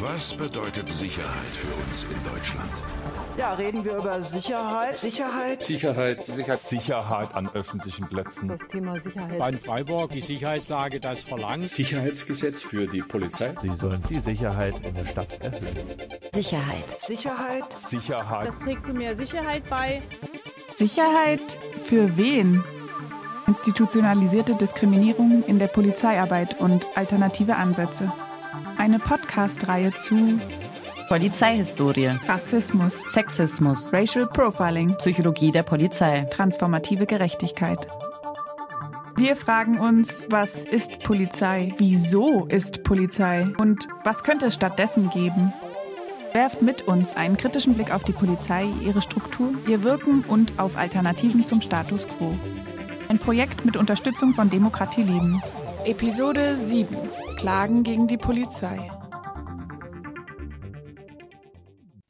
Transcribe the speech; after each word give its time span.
Was 0.00 0.32
bedeutet 0.32 0.88
Sicherheit 0.88 1.52
für 1.52 1.74
uns 1.84 2.04
in 2.04 2.32
Deutschland? 2.32 2.70
Ja, 3.36 3.54
reden 3.54 3.84
wir 3.84 3.96
über 3.96 4.20
Sicherheit. 4.20 4.96
Sicherheit. 4.96 5.60
Sicherheit. 5.60 6.24
Sicherheit. 6.24 6.60
Sicherheit 6.60 7.34
an 7.34 7.50
öffentlichen 7.52 8.06
Plätzen. 8.06 8.46
Das 8.46 8.68
Thema 8.68 9.00
Sicherheit. 9.00 9.38
Bei 9.38 9.56
Freiburg 9.56 10.12
die 10.12 10.20
Sicherheitslage 10.20 11.00
das 11.00 11.24
verlangt. 11.24 11.66
Sicherheitsgesetz 11.66 12.62
für 12.62 12.86
die 12.86 13.02
Polizei. 13.02 13.52
Sie 13.60 13.70
sollen 13.70 14.00
die 14.08 14.20
Sicherheit 14.20 14.74
in 14.84 14.94
der 14.94 15.06
Stadt 15.06 15.40
erhöhen. 15.40 15.76
Sicherheit. 16.32 17.00
Sicherheit. 17.04 17.64
Sicherheit. 17.88 18.48
Das 18.48 18.58
trägt 18.58 18.86
zu 18.86 18.92
mehr 18.92 19.16
Sicherheit 19.16 19.68
bei. 19.68 20.00
Sicherheit 20.76 21.40
für 21.86 22.16
wen? 22.16 22.62
Institutionalisierte 23.48 24.54
Diskriminierung 24.54 25.42
in 25.46 25.58
der 25.58 25.66
Polizeiarbeit 25.66 26.60
und 26.60 26.86
alternative 26.94 27.56
Ansätze. 27.56 28.12
Eine 28.88 29.00
Podcast-Reihe 29.00 29.92
zu 29.92 30.40
Polizeihistorie, 31.10 32.12
Rassismus, 32.26 32.94
Sexismus, 33.12 33.92
Racial 33.92 34.26
Profiling, 34.26 34.96
Psychologie 34.96 35.52
der 35.52 35.62
Polizei, 35.62 36.26
transformative 36.30 37.04
Gerechtigkeit. 37.04 37.86
Wir 39.14 39.36
fragen 39.36 39.78
uns, 39.78 40.28
was 40.30 40.64
ist 40.64 41.00
Polizei? 41.00 41.74
Wieso 41.76 42.46
ist 42.46 42.82
Polizei? 42.82 43.48
Und 43.60 43.86
was 44.04 44.22
könnte 44.22 44.46
es 44.46 44.54
stattdessen 44.54 45.10
geben? 45.10 45.52
Werft 46.32 46.62
mit 46.62 46.88
uns 46.88 47.14
einen 47.14 47.36
kritischen 47.36 47.74
Blick 47.74 47.92
auf 47.92 48.04
die 48.04 48.12
Polizei, 48.12 48.68
ihre 48.82 49.02
Struktur, 49.02 49.52
ihr 49.66 49.82
Wirken 49.84 50.24
und 50.26 50.58
auf 50.58 50.78
Alternativen 50.78 51.44
zum 51.44 51.60
Status 51.60 52.08
quo. 52.08 52.32
Ein 53.10 53.18
Projekt 53.18 53.66
mit 53.66 53.76
Unterstützung 53.76 54.32
von 54.32 54.48
Demokratie 54.48 55.02
Leben. 55.02 55.42
Episode 55.84 56.56
7. 56.56 56.96
Klagen 57.38 57.84
gegen 57.84 58.08
die 58.08 58.16
Polizei. 58.16 58.90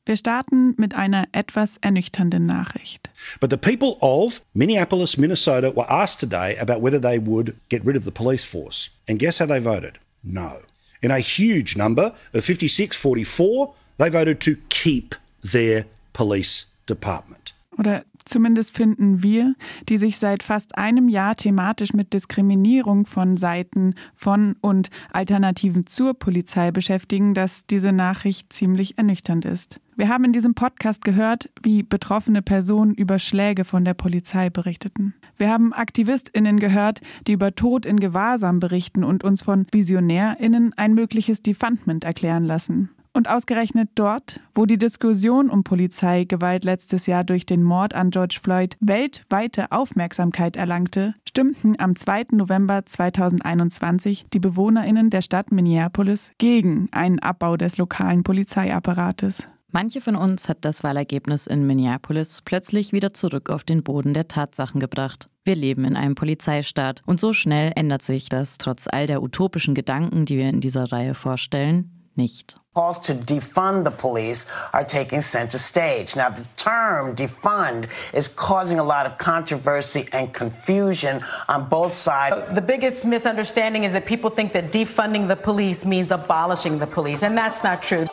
Wir 0.07 0.17
starten 0.17 0.75
mit 0.79 0.95
einer 0.95 1.29
etwas 1.33 1.77
ernüchternden 1.83 2.47
Nachricht. 2.47 3.11
But 3.39 3.51
the 3.51 3.59
people 3.59 3.99
of 4.01 4.41
Minneapolis, 4.55 5.19
Minnesota 5.19 5.71
were 5.77 5.87
asked 5.91 6.19
today 6.19 6.57
about 6.59 6.81
whether 6.83 6.99
they 6.99 7.19
would 7.19 7.55
get 7.69 7.85
rid 7.85 7.95
of 7.95 8.07
the 8.07 8.11
police 8.11 8.47
force. 8.47 8.89
And 9.07 9.19
guess 9.19 9.39
how 9.39 9.47
they 9.47 9.63
voted? 9.63 9.99
No. 10.23 10.63
In 11.03 11.11
a 11.11 11.19
huge 11.19 11.77
number 11.77 12.15
of 12.33 12.43
56 12.43 12.97
44, 12.97 13.75
they 13.99 14.09
voted 14.09 14.41
to 14.41 14.57
keep 14.71 15.15
their 15.43 15.85
police 16.15 16.65
department. 16.87 17.53
Oder 17.79 18.07
zumindest 18.29 18.77
finden 18.77 19.23
wir, 19.23 19.55
die 19.89 19.97
sich 19.97 20.19
seit 20.19 20.43
fast 20.43 20.77
einem 20.77 21.09
Jahr 21.09 21.37
thematisch 21.37 21.93
mit 21.93 22.13
Diskriminierung 22.13 23.07
von 23.07 23.37
Seiten 23.37 23.95
von 24.15 24.57
und 24.61 24.91
Alternativen 25.13 25.87
zur 25.87 26.15
Polizei 26.15 26.71
beschäftigen, 26.71 27.35
dass 27.35 27.67
diese 27.67 27.93
Nachricht 27.93 28.53
ziemlich 28.53 28.99
ernüchternd 28.99 29.45
ist. 29.45 29.81
Wir 29.99 30.09
haben 30.09 30.23
in 30.23 30.33
diesem 30.33 30.55
Podcast 30.55 31.03
gehört, 31.03 31.51
wie 31.61 31.83
betroffene 31.83 32.41
Personen 32.41 32.95
über 32.95 33.19
Schläge 33.19 33.65
von 33.65 33.85
der 33.85 33.95
Polizei 33.95 34.49
berichteten. 34.49 35.13
Wir 35.39 35.51
haben 35.51 35.73
Aktivistinnen 35.73 36.61
gehört, 36.61 37.01
die 37.27 37.33
über 37.33 37.55
Tod 37.55 37.85
in 37.85 37.99
Gewahrsam 37.99 38.61
berichten 38.61 39.03
und 39.03 39.25
uns 39.25 39.43
von 39.43 39.67
Visionärinnen 39.73 40.73
ein 40.77 40.95
mögliches 40.95 41.43
Defundment 41.43 42.05
erklären 42.05 42.45
lassen. 42.45 42.91
Und 43.19 43.29
ausgerechnet 43.29 43.89
dort, 43.97 44.39
wo 44.55 44.65
die 44.65 44.79
Diskussion 44.79 45.51
um 45.51 45.65
Polizeigewalt 45.65 46.63
letztes 46.63 47.07
Jahr 47.07 47.25
durch 47.25 47.47
den 47.47 47.65
Mord 47.65 47.93
an 47.93 48.11
George 48.11 48.39
Floyd 48.41 48.77
weltweite 48.79 49.73
Aufmerksamkeit 49.73 50.55
erlangte, 50.55 51.15
stimmten 51.29 51.75
am 51.81 51.97
2. 51.97 52.27
November 52.31 52.87
2021 52.87 54.27
die 54.33 54.39
Bewohnerinnen 54.39 55.11
der 55.11 55.23
Stadt 55.23 55.51
Minneapolis 55.51 56.31
gegen 56.39 56.87
einen 56.93 57.19
Abbau 57.19 57.57
des 57.57 57.77
lokalen 57.77 58.23
Polizeiapparates. 58.23 59.43
Manche 59.73 60.01
von 60.01 60.15
uns 60.15 60.49
hat 60.49 60.59
das 60.61 60.85
Wahlergebnis 60.85 61.49
in 61.49 61.67
Minneapolis 61.67 62.43
plötzlich 62.45 62.93
wieder 62.93 63.15
zurück 63.15 63.51
auf 63.51 63.65
den 63.65 63.83
Boden 63.83 64.15
der 64.15 64.29
Tatsachen 64.29 64.79
gebracht. 64.79 65.29
Wir 65.45 65.57
leben 65.57 65.85
in 65.85 65.97
einem 65.97 66.15
Polizeistaat 66.15 67.03
und 67.05 67.19
so 67.19 67.33
schnell 67.33 67.73
ändert 67.75 68.03
sich 68.03 68.29
das 68.29 68.59
trotz 68.59 68.87
all 68.87 69.09
der 69.09 69.25
utopischen 69.25 69.75
Gedanken, 69.75 70.25
die 70.25 70.37
wir 70.37 70.49
in 70.49 70.61
dieser 70.61 70.93
Reihe 70.93 71.15
vorstellen, 71.15 71.98
nicht. 72.19 72.57
Calls 72.75 72.99
to 72.99 73.15
defund 73.15 73.85
the 73.85 73.91
police 73.91 74.47
are 74.73 74.85
taking 74.85 75.21
center 75.21 75.59
stage. 75.59 76.15
Now, 76.15 76.29
the 76.29 76.45
term 76.57 77.17
defund 77.17 77.89
is 78.13 78.29
causing 78.29 78.79
a 78.79 78.85
lot 78.85 79.07
of 79.07 79.17
controversy 79.19 80.07
and 80.13 80.33
confusion 80.35 81.25
on 81.49 81.69
both 81.69 81.93
sides. 81.93 82.55
The 82.55 82.61
biggest 82.61 83.05
misunderstanding 83.05 83.85
is 83.85 83.93
that 83.95 84.05
people 84.05 84.31
think 84.31 84.53
that 84.53 84.71
defunding 84.71 85.27
the 85.29 85.37
police 85.37 85.87
means 85.87 86.11
abolishing 86.11 86.79
the 86.79 86.87
police, 86.87 87.23
and 87.23 87.37
that's 87.37 87.65
not 87.65 87.83
true. 87.83 88.07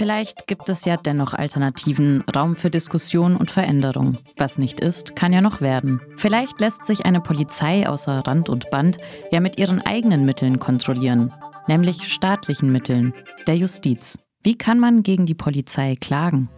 Vielleicht 0.00 0.46
gibt 0.46 0.66
es 0.70 0.86
ja 0.86 0.96
dennoch 0.96 1.34
Alternativen, 1.34 2.24
Raum 2.34 2.56
für 2.56 2.70
Diskussion 2.70 3.36
und 3.36 3.50
Veränderung. 3.50 4.16
Was 4.38 4.56
nicht 4.56 4.80
ist, 4.80 5.14
kann 5.14 5.34
ja 5.34 5.42
noch 5.42 5.60
werden. 5.60 6.00
Vielleicht 6.16 6.58
lässt 6.58 6.86
sich 6.86 7.04
eine 7.04 7.20
Polizei 7.20 7.86
außer 7.86 8.26
Rand 8.26 8.48
und 8.48 8.70
Band 8.70 8.96
ja 9.30 9.40
mit 9.40 9.58
ihren 9.58 9.82
eigenen 9.82 10.24
Mitteln 10.24 10.58
kontrollieren, 10.58 11.34
nämlich 11.66 12.10
staatlichen 12.10 12.72
Mitteln, 12.72 13.12
der 13.46 13.56
Justiz. 13.56 14.18
Wie 14.42 14.56
kann 14.56 14.80
man 14.80 15.02
gegen 15.02 15.26
die 15.26 15.34
Polizei 15.34 15.96
klagen? 16.00 16.48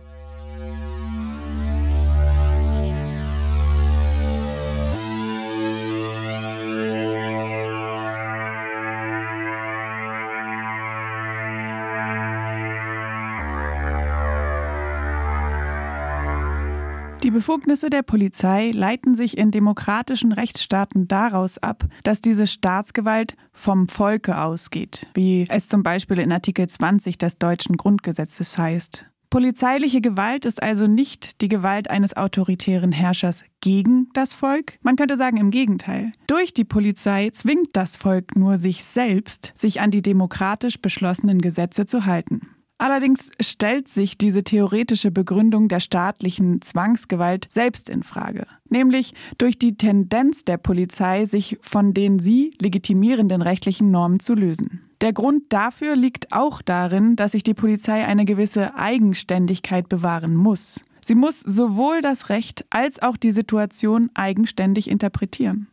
Befugnisse 17.33 17.91
der 17.91 18.03
Polizei 18.03 18.71
leiten 18.73 19.15
sich 19.15 19.37
in 19.37 19.51
demokratischen 19.51 20.33
Rechtsstaaten 20.33 21.09
daraus 21.09 21.59
ab, 21.59 21.85
dass 22.05 22.21
diese 22.21 22.47
Staatsgewalt 22.47 23.37
vom 23.53 23.89
Volke 23.89 24.41
ausgeht, 24.41 25.07
wie 25.15 25.47
es 25.49 25.69
zum 25.69 25.83
Beispiel 25.83 26.19
in 26.19 26.33
Artikel 26.33 26.69
20 26.69 27.19
des 27.19 27.39
deutschen 27.39 27.77
Grundgesetzes 27.77 28.57
heißt. 28.57 29.07
Polizeiliche 29.33 30.03
Gewalt 30.03 30.45
ist 30.45 30.63
also 30.63 30.87
nicht 30.87 31.41
die 31.41 31.49
Gewalt 31.49 31.89
eines 31.89 32.15
autoritären 32.15 32.93
Herrschers 32.93 33.45
gegen 33.63 34.11
das 34.13 34.35
Volk. 34.35 34.75
Man 34.83 34.97
könnte 34.97 35.17
sagen 35.17 35.39
im 35.39 35.51
Gegenteil. 35.51 36.13
Durch 36.27 36.53
die 36.53 36.65
Polizei 36.65 37.31
zwingt 37.31 37.71
das 37.73 37.97
Volk 37.97 38.37
nur 38.37 38.59
sich 38.59 38.85
selbst, 38.85 39.55
sich 39.57 39.81
an 39.81 39.91
die 39.91 40.03
demokratisch 40.03 40.83
beschlossenen 40.83 41.41
Gesetze 41.41 41.87
zu 41.87 42.05
halten. 42.05 42.43
Allerdings 42.83 43.31
stellt 43.39 43.87
sich 43.87 44.19
diese 44.19 44.43
theoretische 44.43 45.13
Begründung 45.13 45.69
der 45.69 45.79
staatlichen 45.79 46.61
Zwangsgewalt 46.63 47.47
selbst 47.49 47.89
in 47.89 48.03
Frage, 48.03 48.45
nämlich 48.69 49.15
durch 49.39 49.57
die 49.57 49.77
Tendenz 49.77 50.45
der 50.45 50.57
Polizei, 50.57 51.25
sich 51.25 51.59
von 51.61 51.95
den 51.95 52.19
sie 52.19 52.55
legitimierenden 52.61 53.41
rechtlichen 53.41 53.93
Normen 53.93 54.19
zu 54.19 54.35
lösen. 54.35 54.81
Der 55.01 55.13
Grund 55.13 55.45
dafür 55.51 55.95
liegt 55.95 56.33
auch 56.33 56.61
darin, 56.61 57.15
dass 57.15 57.31
sich 57.31 57.45
die 57.45 57.55
Polizei 57.55 58.05
eine 58.05 58.25
gewisse 58.25 58.75
Eigenständigkeit 58.75 59.89
bewahren 59.89 60.35
muss. 60.35 60.81
Sie 61.03 61.15
muss 61.15 61.39
sowohl 61.39 62.01
das 62.01 62.31
Recht 62.31 62.65
als 62.71 63.01
auch 63.01 63.17
die 63.17 63.31
Situation 63.31 64.11
eigenständig 64.15 64.91
interpretieren. 64.91 65.69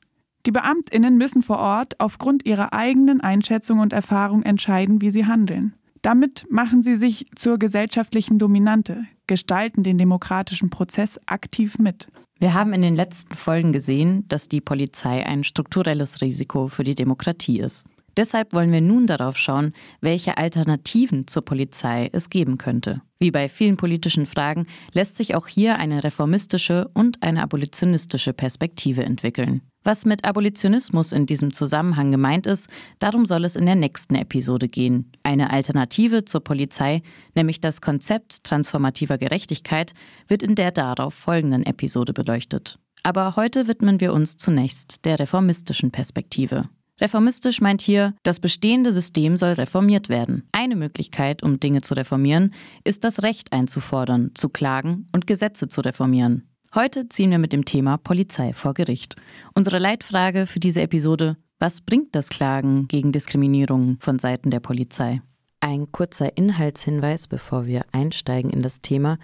Die 0.45 0.51
Beamtinnen 0.51 1.17
müssen 1.17 1.41
vor 1.41 1.57
Ort 1.57 1.99
aufgrund 1.99 2.45
ihrer 2.45 2.71
eigenen 2.71 3.19
Einschätzung 3.19 3.79
und 3.79 3.93
Erfahrung 3.93 4.43
entscheiden, 4.43 5.01
wie 5.01 5.09
sie 5.09 5.25
handeln. 5.25 5.73
Damit 6.01 6.45
machen 6.49 6.81
sie 6.81 6.95
sich 6.95 7.25
zur 7.35 7.59
gesellschaftlichen 7.59 8.39
Dominante, 8.39 9.03
gestalten 9.27 9.83
den 9.83 9.97
demokratischen 9.97 10.69
Prozess 10.69 11.19
aktiv 11.25 11.77
mit. 11.77 12.07
Wir 12.39 12.53
haben 12.53 12.71
in 12.71 12.81
den 12.81 12.95
letzten 12.95 13.35
Folgen 13.35 13.73
gesehen, 13.73 14.25
dass 14.29 14.47
die 14.47 14.61
Polizei 14.61 15.25
ein 15.25 15.43
strukturelles 15.43 16.21
Risiko 16.21 16.69
für 16.69 16.85
die 16.85 16.95
Demokratie 16.95 17.59
ist. 17.59 17.85
Deshalb 18.15 18.53
wollen 18.53 18.71
wir 18.71 18.81
nun 18.81 19.07
darauf 19.07 19.37
schauen, 19.37 19.73
welche 20.01 20.37
Alternativen 20.37 21.27
zur 21.27 21.43
Polizei 21.43 22.09
es 22.11 22.29
geben 22.29 22.57
könnte. 22.57 23.01
Wie 23.19 23.31
bei 23.31 23.49
vielen 23.49 23.77
politischen 23.77 24.25
Fragen 24.25 24.67
lässt 24.93 25.17
sich 25.17 25.35
auch 25.35 25.47
hier 25.47 25.77
eine 25.77 26.03
reformistische 26.03 26.89
und 26.93 27.21
eine 27.21 27.41
abolitionistische 27.43 28.33
Perspektive 28.33 29.03
entwickeln. 29.03 29.61
Was 29.83 30.05
mit 30.05 30.25
Abolitionismus 30.25 31.11
in 31.11 31.25
diesem 31.25 31.53
Zusammenhang 31.53 32.11
gemeint 32.11 32.45
ist, 32.45 32.69
darum 32.99 33.25
soll 33.25 33.45
es 33.45 33.55
in 33.55 33.65
der 33.65 33.75
nächsten 33.75 34.15
Episode 34.15 34.67
gehen. 34.67 35.11
Eine 35.23 35.51
Alternative 35.51 36.25
zur 36.25 36.43
Polizei, 36.43 37.01
nämlich 37.33 37.61
das 37.61 37.79
Konzept 37.79 38.43
transformativer 38.43 39.17
Gerechtigkeit, 39.17 39.93
wird 40.27 40.43
in 40.43 40.55
der 40.55 40.71
darauf 40.71 41.13
folgenden 41.13 41.65
Episode 41.65 42.13
beleuchtet. 42.13 42.77
Aber 43.03 43.37
heute 43.37 43.67
widmen 43.67 44.01
wir 44.01 44.13
uns 44.13 44.35
zunächst 44.35 45.05
der 45.05 45.19
reformistischen 45.19 45.91
Perspektive. 45.91 46.65
Reformistisch 46.99 47.61
meint 47.61 47.81
hier, 47.81 48.13
das 48.23 48.41
bestehende 48.41 48.91
System 48.91 49.37
soll 49.37 49.53
reformiert 49.53 50.09
werden. 50.09 50.43
Eine 50.51 50.75
Möglichkeit, 50.75 51.43
um 51.43 51.59
Dinge 51.59 51.81
zu 51.81 51.93
reformieren, 51.93 52.53
ist 52.83 53.05
das 53.05 53.23
Recht 53.23 53.53
einzufordern, 53.53 54.31
zu 54.35 54.49
klagen 54.49 55.07
und 55.13 55.25
Gesetze 55.25 55.69
zu 55.69 55.79
reformieren. 55.79 56.48
Heute 56.75 57.09
ziehen 57.09 57.31
wir 57.31 57.39
mit 57.39 57.51
dem 57.51 57.65
Thema 57.65 57.97
Polizei 57.97 58.53
vor 58.53 58.75
Gericht. 58.75 59.15
Unsere 59.55 59.79
Leitfrage 59.79 60.45
für 60.45 60.59
diese 60.59 60.83
Episode, 60.83 61.35
Was 61.57 61.81
bringt 61.81 62.13
das 62.13 62.29
Klagen 62.29 62.87
gegen 62.87 63.11
Diskriminierung 63.11 63.97
von 63.99 64.19
Seiten 64.19 64.51
der 64.51 64.59
Polizei? 64.59 65.19
Ein 65.61 65.91
kurzer 65.91 66.37
Inhaltshinweis, 66.37 67.27
bevor 67.27 67.65
wir 67.65 67.85
einsteigen 67.91 68.51
in 68.51 68.61
das 68.61 68.81
Thema. 68.81 69.17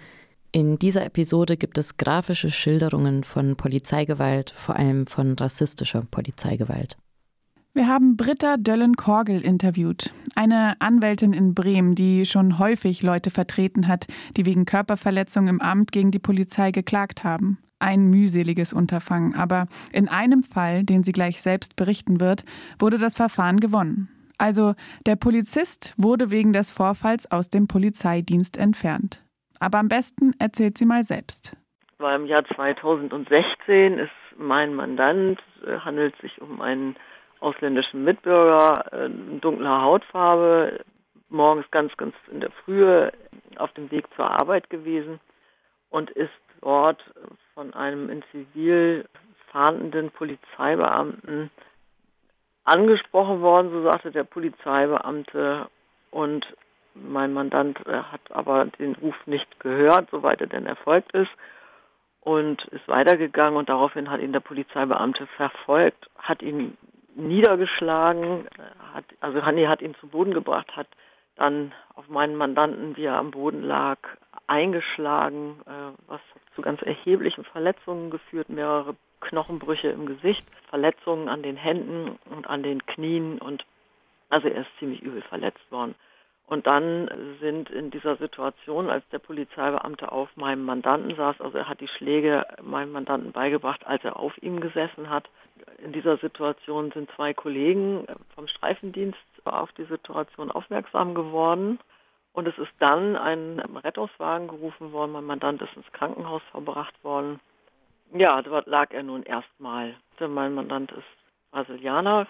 In 0.50 0.80
dieser 0.80 1.06
Episode 1.06 1.56
gibt 1.56 1.78
es 1.78 1.96
grafische 1.96 2.50
Schilderungen 2.50 3.22
von 3.22 3.54
Polizeigewalt, 3.54 4.50
vor 4.50 4.74
allem 4.74 5.06
von 5.06 5.34
rassistischer 5.34 6.02
Polizeigewalt. 6.10 6.96
Wir 7.76 7.88
haben 7.88 8.16
Britta 8.16 8.56
Döllen-Korgel 8.56 9.44
interviewt, 9.44 10.10
eine 10.34 10.76
Anwältin 10.78 11.34
in 11.34 11.52
Bremen, 11.52 11.94
die 11.94 12.24
schon 12.24 12.58
häufig 12.58 13.02
Leute 13.02 13.30
vertreten 13.30 13.86
hat, 13.86 14.06
die 14.34 14.46
wegen 14.46 14.64
Körperverletzung 14.64 15.46
im 15.46 15.60
Amt 15.60 15.92
gegen 15.92 16.10
die 16.10 16.18
Polizei 16.18 16.70
geklagt 16.70 17.22
haben. 17.22 17.58
Ein 17.78 18.08
mühseliges 18.08 18.72
Unterfangen, 18.72 19.34
aber 19.34 19.66
in 19.92 20.08
einem 20.08 20.42
Fall, 20.42 20.84
den 20.84 21.02
sie 21.02 21.12
gleich 21.12 21.42
selbst 21.42 21.76
berichten 21.76 22.18
wird, 22.18 22.46
wurde 22.78 22.96
das 22.96 23.14
Verfahren 23.14 23.60
gewonnen. 23.60 24.08
Also 24.38 24.72
der 25.04 25.16
Polizist 25.16 25.92
wurde 25.98 26.30
wegen 26.30 26.54
des 26.54 26.70
Vorfalls 26.70 27.30
aus 27.30 27.50
dem 27.50 27.68
Polizeidienst 27.68 28.56
entfernt. 28.56 29.22
Aber 29.60 29.76
am 29.76 29.88
besten 29.88 30.32
erzählt 30.38 30.78
sie 30.78 30.86
mal 30.86 31.02
selbst. 31.02 31.54
War 31.98 32.16
im 32.16 32.24
Jahr 32.24 32.44
2016 32.54 33.98
ist 33.98 34.10
mein 34.38 34.74
Mandant, 34.74 35.42
äh, 35.66 35.78
handelt 35.80 36.16
sich 36.22 36.40
um 36.40 36.62
einen 36.62 36.96
ausländischen 37.40 38.04
Mitbürger, 38.04 38.92
äh, 38.92 39.10
dunkler 39.40 39.82
Hautfarbe, 39.82 40.84
morgens 41.28 41.70
ganz, 41.70 41.96
ganz 41.96 42.14
in 42.30 42.40
der 42.40 42.50
Frühe 42.64 43.12
auf 43.56 43.72
dem 43.72 43.90
Weg 43.90 44.06
zur 44.14 44.30
Arbeit 44.30 44.70
gewesen 44.70 45.20
und 45.90 46.10
ist 46.10 46.30
dort 46.60 47.02
von 47.54 47.74
einem 47.74 48.10
in 48.10 48.22
Zivil 48.30 49.06
fahndenden 49.50 50.10
Polizeibeamten 50.10 51.50
angesprochen 52.64 53.40
worden, 53.40 53.70
so 53.70 53.82
sagte 53.88 54.10
der 54.10 54.24
Polizeibeamte. 54.24 55.68
Und 56.10 56.46
mein 56.94 57.32
Mandant 57.32 57.78
äh, 57.86 57.92
hat 57.92 58.20
aber 58.30 58.66
den 58.66 58.94
Ruf 58.96 59.14
nicht 59.26 59.60
gehört, 59.60 60.08
soweit 60.10 60.40
er 60.40 60.46
denn 60.46 60.66
erfolgt 60.66 61.12
ist, 61.12 61.30
und 62.20 62.64
ist 62.66 62.88
weitergegangen 62.88 63.56
und 63.56 63.68
daraufhin 63.68 64.10
hat 64.10 64.20
ihn 64.20 64.32
der 64.32 64.40
Polizeibeamte 64.40 65.26
verfolgt, 65.36 66.10
hat 66.18 66.42
ihn 66.42 66.76
niedergeschlagen, 67.16 68.46
hat, 68.94 69.04
also 69.20 69.44
Hanni 69.44 69.64
hat 69.64 69.82
ihn 69.82 69.94
zu 69.96 70.08
Boden 70.08 70.34
gebracht, 70.34 70.76
hat 70.76 70.88
dann 71.36 71.72
auf 71.94 72.08
meinen 72.08 72.36
Mandanten, 72.36 72.96
wie 72.96 73.04
er 73.04 73.16
am 73.16 73.30
Boden 73.30 73.62
lag, 73.62 73.98
eingeschlagen, 74.46 75.60
äh, 75.66 75.92
was 76.06 76.20
zu 76.54 76.62
ganz 76.62 76.82
erheblichen 76.82 77.44
Verletzungen 77.44 78.10
geführt, 78.10 78.48
mehrere 78.48 78.96
Knochenbrüche 79.20 79.88
im 79.88 80.06
Gesicht, 80.06 80.46
Verletzungen 80.68 81.28
an 81.28 81.42
den 81.42 81.56
Händen 81.56 82.18
und 82.30 82.46
an 82.46 82.62
den 82.62 82.84
Knien 82.86 83.38
und 83.38 83.64
also 84.28 84.48
er 84.48 84.62
ist 84.62 84.78
ziemlich 84.78 85.02
übel 85.02 85.22
verletzt 85.22 85.70
worden. 85.70 85.94
Und 86.46 86.66
dann 86.66 87.10
sind 87.40 87.70
in 87.70 87.90
dieser 87.90 88.16
Situation, 88.16 88.88
als 88.88 89.06
der 89.08 89.18
Polizeibeamte 89.18 90.12
auf 90.12 90.28
meinem 90.36 90.64
Mandanten 90.64 91.14
saß, 91.16 91.40
also 91.40 91.58
er 91.58 91.68
hat 91.68 91.80
die 91.80 91.88
Schläge 91.88 92.46
meinem 92.62 92.92
Mandanten 92.92 93.32
beigebracht, 93.32 93.84
als 93.84 94.04
er 94.04 94.16
auf 94.18 94.32
ihm 94.42 94.60
gesessen 94.60 95.10
hat. 95.10 95.28
In 95.78 95.92
dieser 95.92 96.16
Situation 96.18 96.90
sind 96.92 97.10
zwei 97.12 97.34
Kollegen 97.34 98.06
vom 98.34 98.48
Streifendienst 98.48 99.18
auf 99.44 99.70
die 99.72 99.84
Situation 99.84 100.50
aufmerksam 100.50 101.14
geworden. 101.14 101.78
Und 102.32 102.46
es 102.46 102.58
ist 102.58 102.72
dann 102.78 103.16
ein 103.16 103.60
Rettungswagen 103.60 104.48
gerufen 104.48 104.92
worden. 104.92 105.12
Mein 105.12 105.24
Mandant 105.24 105.62
ist 105.62 105.74
ins 105.74 105.90
Krankenhaus 105.92 106.42
verbracht 106.50 107.02
worden. 107.02 107.40
Ja, 108.12 108.42
dort 108.42 108.66
lag 108.66 108.92
er 108.92 109.02
nun 109.02 109.22
erstmal. 109.22 109.94
Mein 110.20 110.54
Mandant 110.54 110.92
ist 110.92 111.04
Brasilianer 111.50 112.26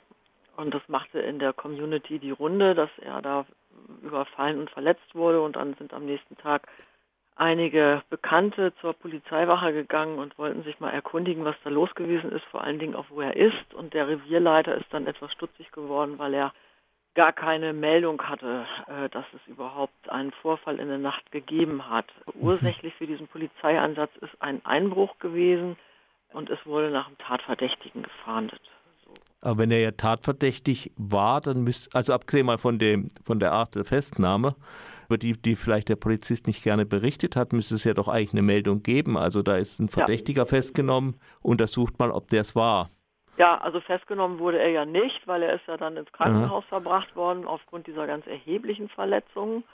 und 0.57 0.73
das 0.73 0.83
machte 0.89 1.21
in 1.21 1.39
der 1.39 1.53
Community 1.53 2.19
die 2.19 2.31
Runde, 2.31 2.75
dass 2.75 2.91
er 2.99 3.21
da 3.21 3.47
überfallen 4.03 4.61
und 4.61 4.71
verletzt 4.71 5.15
wurde. 5.15 5.43
Und 5.43 5.57
dann 5.57 5.75
sind 5.75 5.93
am 5.93 6.07
nächsten 6.07 6.37
Tag 6.37 6.69
einige 7.37 8.03
Bekannte 8.11 8.73
zur 8.81 8.95
Polizeiwache 8.95 9.73
gegangen 9.73 10.19
und 10.19 10.39
wollten 10.39 10.63
sich 10.65 10.81
mal 10.81 10.91
erkundigen, 10.91 11.45
was 11.45 11.57
da 11.63 11.71
los 11.71 11.95
gewesen 11.95 12.33
ist, 12.33 12.45
vor 12.47 12.63
allen 12.63 12.79
Dingen 12.79 12.95
auch 12.95 13.07
wo 13.11 13.21
er 13.21 13.37
ist. 13.37 13.75
Und 13.75 13.95
der 13.95 14.09
Revierleiter 14.09 14.75
ist 14.75 14.87
dann 14.91 15.07
etwas 15.07 15.33
stutzig 15.33 15.71
geworden, 15.71 16.19
weil 16.19 16.35
er 16.35 16.53
gar 17.15 17.33
keine 17.33 17.73
Meldung 17.73 18.23
hatte, 18.23 18.67
äh, 18.87 19.09
dass 19.09 19.25
es 19.35 19.41
überhaupt 19.47 20.11
einen 20.11 20.33
Vorfall 20.33 20.79
in 20.79 20.89
der 20.89 20.99
Nacht 20.99 21.31
gegeben 21.33 21.89
hat. 21.89 22.07
Ursächlich 22.35 22.95
für 22.95 23.07
diesen 23.07 23.27
Polizeieinsatz 23.29 24.11
ist 24.21 24.33
ein 24.41 24.65
Einbruch 24.65 25.19
gewesen 25.19 25.77
und 26.33 26.51
es 26.51 26.59
wurde 26.67 26.91
nach 26.91 27.09
dem 27.09 27.19
Tatverdächtigen 27.19 28.03
gefahndet. 28.03 28.61
Aber 29.41 29.59
wenn 29.59 29.71
er 29.71 29.81
ja 29.81 29.93
tatverdächtig 29.93 30.93
war, 30.97 31.41
dann 31.41 31.63
müsste, 31.63 31.97
also 31.97 32.13
abgesehen 32.13 32.47
mal 32.47 32.59
von, 32.59 32.79
dem, 32.79 33.11
von 33.25 33.39
der 33.39 33.53
Art 33.53 33.75
der 33.75 33.85
Festnahme, 33.85 34.55
über 35.07 35.19
die, 35.19 35.33
die 35.33 35.57
vielleicht 35.57 35.89
der 35.89 35.97
Polizist 35.97 36.47
nicht 36.47 36.63
gerne 36.63 36.87
berichtet 36.87 37.37
hat, 37.37 37.53
müsste 37.53 37.77
es 37.77 37.85
ja 37.85 37.95
doch 37.95 38.09
eigentlich 38.09 38.33
eine 38.33 38.43
Meldung 38.43 38.83
geben. 38.83 39.17
Also 39.17 39.43
da 39.43 39.57
ist 39.57 39.81
ein 39.81 39.89
Verdächtiger 39.89 40.43
ja. 40.43 40.47
festgenommen, 40.47 41.19
untersucht 41.43 41.99
mal, 41.99 42.11
ob 42.11 42.29
der 42.29 42.43
es 42.43 42.55
war. 42.55 42.91
Ja, 43.39 43.59
also 43.59 43.81
festgenommen 43.81 44.39
wurde 44.39 44.59
er 44.59 44.71
ja 44.71 44.85
nicht, 44.85 45.27
weil 45.27 45.43
er 45.43 45.55
ist 45.55 45.67
ja 45.67 45.77
dann 45.77 45.97
ins 45.97 46.11
Krankenhaus 46.13 46.65
mhm. 46.65 46.69
verbracht 46.69 47.15
worden 47.17 47.47
aufgrund 47.47 47.87
dieser 47.87 48.07
ganz 48.07 48.27
erheblichen 48.27 48.89
Verletzungen. 48.89 49.65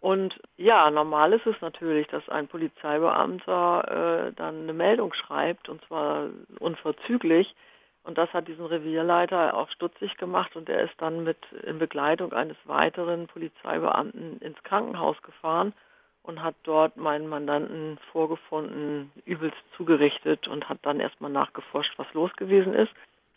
Und 0.00 0.40
ja, 0.56 0.90
normal 0.90 1.32
ist 1.32 1.46
es 1.46 1.60
natürlich, 1.60 2.06
dass 2.06 2.28
ein 2.28 2.48
Polizeibeamter 2.48 4.28
äh, 4.28 4.32
dann 4.34 4.62
eine 4.62 4.72
Meldung 4.72 5.12
schreibt, 5.12 5.68
und 5.68 5.84
zwar 5.86 6.28
unverzüglich. 6.60 7.54
Und 8.04 8.16
das 8.16 8.32
hat 8.32 8.48
diesen 8.48 8.64
Revierleiter 8.64 9.54
auch 9.54 9.70
stutzig 9.70 10.16
gemacht 10.16 10.56
und 10.56 10.68
er 10.68 10.84
ist 10.84 10.94
dann 10.98 11.24
mit 11.24 11.38
in 11.64 11.78
Begleitung 11.78 12.32
eines 12.32 12.56
weiteren 12.64 13.26
Polizeibeamten 13.26 14.38
ins 14.40 14.62
Krankenhaus 14.62 15.20
gefahren 15.22 15.74
und 16.22 16.42
hat 16.42 16.54
dort 16.62 16.96
meinen 16.96 17.28
Mandanten 17.28 17.98
vorgefunden, 18.12 19.10
übelst 19.24 19.58
zugerichtet 19.76 20.48
und 20.48 20.68
hat 20.68 20.78
dann 20.82 21.00
erstmal 21.00 21.30
nachgeforscht, 21.30 21.98
was 21.98 22.12
los 22.14 22.30
gewesen 22.36 22.74
ist. 22.74 22.92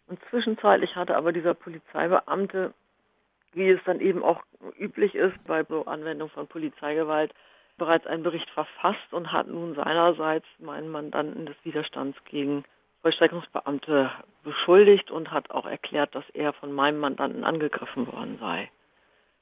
Und 0.07 0.19
zwischenzeitlich 0.29 0.95
hatte 0.95 1.15
aber 1.15 1.31
dieser 1.31 1.53
Polizeibeamte, 1.53 2.73
wie 3.53 3.69
es 3.69 3.79
dann 3.85 3.99
eben 4.01 4.23
auch 4.23 4.41
üblich 4.77 5.15
ist 5.15 5.41
bei 5.45 5.65
Anwendung 5.85 6.29
von 6.29 6.47
Polizeigewalt, 6.47 7.33
bereits 7.77 8.05
einen 8.07 8.23
Bericht 8.23 8.49
verfasst 8.51 9.11
und 9.11 9.31
hat 9.31 9.47
nun 9.47 9.73
seinerseits 9.75 10.45
meinen 10.59 10.89
Mandanten 10.89 11.45
des 11.45 11.55
Widerstands 11.63 12.17
gegen 12.25 12.63
Vollstreckungsbeamte 13.01 14.11
beschuldigt 14.43 15.11
und 15.11 15.31
hat 15.31 15.51
auch 15.51 15.65
erklärt, 15.65 16.13
dass 16.13 16.27
er 16.33 16.53
von 16.53 16.71
meinem 16.71 16.99
Mandanten 16.99 17.43
angegriffen 17.43 18.07
worden 18.07 18.37
sei. 18.39 18.69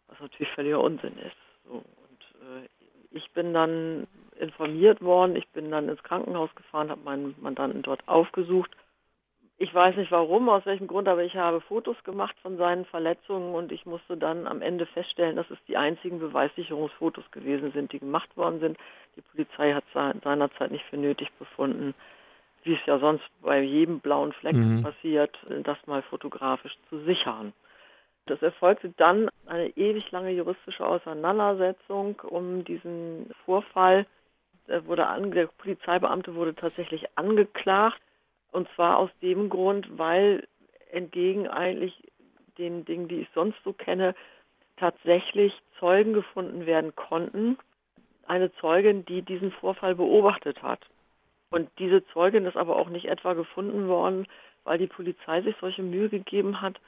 Was 0.08 0.20
natürlich 0.20 0.52
völliger 0.54 0.82
Unsinn 0.82 1.18
ist. 1.18 1.38
So, 1.66 1.74
und 1.74 2.64
äh, 2.64 2.68
ich 3.12 3.32
bin 3.32 3.54
dann 3.54 4.08
informiert 4.40 5.02
worden, 5.02 5.36
ich 5.36 5.48
bin 5.50 5.72
dann 5.72 5.90
ins 5.90 6.04
Krankenhaus 6.04 6.54
gefahren, 6.56 6.90
habe 6.90 7.02
meinen 7.02 7.36
Mandanten 7.40 7.82
dort 7.82 8.08
aufgesucht. 8.08 8.72
Ich 9.58 9.74
weiß 9.74 9.98
nicht 9.98 10.12
warum, 10.12 10.48
aus 10.48 10.66
welchem 10.66 10.88
Grund, 10.88 11.10
aber 11.10 11.24
ich 11.24 11.36
habe 11.36 11.60
Fotos 11.60 12.02
gemacht 12.06 12.36
von 12.42 12.56
seinen 12.56 12.86
Verletzungen 12.86 13.54
und 13.54 13.74
ich 13.74 13.86
musste 13.86 14.16
dann 14.16 14.48
am 14.48 14.62
Ende 14.62 14.86
feststellen, 14.86 15.36
dass 15.36 15.50
es 15.50 15.58
die 15.68 15.76
einzigen 15.76 16.20
Beweissicherungsfotos 16.20 17.30
gewesen 17.32 17.74
sind, 17.74 17.92
die 17.92 18.00
gemacht 18.00 18.36
worden 18.38 18.62
sind. 18.62 18.78
Die 19.18 19.22
Polizei 19.22 19.74
hat 19.74 19.84
seinerzeit 19.94 20.72
nicht 20.72 20.86
für 20.86 20.96
nötig 20.96 21.30
befunden, 21.38 21.94
wie 22.70 22.76
es 22.76 22.86
ja 22.86 23.00
sonst 23.00 23.26
bei 23.42 23.62
jedem 23.62 24.00
blauen 24.00 24.32
Fleck 24.32 24.56
mhm. 24.56 24.84
passiert, 24.84 25.36
das 25.64 25.78
mal 25.88 26.04
fotografisch 26.04 26.78
zu 26.88 27.00
sichern. 27.00 27.52
Das 28.28 28.42
erfolgte 28.44 28.94
dann 28.98 29.28
eine 29.48 29.76
ewig 29.76 30.12
lange 30.12 30.30
juristische 30.30 30.86
Auseinandersetzung 30.86 32.20
um 32.22 32.64
diesen 32.64 33.32
Vorfall. 33.44 34.06
Der, 34.68 34.86
wurde 34.86 35.08
an, 35.08 35.32
der 35.32 35.48
Polizeibeamte 35.48 36.36
wurde 36.36 36.54
tatsächlich 36.54 37.08
angeklagt 37.16 38.00
und 38.52 38.68
zwar 38.76 38.98
aus 38.98 39.10
dem 39.24 39.50
Grund, 39.50 39.98
weil 39.98 40.48
entgegen 40.92 41.48
eigentlich 41.48 42.04
den 42.60 42.86
Dingen, 42.86 43.08
die 43.08 43.22
ich 43.22 43.28
sonst 43.34 43.58
so 43.64 43.74
kenne, 43.74 44.14
tatsächlich 44.78 45.54
Zeugen 45.80 46.14
gefunden 46.14 46.68
werden 46.68 46.96
konnten. 46.96 47.58
Eine 48.28 48.54
Zeugin, 48.58 49.06
die 49.06 49.24
diesen 49.24 49.52
Vorfall 49.54 49.96
beobachtet 49.96 50.62
hat. 50.62 50.82
Und 51.52 51.70
diese 51.80 52.06
Zeugin 52.08 52.46
ist 52.46 52.58
aber 52.58 52.76
auch 52.76 52.90
nicht 52.90 53.06
etwa 53.06 53.34
gefunden 53.34 53.88
worden, 53.88 54.28
weil 54.64 54.78
die 54.78 54.88
Polizei 54.88 55.42
sich 55.42 55.56
solche 55.60 55.82
Mühe 55.82 56.10
gegeben 56.10 56.62
hat, 56.62 56.80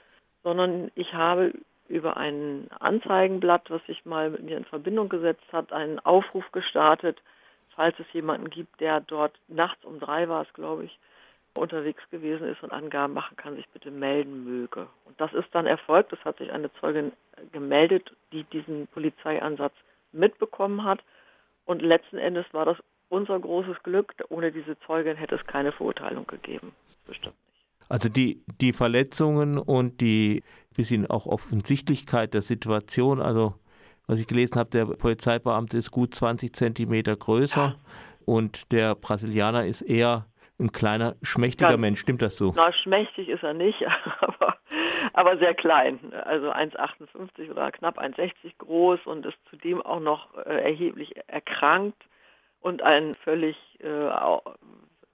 sondern 0.44 0.92
ich 0.96 1.14
habe 1.14 1.54
über 1.88 2.18
ein 2.18 2.68
Anzeigenblatt, 2.80 3.70
was 3.70 3.86
sich 3.86 4.06
mal 4.06 4.30
mit 4.30 4.44
mir 4.44 4.58
in 4.58 4.66
Verbindung 4.66 5.10
gesetzt 5.10 5.46
hat, 5.52 5.74
einen 5.74 6.00
Aufruf 6.00 6.50
gestartet, 6.52 7.22
falls 7.76 7.98
es 8.00 8.12
jemanden 8.14 8.50
gibt, 8.50 8.80
der 8.80 9.02
dort 9.02 9.34
nachts 9.48 9.84
um 9.84 10.00
drei 10.00 10.30
war 10.30 10.44
es, 10.44 10.54
glaube 10.54 10.86
ich, 10.86 11.00
unterwegs 11.54 12.02
gewesen 12.10 12.48
ist 12.48 12.64
und 12.64 12.72
Angaben 12.72 13.14
machen 13.14 13.36
kann, 13.36 13.56
sich 13.56 13.68
bitte 13.70 13.92
melden 13.92 14.46
möge. 14.46 14.88
Und 15.06 15.20
das 15.20 15.34
ist 15.34 15.50
dann 15.52 15.66
erfolgt. 15.66 16.14
Es 16.14 16.24
hat 16.24 16.38
sich 16.38 16.52
eine 16.52 16.74
Zeugin 16.76 17.12
gemeldet, 17.52 18.12
die 18.32 18.44
diesen 18.46 18.88
Polizeieinsatz 18.88 19.74
mitbekommen 20.14 20.84
hat. 20.86 21.02
Und 21.66 21.82
letzten 21.82 22.18
Endes 22.18 22.46
war 22.54 22.66
das 22.66 22.78
unser 23.12 23.40
großes 23.40 23.84
Glück. 23.84 24.14
Ohne 24.30 24.52
diese 24.52 24.80
Zeugin 24.88 25.18
hätte 25.18 25.36
es 25.36 25.46
keine 25.46 25.72
Verurteilung 25.72 26.26
gegeben. 26.28 26.74
Bestimmt 27.06 27.36
nicht. 27.48 27.90
Also 27.90 28.08
die, 28.08 28.42
die 28.62 28.74
Verletzungen 28.74 29.58
und 29.58 30.00
die 30.02 30.44
bisschen 30.76 31.06
auch 31.08 31.26
Offensichtlichkeit 31.26 32.34
der 32.34 32.42
Situation, 32.42 33.22
also 33.22 33.56
was 34.08 34.20
ich 34.20 34.28
gelesen 34.28 34.58
habe, 34.58 34.70
der 34.70 34.86
Polizeibeamte 34.86 35.78
ist 35.78 35.92
gut 35.92 36.16
20 36.16 36.56
Zentimeter 36.56 37.16
größer 37.16 37.62
ja. 37.62 37.76
und 38.26 38.72
der 38.72 38.96
Brasilianer 38.96 39.66
ist 39.66 39.82
eher 39.82 40.26
ein 40.58 40.72
kleiner, 40.72 41.16
schmächtiger 41.22 41.72
ja, 41.72 41.78
Mensch. 41.78 42.00
Stimmt 42.00 42.22
das 42.22 42.38
so? 42.38 42.54
Na, 42.56 42.72
schmächtig 42.72 43.28
ist 43.28 43.44
er 43.44 43.54
nicht, 43.54 43.84
aber, 44.20 44.58
aber 45.12 45.38
sehr 45.38 45.54
klein. 45.54 46.00
Also 46.24 46.52
1,58 46.52 47.52
oder 47.52 47.72
knapp 47.72 48.00
1,60 48.00 48.32
groß 48.60 49.00
und 49.06 49.26
ist 49.26 49.38
zudem 49.50 49.82
auch 49.82 50.00
noch 50.00 50.34
äh, 50.38 50.64
erheblich 50.64 51.14
erkrankt 51.28 52.02
und 52.62 52.82
ein 52.82 53.16
völlig 53.16 53.58
äh, 53.80 54.10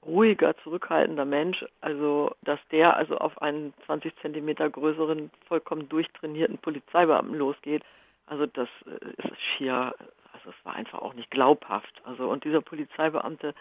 ruhiger, 0.06 0.56
zurückhaltender 0.64 1.26
Mensch. 1.26 1.66
Also, 1.82 2.36
dass 2.44 2.60
der 2.72 2.96
also 2.96 3.18
auf 3.18 3.42
einen 3.42 3.74
20 3.86 4.16
Zentimeter 4.22 4.70
größeren, 4.70 5.32
vollkommen 5.48 5.90
durchtrainierten 5.90 6.60
Polizeibeamten 6.60 7.36
losgeht, 7.36 7.84
also 8.28 8.46
das 8.46 8.68
äh, 8.86 9.28
ist 9.28 9.42
schier, 9.42 9.96
also 10.34 10.50
es 10.50 10.66
war 10.66 10.76
einfach 10.76 11.00
auch 11.00 11.14
nicht 11.14 11.32
glaubhaft. 11.32 12.02
Also 12.04 12.30
und 12.30 12.44
dieser 12.44 12.62
Polizeibeamte 12.62 13.54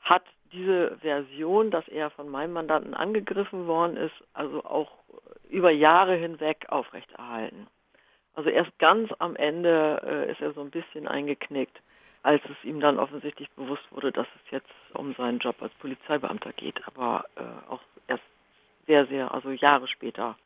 hat 0.00 0.22
diese 0.52 0.96
Version, 0.98 1.70
dass 1.70 1.86
er 1.88 2.10
von 2.10 2.28
meinem 2.28 2.52
Mandanten 2.52 2.94
angegriffen 2.94 3.66
worden 3.66 3.96
ist, 3.96 4.14
also 4.32 4.64
auch 4.64 4.92
über 5.50 5.70
Jahre 5.70 6.14
hinweg 6.14 6.66
aufrechterhalten. 6.68 7.66
Also 8.34 8.50
erst 8.50 8.78
ganz 8.78 9.10
am 9.18 9.34
Ende 9.34 10.00
äh, 10.04 10.30
ist 10.30 10.40
er 10.40 10.52
so 10.52 10.60
ein 10.60 10.70
bisschen 10.70 11.08
eingeknickt, 11.08 11.76
als 12.28 12.42
es 12.44 12.62
ihm 12.62 12.78
dann 12.78 12.98
offensichtlich 12.98 13.48
bewusst 13.52 13.84
wurde, 13.90 14.12
dass 14.12 14.26
es 14.36 14.50
jetzt 14.50 14.68
um 14.92 15.14
seinen 15.14 15.38
Job 15.38 15.56
als 15.62 15.72
Polizeibeamter 15.80 16.52
geht, 16.52 16.78
aber 16.86 17.24
äh, 17.36 17.70
auch 17.70 17.80
erst 18.06 18.22
sehr, 18.86 19.06
sehr, 19.06 19.32
also 19.32 19.50
Jahre 19.50 19.88
später. 19.88 20.36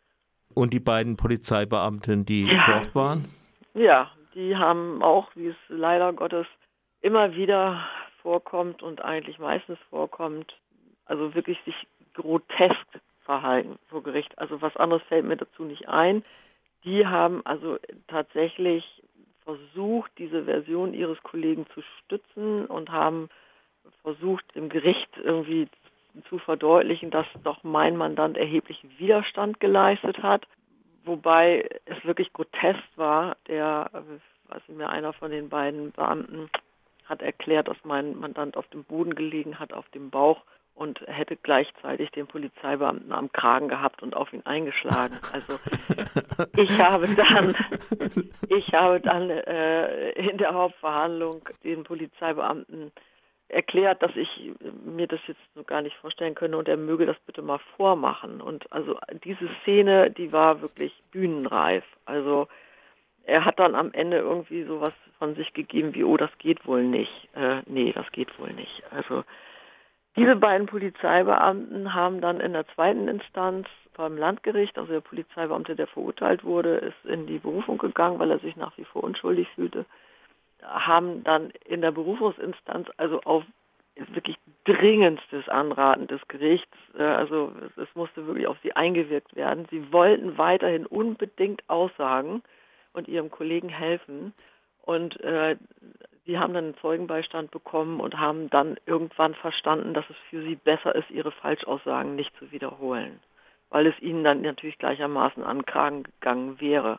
Und 0.54 0.72
die 0.72 0.78
beiden 0.78 1.16
Polizeibeamten, 1.16 2.24
die 2.24 2.44
ja. 2.44 2.64
dort 2.68 2.94
waren? 2.94 3.24
Ja, 3.74 4.12
die 4.36 4.56
haben 4.56 5.02
auch, 5.02 5.34
wie 5.34 5.48
es 5.48 5.56
leider 5.68 6.12
Gottes 6.12 6.46
immer 7.00 7.34
wieder 7.34 7.84
vorkommt 8.22 8.84
und 8.84 9.04
eigentlich 9.04 9.40
meistens 9.40 9.78
vorkommt, 9.90 10.54
also 11.06 11.34
wirklich 11.34 11.58
sich 11.64 11.74
grotesk 12.14 12.86
verhalten 13.24 13.76
vor 13.88 14.04
Gericht. 14.04 14.38
Also 14.38 14.62
was 14.62 14.76
anderes 14.76 15.02
fällt 15.08 15.24
mir 15.24 15.36
dazu 15.36 15.64
nicht 15.64 15.88
ein. 15.88 16.22
Die 16.84 17.08
haben 17.08 17.44
also 17.44 17.78
tatsächlich 18.06 19.01
versucht, 19.44 20.10
diese 20.18 20.44
Version 20.44 20.94
ihres 20.94 21.22
Kollegen 21.22 21.66
zu 21.74 21.82
stützen 21.82 22.66
und 22.66 22.90
haben 22.90 23.28
versucht, 24.02 24.44
dem 24.54 24.68
Gericht 24.68 25.10
irgendwie 25.22 25.68
zu 26.28 26.38
verdeutlichen, 26.38 27.10
dass 27.10 27.26
doch 27.42 27.62
mein 27.64 27.96
Mandant 27.96 28.36
erheblichen 28.36 28.90
Widerstand 28.98 29.60
geleistet 29.60 30.22
hat 30.22 30.46
wobei 31.04 31.68
es 31.84 32.04
wirklich 32.04 32.32
grotesk 32.32 32.82
war. 32.96 33.36
Der, 33.48 33.90
weiß 34.48 34.62
ich 34.68 34.74
mir, 34.74 34.88
einer 34.88 35.12
von 35.12 35.30
den 35.30 35.48
beiden 35.48 35.92
Beamten 35.92 36.50
hat 37.04 37.22
erklärt, 37.22 37.68
dass 37.68 37.76
mein 37.84 38.18
Mandant 38.18 38.56
auf 38.56 38.66
dem 38.68 38.84
Boden 38.84 39.14
gelegen 39.14 39.58
hat, 39.58 39.72
auf 39.72 39.88
dem 39.90 40.10
Bauch 40.10 40.42
und 40.74 41.00
hätte 41.06 41.36
gleichzeitig 41.36 42.10
den 42.10 42.26
Polizeibeamten 42.26 43.12
am 43.12 43.30
Kragen 43.32 43.68
gehabt 43.68 44.02
und 44.02 44.14
auf 44.14 44.32
ihn 44.32 44.44
eingeschlagen. 44.44 45.18
Also 45.32 45.58
ich 46.56 46.78
habe 46.80 47.08
dann, 47.14 47.54
ich 48.48 48.72
habe 48.72 49.00
dann 49.00 49.30
äh, 49.30 50.10
in 50.12 50.38
der 50.38 50.54
Hauptverhandlung 50.54 51.48
den 51.62 51.84
Polizeibeamten 51.84 52.90
erklärt, 53.48 54.02
dass 54.02 54.16
ich 54.16 54.52
mir 54.84 55.06
das 55.06 55.20
jetzt 55.26 55.40
so 55.54 55.62
gar 55.62 55.82
nicht 55.82 55.96
vorstellen 55.96 56.34
könne 56.34 56.56
und 56.56 56.68
er 56.68 56.78
möge 56.78 57.04
das 57.06 57.18
bitte 57.26 57.42
mal 57.42 57.60
vormachen. 57.76 58.40
Und 58.40 58.72
also 58.72 58.98
diese 59.24 59.48
Szene, 59.62 60.10
die 60.10 60.32
war 60.32 60.62
wirklich 60.62 60.94
bühnenreif. 61.10 61.84
Also 62.06 62.48
er 63.24 63.44
hat 63.44 63.58
dann 63.58 63.74
am 63.74 63.92
Ende 63.92 64.18
irgendwie 64.18 64.64
sowas 64.64 64.94
von 65.18 65.34
sich 65.34 65.52
gegeben 65.52 65.94
wie, 65.94 66.02
oh, 66.02 66.16
das 66.16 66.30
geht 66.38 66.66
wohl 66.66 66.82
nicht. 66.82 67.28
Äh, 67.34 67.62
nee, 67.66 67.92
das 67.92 68.10
geht 68.10 68.36
wohl 68.38 68.52
nicht. 68.52 68.82
Also 68.90 69.22
diese 70.16 70.36
beiden 70.36 70.66
Polizeibeamten 70.66 71.94
haben 71.94 72.20
dann 72.20 72.40
in 72.40 72.52
der 72.52 72.66
zweiten 72.68 73.08
Instanz 73.08 73.66
beim 73.96 74.16
Landgericht, 74.16 74.78
also 74.78 74.92
der 74.92 75.00
Polizeibeamte, 75.00 75.76
der 75.76 75.86
verurteilt 75.86 76.44
wurde, 76.44 76.76
ist 76.76 77.04
in 77.04 77.26
die 77.26 77.38
Berufung 77.38 77.78
gegangen, 77.78 78.18
weil 78.18 78.30
er 78.30 78.38
sich 78.38 78.56
nach 78.56 78.76
wie 78.78 78.84
vor 78.84 79.04
unschuldig 79.04 79.48
fühlte 79.54 79.84
haben 80.62 81.24
dann 81.24 81.50
in 81.66 81.80
der 81.80 81.90
Berufungsinstanz 81.90 82.88
also 82.96 83.20
auf 83.22 83.44
wirklich 84.14 84.36
dringendstes 84.64 85.48
Anraten 85.48 86.06
des 86.06 86.20
Gerichts, 86.28 86.76
äh, 86.96 87.02
also 87.02 87.52
es 87.76 87.88
musste 87.94 88.26
wirklich 88.26 88.46
auf 88.46 88.56
sie 88.62 88.74
eingewirkt 88.74 89.36
werden. 89.36 89.66
Sie 89.70 89.92
wollten 89.92 90.38
weiterhin 90.38 90.86
unbedingt 90.86 91.62
aussagen 91.68 92.42
und 92.94 93.06
ihrem 93.06 93.30
Kollegen 93.30 93.68
helfen. 93.68 94.32
Und 94.82 95.20
äh, 95.20 95.56
sie 96.26 96.38
haben 96.38 96.54
dann 96.54 96.64
einen 96.64 96.76
Zeugenbeistand 96.78 97.50
bekommen 97.50 98.00
und 98.00 98.18
haben 98.18 98.50
dann 98.50 98.76
irgendwann 98.86 99.34
verstanden, 99.34 99.94
dass 99.94 100.08
es 100.08 100.16
für 100.30 100.42
sie 100.42 100.56
besser 100.56 100.94
ist, 100.94 101.10
ihre 101.10 101.32
Falschaussagen 101.32 102.14
nicht 102.14 102.34
zu 102.36 102.52
wiederholen, 102.52 103.20
weil 103.70 103.86
es 103.86 103.98
ihnen 104.00 104.24
dann 104.24 104.42
natürlich 104.42 104.78
gleichermaßen 104.78 105.42
an 105.42 105.64
Kragen 105.64 106.04
gegangen 106.04 106.60
wäre. 106.60 106.98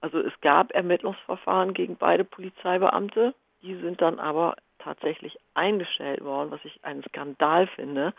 Also 0.00 0.18
es 0.18 0.32
gab 0.40 0.72
Ermittlungsverfahren 0.72 1.74
gegen 1.74 1.96
beide 1.96 2.24
Polizeibeamte, 2.24 3.34
die 3.62 3.74
sind 3.76 4.00
dann 4.00 4.18
aber 4.18 4.56
tatsächlich 4.78 5.38
eingestellt 5.54 6.24
worden, 6.24 6.50
was 6.50 6.64
ich 6.64 6.82
einen 6.82 7.02
Skandal 7.04 7.66
finde, 7.66 8.14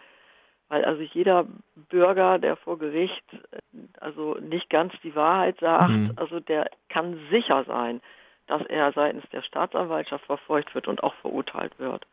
weil 0.69 0.85
also 0.85 1.01
jeder 1.01 1.47
Bürger, 1.89 2.39
der 2.39 2.55
vor 2.55 2.77
Gericht 2.77 3.25
äh, 3.33 3.57
also 3.99 4.35
nicht 4.35 4.69
ganz 4.69 4.93
die 5.03 5.15
Wahrheit 5.15 5.59
sagt, 5.59 5.91
mhm. 5.91 6.13
also 6.15 6.39
der 6.39 6.69
kann 6.89 7.19
sicher 7.29 7.63
sein, 7.65 8.01
dass 8.51 8.65
er 8.65 8.91
seitens 8.91 9.23
der 9.29 9.43
Staatsanwaltschaft 9.43 10.25
verfolgt 10.25 10.75
wird 10.75 10.89
und 10.89 11.03
auch 11.03 11.13
verurteilt 11.21 11.79
wird. 11.79 12.05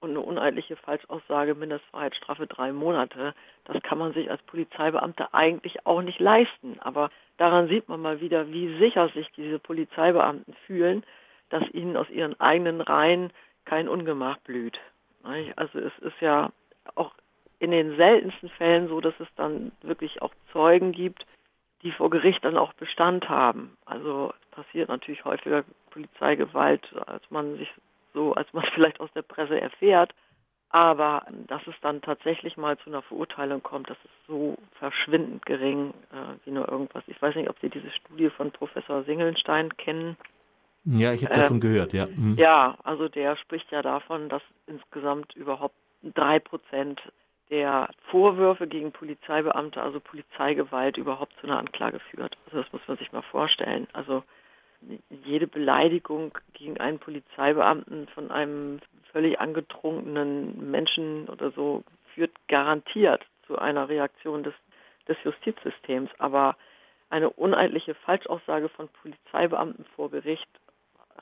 Und 0.00 0.10
eine 0.10 0.20
uneidliche 0.20 0.74
Falschaussage, 0.74 1.54
Mindestfreiheitsstrafe 1.54 2.48
drei 2.48 2.72
Monate, 2.72 3.32
das 3.64 3.80
kann 3.84 3.98
man 3.98 4.12
sich 4.12 4.28
als 4.28 4.42
Polizeibeamter 4.42 5.32
eigentlich 5.34 5.86
auch 5.86 6.02
nicht 6.02 6.18
leisten. 6.18 6.80
Aber 6.80 7.10
daran 7.36 7.68
sieht 7.68 7.88
man 7.88 8.02
mal 8.02 8.20
wieder, 8.20 8.48
wie 8.48 8.76
sicher 8.78 9.08
sich 9.10 9.28
diese 9.36 9.60
Polizeibeamten 9.60 10.52
fühlen, 10.66 11.04
dass 11.48 11.62
ihnen 11.70 11.96
aus 11.96 12.10
ihren 12.10 12.38
eigenen 12.40 12.80
Reihen 12.80 13.30
kein 13.64 13.88
Ungemach 13.88 14.38
blüht. 14.38 14.80
Also 15.54 15.78
es 15.78 15.96
ist 16.00 16.20
ja 16.20 16.50
auch 16.96 17.12
in 17.60 17.70
den 17.70 17.96
seltensten 17.96 18.48
Fällen 18.48 18.88
so, 18.88 19.00
dass 19.00 19.14
es 19.20 19.28
dann 19.36 19.70
wirklich 19.82 20.22
auch 20.22 20.32
Zeugen 20.52 20.90
gibt, 20.90 21.24
die 21.82 21.92
vor 21.92 22.10
Gericht 22.10 22.44
dann 22.44 22.56
auch 22.56 22.72
Bestand 22.74 23.28
haben. 23.28 23.76
Also 23.86 24.32
es 24.40 24.50
passiert 24.50 24.88
natürlich 24.88 25.24
häufiger 25.24 25.64
Polizeigewalt, 25.90 26.82
als 27.06 27.22
man 27.30 27.56
sich 27.56 27.68
so, 28.14 28.34
als 28.34 28.52
man 28.52 28.64
vielleicht 28.74 29.00
aus 29.00 29.10
der 29.14 29.22
Presse 29.22 29.60
erfährt. 29.60 30.14
Aber 30.70 31.24
dass 31.46 31.66
es 31.66 31.74
dann 31.80 32.02
tatsächlich 32.02 32.58
mal 32.58 32.76
zu 32.78 32.90
einer 32.90 33.00
Verurteilung 33.00 33.62
kommt, 33.62 33.88
das 33.88 33.96
ist 34.04 34.26
so 34.26 34.58
verschwindend 34.78 35.46
gering 35.46 35.94
äh, 36.12 36.36
wie 36.44 36.50
nur 36.50 36.68
irgendwas. 36.68 37.02
Ich 37.06 37.20
weiß 37.22 37.36
nicht, 37.36 37.48
ob 37.48 37.58
Sie 37.60 37.70
diese 37.70 37.90
Studie 37.90 38.28
von 38.28 38.50
Professor 38.50 39.02
Singelstein 39.04 39.74
kennen. 39.78 40.18
Ja, 40.84 41.12
ich 41.12 41.24
habe 41.24 41.34
davon 41.34 41.56
ähm, 41.56 41.60
gehört, 41.60 41.94
ja. 41.94 42.06
Mhm. 42.06 42.36
Ja, 42.38 42.76
also 42.84 43.08
der 43.08 43.36
spricht 43.36 43.70
ja 43.70 43.80
davon, 43.80 44.28
dass 44.28 44.42
insgesamt 44.66 45.34
überhaupt 45.34 45.74
drei 46.02 46.38
Prozent 46.38 47.00
der 47.50 47.88
Vorwürfe 48.10 48.66
gegen 48.66 48.92
Polizeibeamte, 48.92 49.82
also 49.82 50.00
Polizeigewalt, 50.00 50.96
überhaupt 50.96 51.32
zu 51.40 51.46
einer 51.46 51.58
Anklage 51.58 51.98
führt. 52.10 52.36
Also 52.46 52.62
das 52.62 52.72
muss 52.72 52.82
man 52.86 52.98
sich 52.98 53.12
mal 53.12 53.22
vorstellen. 53.22 53.86
Also 53.92 54.22
jede 55.24 55.46
Beleidigung 55.46 56.36
gegen 56.52 56.78
einen 56.78 56.98
Polizeibeamten 56.98 58.08
von 58.08 58.30
einem 58.30 58.80
völlig 59.12 59.40
angetrunkenen 59.40 60.70
Menschen 60.70 61.28
oder 61.28 61.50
so 61.50 61.82
führt 62.14 62.32
garantiert 62.48 63.24
zu 63.46 63.58
einer 63.58 63.88
Reaktion 63.88 64.42
des, 64.42 64.54
des 65.08 65.16
Justizsystems. 65.24 66.10
Aber 66.18 66.56
eine 67.10 67.30
uneidliche 67.30 67.94
Falschaussage 67.94 68.68
von 68.68 68.88
Polizeibeamten 69.02 69.84
vor 69.96 70.10
Gericht 70.10 70.48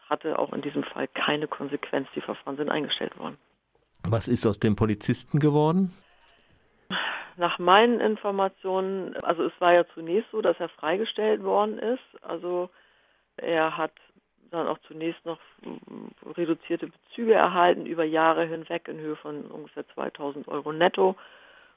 hatte 0.08 0.38
auch 0.38 0.52
in 0.52 0.62
diesem 0.62 0.84
Fall 0.84 1.08
keine 1.08 1.48
Konsequenz. 1.48 2.08
Die 2.14 2.20
Verfahren 2.20 2.56
sind 2.56 2.70
eingestellt 2.70 3.16
worden. 3.18 3.38
Was 4.08 4.28
ist 4.28 4.46
aus 4.46 4.58
dem 4.58 4.76
Polizisten 4.76 5.40
geworden? 5.40 5.92
Nach 7.36 7.58
meinen 7.58 8.00
Informationen, 8.00 9.16
also 9.18 9.44
es 9.44 9.52
war 9.60 9.74
ja 9.74 9.84
zunächst 9.94 10.30
so, 10.30 10.40
dass 10.40 10.58
er 10.58 10.68
freigestellt 10.68 11.42
worden 11.42 11.78
ist. 11.78 12.22
Also 12.22 12.70
er 13.36 13.76
hat 13.76 13.92
dann 14.50 14.68
auch 14.68 14.78
zunächst 14.86 15.24
noch 15.26 15.38
reduzierte 16.36 16.86
Bezüge 16.86 17.34
erhalten 17.34 17.86
über 17.86 18.04
Jahre 18.04 18.46
hinweg 18.46 18.88
in 18.88 18.98
Höhe 18.98 19.16
von 19.16 19.44
ungefähr 19.46 19.86
2000 19.88 20.48
Euro 20.48 20.72
netto 20.72 21.16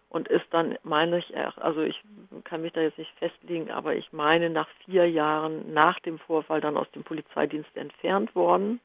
und 0.10 0.28
ist 0.28 0.46
dann, 0.52 0.78
meine 0.84 1.20
ich, 1.20 1.36
also 1.58 1.82
ich 1.82 2.02
kann 2.44 2.62
mich 2.62 2.74
da 2.74 2.82
jetzt 2.82 2.98
nicht 2.98 3.12
festlegen, 3.20 3.70
aber 3.70 3.96
ich 3.96 4.12
meine 4.12 4.50
nach 4.50 4.68
vier 4.86 5.10
Jahren 5.10 5.74
nach 5.74 6.00
dem 6.00 6.18
Vorfall 6.20 6.62
dann 6.62 6.78
aus 6.78 6.90
dem 6.92 7.04
Polizeidienst 7.04 7.76
entfernt 7.76 8.36
worden. 8.36 8.80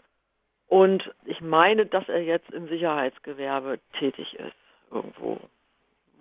Und 0.69 1.15
ich 1.25 1.41
meine, 1.41 1.87
dass 1.87 2.09
er 2.09 2.23
jetzt 2.23 2.51
im 2.51 2.69
Sicherheitsgewerbe 2.69 3.79
tätig 3.99 4.35
ist, 4.35 4.57
irgendwo 4.91 5.39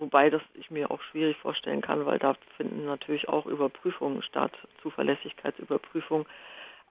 wobei 0.03 0.29
das 0.29 0.41
ich 0.53 0.69
mir 0.69 0.91
auch 0.91 1.01
schwierig 1.01 1.37
vorstellen 1.37 1.81
kann, 1.81 2.05
weil 2.05 2.19
da 2.19 2.35
finden 2.57 2.85
natürlich 2.85 3.29
auch 3.29 3.45
Überprüfungen 3.45 4.21
statt, 4.21 4.51
Zuverlässigkeitsüberprüfungen. 4.81 6.27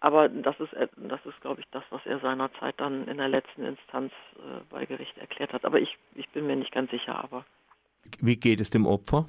Aber 0.00 0.28
das 0.28 0.58
ist, 0.58 0.72
das 0.96 1.26
ist, 1.26 1.40
glaube 1.42 1.60
ich, 1.60 1.66
das, 1.70 1.84
was 1.90 2.04
er 2.06 2.18
seinerzeit 2.18 2.74
dann 2.78 3.06
in 3.06 3.18
der 3.18 3.28
letzten 3.28 3.64
Instanz 3.64 4.12
äh, 4.36 4.60
bei 4.68 4.84
Gericht 4.84 5.16
erklärt 5.18 5.52
hat. 5.52 5.64
Aber 5.64 5.78
ich, 5.78 5.96
ich 6.16 6.28
bin 6.30 6.46
mir 6.46 6.56
nicht 6.56 6.72
ganz 6.72 6.90
sicher. 6.90 7.22
Aber 7.22 7.44
wie 8.20 8.36
geht 8.36 8.60
es 8.60 8.70
dem 8.70 8.86
Opfer? 8.86 9.26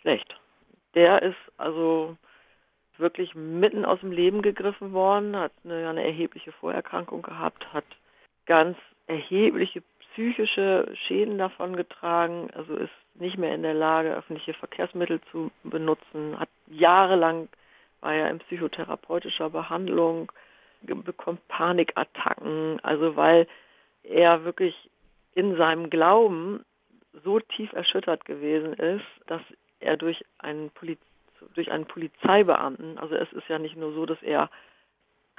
Schlecht. 0.00 0.34
Der 0.94 1.20
ist 1.22 1.36
also 1.58 2.16
wirklich 2.96 3.34
mitten 3.34 3.84
aus 3.84 4.00
dem 4.00 4.12
Leben 4.12 4.40
gegriffen 4.40 4.92
worden, 4.92 5.36
hat 5.36 5.52
eine, 5.64 5.88
eine 5.88 6.04
erhebliche 6.04 6.52
Vorerkrankung 6.52 7.22
gehabt, 7.22 7.70
hat 7.72 7.84
ganz 8.46 8.78
erhebliche 9.06 9.82
psychische 10.12 10.92
Schäden 11.06 11.38
davon 11.38 11.76
getragen, 11.76 12.50
also 12.54 12.74
ist 12.74 12.90
nicht 13.20 13.38
mehr 13.38 13.54
in 13.54 13.62
der 13.62 13.74
Lage, 13.74 14.14
öffentliche 14.14 14.54
Verkehrsmittel 14.54 15.20
zu 15.30 15.50
benutzen, 15.62 16.38
hat 16.38 16.48
jahrelang 16.66 17.48
war 18.00 18.14
er 18.14 18.30
in 18.30 18.38
psychotherapeutischer 18.38 19.50
Behandlung, 19.50 20.32
bekommt 20.82 21.46
Panikattacken, 21.48 22.80
also 22.82 23.16
weil 23.16 23.46
er 24.02 24.44
wirklich 24.44 24.74
in 25.34 25.56
seinem 25.56 25.90
Glauben 25.90 26.64
so 27.24 27.40
tief 27.40 27.72
erschüttert 27.72 28.24
gewesen 28.24 28.72
ist, 28.74 29.04
dass 29.26 29.42
er 29.80 29.96
durch 29.96 30.24
einen, 30.38 30.70
Poliz 30.70 30.98
durch 31.54 31.70
einen 31.70 31.86
Polizeibeamten, 31.86 32.98
also 32.98 33.14
es 33.14 33.32
ist 33.32 33.48
ja 33.48 33.58
nicht 33.58 33.76
nur 33.76 33.92
so, 33.92 34.06
dass 34.06 34.22
er 34.22 34.50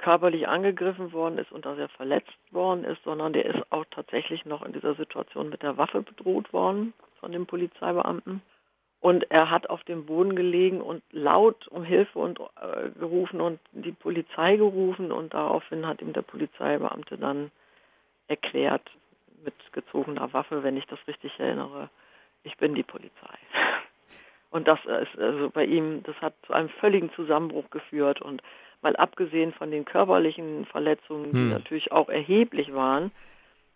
körperlich 0.02 0.48
angegriffen 0.48 1.12
worden 1.12 1.38
ist 1.38 1.52
und 1.52 1.64
dass 1.64 1.78
er 1.78 1.88
verletzt 1.88 2.36
worden 2.50 2.84
ist, 2.84 3.02
sondern 3.04 3.32
der 3.32 3.46
ist 3.46 3.72
auch 3.72 3.84
tatsächlich 3.90 4.44
noch 4.44 4.62
in 4.62 4.72
dieser 4.72 4.94
Situation 4.94 5.48
mit 5.48 5.62
der 5.62 5.78
Waffe 5.78 6.02
bedroht 6.02 6.52
worden 6.52 6.92
von 7.20 7.32
dem 7.32 7.46
Polizeibeamten. 7.46 8.42
Und 9.00 9.30
er 9.30 9.50
hat 9.50 9.70
auf 9.70 9.82
dem 9.84 10.06
Boden 10.06 10.36
gelegen 10.36 10.80
und 10.80 11.02
laut 11.10 11.66
um 11.68 11.82
Hilfe 11.82 12.18
und, 12.18 12.38
äh, 12.38 12.90
gerufen 12.98 13.40
und 13.40 13.58
die 13.72 13.92
Polizei 13.92 14.56
gerufen 14.56 15.10
und 15.10 15.34
daraufhin 15.34 15.86
hat 15.86 16.02
ihm 16.02 16.12
der 16.12 16.22
Polizeibeamte 16.22 17.16
dann 17.16 17.50
erklärt 18.28 18.88
mit 19.44 19.54
gezogener 19.72 20.32
Waffe, 20.32 20.62
wenn 20.62 20.76
ich 20.76 20.86
das 20.86 21.00
richtig 21.06 21.38
erinnere, 21.38 21.90
ich 22.44 22.56
bin 22.58 22.74
die 22.74 22.82
Polizei. 22.82 23.38
Und 24.50 24.68
das 24.68 24.78
ist 24.84 25.18
also 25.18 25.48
bei 25.48 25.64
ihm, 25.64 26.02
das 26.02 26.14
hat 26.20 26.34
zu 26.46 26.52
einem 26.52 26.68
völligen 26.68 27.10
Zusammenbruch 27.14 27.70
geführt 27.70 28.20
und 28.20 28.42
mal 28.82 28.96
abgesehen 28.96 29.52
von 29.52 29.70
den 29.70 29.84
körperlichen 29.84 30.66
Verletzungen, 30.66 31.32
die 31.32 31.38
hm. 31.38 31.50
natürlich 31.50 31.92
auch 31.92 32.08
erheblich 32.08 32.74
waren, 32.74 33.12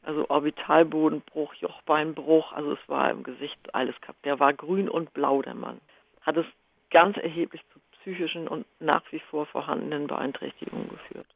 also 0.02 0.28
Orbitalbodenbruch, 0.30 1.54
Jochbeinbruch, 1.54 2.52
also 2.52 2.72
es 2.72 2.88
war 2.88 3.10
im 3.10 3.24
Gesicht 3.24 3.58
alles 3.74 4.00
kaputt. 4.00 4.24
Der 4.24 4.38
war 4.38 4.52
grün 4.52 4.88
und 4.88 5.12
blau, 5.12 5.42
der 5.42 5.54
Mann. 5.54 5.80
Hat 6.22 6.36
es 6.36 6.46
ganz 6.90 7.16
erheblich 7.16 7.60
zu 7.72 7.80
psychischen 7.98 8.46
und 8.46 8.66
nach 8.78 9.02
wie 9.10 9.18
vor 9.18 9.46
vorhandenen 9.46 10.06
Beeinträchtigungen 10.06 10.88
geführt. 10.88 11.26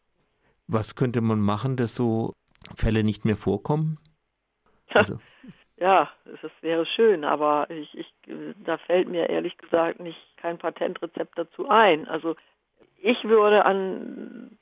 Was 0.69 0.95
könnte 0.95 1.21
man 1.21 1.41
machen, 1.41 1.77
dass 1.77 1.97
so 1.97 2.33
Fälle 2.77 3.03
nicht 3.03 3.25
mehr 3.25 3.37
vorkommen? 3.37 3.99
Also. 4.91 5.19
ja, 5.77 6.09
es 6.25 6.51
wäre 6.61 6.87
schön, 6.87 7.25
aber 7.25 7.69
ich, 7.71 7.93
ich, 7.99 8.13
da 8.65 8.79
fällt 8.79 9.09
mir 9.09 9.29
ehrlich 9.29 9.59
gesagt 9.59 9.99
nicht 9.99 10.21
kein 10.37 10.59
Patentrezept 10.59 11.37
dazu 11.37 11.69
ein. 11.69 12.07
Also 12.07 12.37
ich 13.03 13.25
würde 13.25 13.65
an, 13.65 14.59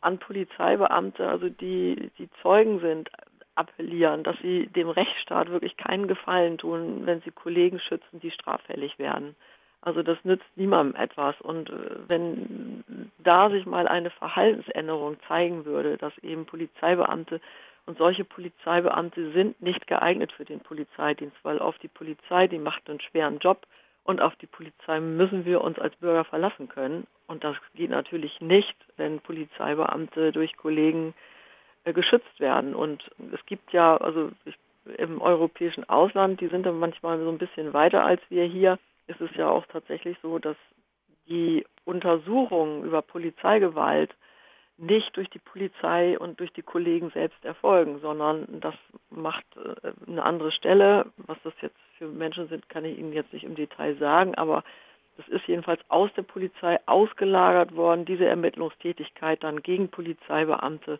an 0.00 0.18
Polizeibeamte, 0.18 1.28
also 1.28 1.48
die, 1.48 2.10
die 2.18 2.28
Zeugen 2.42 2.80
sind, 2.80 3.10
appellieren, 3.54 4.22
dass 4.22 4.36
sie 4.38 4.68
dem 4.68 4.88
Rechtsstaat 4.88 5.50
wirklich 5.50 5.76
keinen 5.76 6.08
Gefallen 6.08 6.56
tun, 6.58 7.04
wenn 7.04 7.20
sie 7.22 7.30
Kollegen 7.30 7.78
schützen, 7.78 8.20
die 8.20 8.30
straffällig 8.30 8.98
werden. 8.98 9.36
Also 9.82 10.02
das 10.02 10.18
nützt 10.24 10.46
niemandem 10.56 11.00
etwas. 11.00 11.40
Und 11.40 11.70
äh, 11.70 12.08
wenn 12.08 13.10
da 13.18 13.50
sich 13.50 13.66
mal 13.66 13.88
eine 13.88 14.10
Verhaltensänderung 14.10 15.16
zeigen 15.26 15.64
würde, 15.64 15.96
dass 15.96 16.16
eben 16.18 16.46
Polizeibeamte 16.46 17.40
und 17.86 17.98
solche 17.98 18.24
Polizeibeamte 18.24 19.32
sind 19.32 19.60
nicht 19.60 19.86
geeignet 19.86 20.32
für 20.32 20.44
den 20.44 20.60
Polizeidienst, 20.60 21.36
weil 21.42 21.58
auf 21.58 21.78
die 21.78 21.88
Polizei, 21.88 22.46
die 22.46 22.58
macht 22.58 22.88
einen 22.88 23.00
schweren 23.00 23.38
Job 23.38 23.66
und 24.04 24.20
auf 24.20 24.34
die 24.36 24.46
Polizei 24.46 25.00
müssen 25.00 25.44
wir 25.44 25.60
uns 25.60 25.78
als 25.78 25.94
Bürger 25.96 26.24
verlassen 26.24 26.68
können. 26.68 27.06
Und 27.26 27.44
das 27.44 27.56
geht 27.74 27.90
natürlich 27.90 28.40
nicht, 28.40 28.74
wenn 28.96 29.20
Polizeibeamte 29.20 30.32
durch 30.32 30.56
Kollegen 30.56 31.14
äh, 31.84 31.92
geschützt 31.92 32.40
werden. 32.40 32.74
Und 32.74 33.10
es 33.32 33.44
gibt 33.46 33.72
ja, 33.72 33.96
also 33.96 34.30
ich, 34.44 34.56
im 34.96 35.20
europäischen 35.20 35.88
Ausland, 35.88 36.40
die 36.40 36.48
sind 36.48 36.66
dann 36.66 36.78
manchmal 36.78 37.18
so 37.18 37.28
ein 37.28 37.38
bisschen 37.38 37.72
weiter 37.72 38.04
als 38.04 38.20
wir 38.30 38.44
hier, 38.44 38.78
ist 39.06 39.20
es 39.20 39.30
ja 39.36 39.48
auch 39.48 39.66
tatsächlich 39.66 40.16
so, 40.22 40.38
dass 40.38 40.56
die 41.28 41.64
Untersuchungen 41.84 42.84
über 42.84 43.02
Polizeigewalt 43.02 44.14
nicht 44.80 45.16
durch 45.16 45.28
die 45.30 45.38
Polizei 45.38 46.18
und 46.18 46.40
durch 46.40 46.52
die 46.52 46.62
Kollegen 46.62 47.10
selbst 47.10 47.44
erfolgen, 47.44 48.00
sondern 48.00 48.60
das 48.60 48.74
macht 49.10 49.44
äh, 49.56 49.92
eine 50.06 50.22
andere 50.22 50.52
Stelle. 50.52 51.06
Was 51.18 51.38
das 51.44 51.52
jetzt 51.60 51.78
für 51.98 52.06
Menschen 52.06 52.48
sind, 52.48 52.68
kann 52.68 52.84
ich 52.84 52.98
Ihnen 52.98 53.12
jetzt 53.12 53.32
nicht 53.32 53.44
im 53.44 53.54
Detail 53.54 53.96
sagen, 53.96 54.34
aber 54.36 54.64
das 55.16 55.28
ist 55.28 55.46
jedenfalls 55.46 55.80
aus 55.88 56.10
der 56.16 56.22
Polizei 56.22 56.78
ausgelagert 56.86 57.76
worden, 57.76 58.06
diese 58.06 58.24
Ermittlungstätigkeit 58.24 59.42
dann 59.44 59.62
gegen 59.62 59.90
Polizeibeamte 59.90 60.98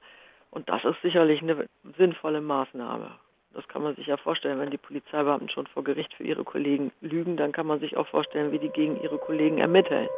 und 0.51 0.69
das 0.69 0.85
ist 0.85 1.01
sicherlich 1.01 1.41
eine 1.43 1.69
sinnvolle 1.97 2.41
Maßnahme. 2.41 3.13
Das 3.55 3.67
kann 3.69 3.83
man 3.83 3.97
sich 3.97 4.07
ja 4.07 4.17
vorstellen, 4.17 4.61
wenn 4.61 4.71
die 4.71 4.77
Polizeibeamten 4.77 5.49
schon 5.49 5.67
vor 5.69 5.83
Gericht 5.85 6.13
für 6.15 6.25
ihre 6.25 6.45
Kollegen 6.45 6.93
lügen, 7.01 7.37
dann 7.37 7.53
kann 7.53 7.67
man 7.67 7.81
sich 7.81 7.97
auch 7.97 8.07
vorstellen, 8.09 8.53
wie 8.53 8.59
die 8.59 8.69
gegen 8.69 9.01
ihre 9.03 9.19
Kollegen 9.19 9.59
ermitteln. 9.59 10.09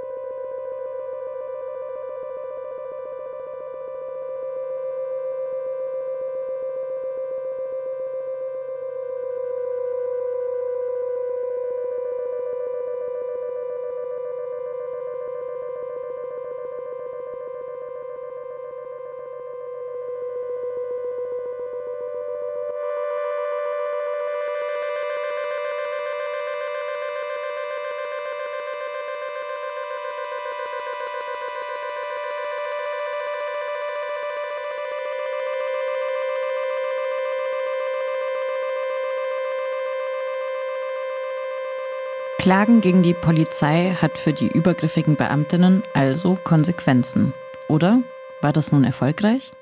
Klagen 42.42 42.80
gegen 42.80 43.04
die 43.04 43.14
Polizei 43.14 43.96
hat 44.02 44.18
für 44.18 44.32
die 44.32 44.48
übergriffigen 44.48 45.14
Beamtinnen 45.14 45.84
also 45.94 46.36
Konsequenzen. 46.42 47.32
Oder? 47.68 48.02
War 48.40 48.52
das 48.52 48.72
nun 48.72 48.82
erfolgreich? 48.82 49.52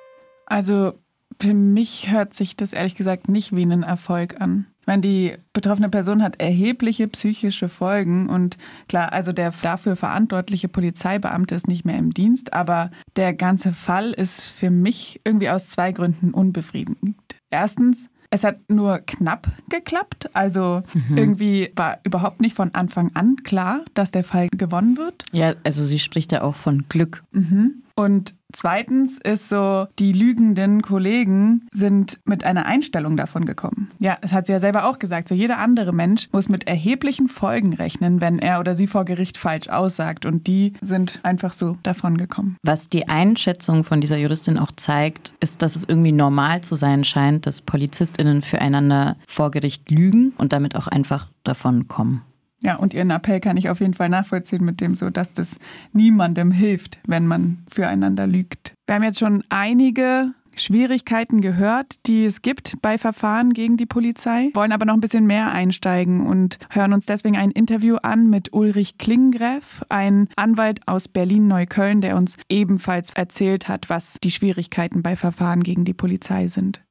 Also 0.46 0.94
für 1.38 1.52
mich 1.52 2.10
hört 2.10 2.32
sich 2.32 2.56
das 2.56 2.72
ehrlich 2.72 2.94
gesagt 2.94 3.28
nicht 3.28 3.54
wie 3.54 3.60
einen 3.60 3.82
Erfolg 3.82 4.40
an. 4.40 4.64
Ich 4.80 4.86
meine, 4.86 5.02
die 5.02 5.34
betroffene 5.52 5.90
Person 5.90 6.22
hat 6.22 6.40
erhebliche 6.40 7.06
psychische 7.06 7.68
Folgen 7.68 8.30
und 8.30 8.56
klar, 8.88 9.12
also 9.12 9.32
der 9.34 9.52
dafür 9.60 9.94
verantwortliche 9.94 10.68
Polizeibeamte 10.68 11.54
ist 11.54 11.68
nicht 11.68 11.84
mehr 11.84 11.98
im 11.98 12.14
Dienst, 12.14 12.54
aber 12.54 12.90
der 13.16 13.34
ganze 13.34 13.74
Fall 13.74 14.12
ist 14.12 14.48
für 14.48 14.70
mich 14.70 15.20
irgendwie 15.24 15.50
aus 15.50 15.68
zwei 15.68 15.92
Gründen 15.92 16.32
unbefriedigend. 16.32 17.16
Erstens, 17.50 18.08
es 18.30 18.44
hat 18.44 18.60
nur 18.68 19.00
knapp 19.00 19.48
geklappt. 19.68 20.19
Also 20.32 20.82
mhm. 20.94 21.18
irgendwie 21.18 21.72
war 21.76 21.98
überhaupt 22.04 22.40
nicht 22.40 22.54
von 22.54 22.74
Anfang 22.74 23.10
an 23.14 23.36
klar, 23.42 23.84
dass 23.94 24.10
der 24.10 24.24
Fall 24.24 24.48
gewonnen 24.52 24.96
wird. 24.96 25.24
Ja, 25.32 25.54
also 25.64 25.84
sie 25.84 25.98
spricht 25.98 26.32
ja 26.32 26.42
auch 26.42 26.56
von 26.56 26.84
Glück. 26.88 27.22
Mhm. 27.32 27.82
Und 28.00 28.34
zweitens 28.50 29.18
ist 29.22 29.50
so, 29.50 29.86
die 29.98 30.12
lügenden 30.12 30.80
Kollegen 30.80 31.66
sind 31.70 32.18
mit 32.24 32.44
einer 32.44 32.64
Einstellung 32.64 33.18
davon 33.18 33.44
gekommen. 33.44 33.88
Ja, 33.98 34.16
es 34.22 34.32
hat 34.32 34.46
sie 34.46 34.52
ja 34.52 34.58
selber 34.58 34.86
auch 34.86 34.98
gesagt. 34.98 35.28
So 35.28 35.34
jeder 35.34 35.58
andere 35.58 35.92
Mensch 35.92 36.30
muss 36.32 36.48
mit 36.48 36.66
erheblichen 36.66 37.28
Folgen 37.28 37.74
rechnen, 37.74 38.22
wenn 38.22 38.38
er 38.38 38.58
oder 38.58 38.74
sie 38.74 38.86
vor 38.86 39.04
Gericht 39.04 39.36
falsch 39.36 39.68
aussagt. 39.68 40.24
Und 40.24 40.46
die 40.46 40.72
sind 40.80 41.20
einfach 41.24 41.52
so 41.52 41.76
davon 41.82 42.16
gekommen. 42.16 42.56
Was 42.62 42.88
die 42.88 43.06
Einschätzung 43.06 43.84
von 43.84 44.00
dieser 44.00 44.16
Juristin 44.16 44.56
auch 44.56 44.72
zeigt, 44.72 45.34
ist, 45.40 45.60
dass 45.60 45.76
es 45.76 45.84
irgendwie 45.86 46.12
normal 46.12 46.62
zu 46.62 46.76
sein 46.76 47.04
scheint, 47.04 47.46
dass 47.46 47.60
PolizistInnen 47.60 48.40
füreinander 48.40 49.18
vor 49.26 49.50
Gericht 49.50 49.90
lügen 49.90 50.32
und 50.38 50.54
damit 50.54 50.74
auch 50.74 50.86
einfach 50.86 51.28
davon 51.44 51.86
kommen. 51.86 52.22
Ja, 52.62 52.76
und 52.76 52.92
Ihren 52.92 53.10
Appell 53.10 53.40
kann 53.40 53.56
ich 53.56 53.70
auf 53.70 53.80
jeden 53.80 53.94
Fall 53.94 54.08
nachvollziehen 54.08 54.64
mit 54.64 54.80
dem 54.80 54.94
so, 54.94 55.08
dass 55.10 55.32
das 55.32 55.56
niemandem 55.92 56.50
hilft, 56.50 56.98
wenn 57.06 57.26
man 57.26 57.64
füreinander 57.70 58.26
lügt. 58.26 58.74
Wir 58.86 58.96
haben 58.96 59.02
jetzt 59.02 59.18
schon 59.18 59.44
einige 59.48 60.34
Schwierigkeiten 60.56 61.40
gehört, 61.40 62.06
die 62.06 62.24
es 62.24 62.42
gibt 62.42 62.76
bei 62.82 62.98
Verfahren 62.98 63.52
gegen 63.52 63.76
die 63.76 63.86
Polizei, 63.86 64.50
wollen 64.54 64.72
aber 64.72 64.84
noch 64.84 64.94
ein 64.94 65.00
bisschen 65.00 65.26
mehr 65.26 65.50
einsteigen 65.52 66.26
und 66.26 66.58
hören 66.70 66.92
uns 66.92 67.06
deswegen 67.06 67.36
ein 67.36 67.50
Interview 67.50 67.96
an 67.96 68.28
mit 68.28 68.52
Ulrich 68.52 68.98
Klingreff, 68.98 69.82
ein 69.88 70.28
Anwalt 70.36 70.80
aus 70.86 71.08
Berlin-Neukölln, 71.08 72.00
der 72.00 72.16
uns 72.16 72.36
ebenfalls 72.48 73.10
erzählt 73.10 73.68
hat, 73.68 73.88
was 73.88 74.18
die 74.22 74.30
Schwierigkeiten 74.30 75.02
bei 75.02 75.16
Verfahren 75.16 75.62
gegen 75.62 75.84
die 75.84 75.94
Polizei 75.94 76.48
sind. 76.48 76.82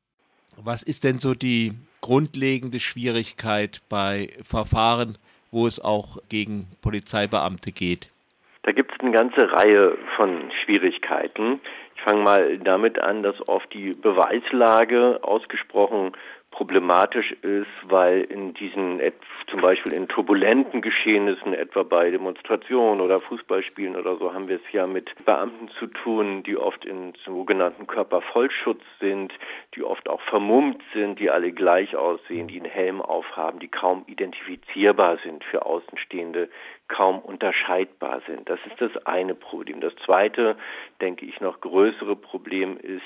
Was 0.58 0.82
ist 0.82 1.04
denn 1.04 1.20
so 1.20 1.34
die 1.36 1.74
grundlegende 2.02 2.80
Schwierigkeit 2.80 3.82
bei 3.90 4.30
Verfahren, 4.44 5.18
wo 5.52 5.68
es 5.68 5.80
auch 5.80 6.18
gegen 6.30 6.68
Polizeibeamte 6.82 7.72
geht? 7.72 8.10
Da 8.64 8.72
gibt 8.72 8.92
es 8.92 9.00
eine 9.00 9.12
ganze 9.12 9.52
Reihe 9.52 9.98
von 10.16 10.52
Schwierigkeiten. 10.64 11.60
Ich 11.96 12.02
fange 12.04 12.22
mal 12.22 12.58
damit 12.60 13.00
an, 13.00 13.24
dass 13.24 13.36
oft 13.48 13.74
die 13.74 13.94
Beweislage 13.94 15.20
ausgesprochen 15.22 16.12
problematisch 16.52 17.32
ist, 17.42 17.68
weil 17.84 18.22
in 18.22 18.54
diesen 18.54 19.00
zum 19.50 19.62
Beispiel 19.62 19.94
in 19.94 20.08
turbulenten 20.08 20.82
Geschehnissen, 20.82 21.54
etwa 21.54 21.84
bei 21.84 22.12
Demonstrationen 22.12 23.02
oder 23.02 23.22
Fußballspielen 23.22 23.96
oder 23.96 24.18
so, 24.18 24.34
haben 24.34 24.48
wir 24.48 24.58
es 24.58 24.72
ja 24.72 24.88
mit 24.88 25.10
Beamten 25.26 25.70
zu 25.80 25.88
tun, 25.88 26.44
die 26.44 26.58
oft 26.58 26.86
in 26.86 27.14
sogenannten 27.26 27.88
Körpervollschutz 27.88 28.82
sind, 29.00 29.34
die 29.76 29.84
oft 29.84 30.10
auch 30.10 30.22
vermummt 30.22 30.82
sind, 30.94 31.20
die 31.20 31.30
alle 31.30 31.52
gleich 31.52 31.96
aussehen, 31.96 32.48
die 32.48 32.60
einen 32.60 32.70
Helm 32.70 33.02
aufhaben, 33.02 33.60
die 33.60 33.68
kaum 33.68 34.04
identifizierbar 34.08 35.18
sind 35.24 35.44
für 35.44 35.66
Außenstehende, 35.66 36.50
kaum 36.88 37.20
unterscheidbar 37.20 38.22
sind. 38.28 38.50
Das 38.50 38.60
ist 38.66 38.82
das 38.82 39.06
eine 39.06 39.36
Problem. 39.36 39.80
Das 39.80 39.96
zweite, 40.06 40.58
denke 41.02 41.26
ich, 41.26 41.40
noch 41.40 41.62
größere 41.62 42.16
Problem 42.16 42.78
ist, 42.78 43.04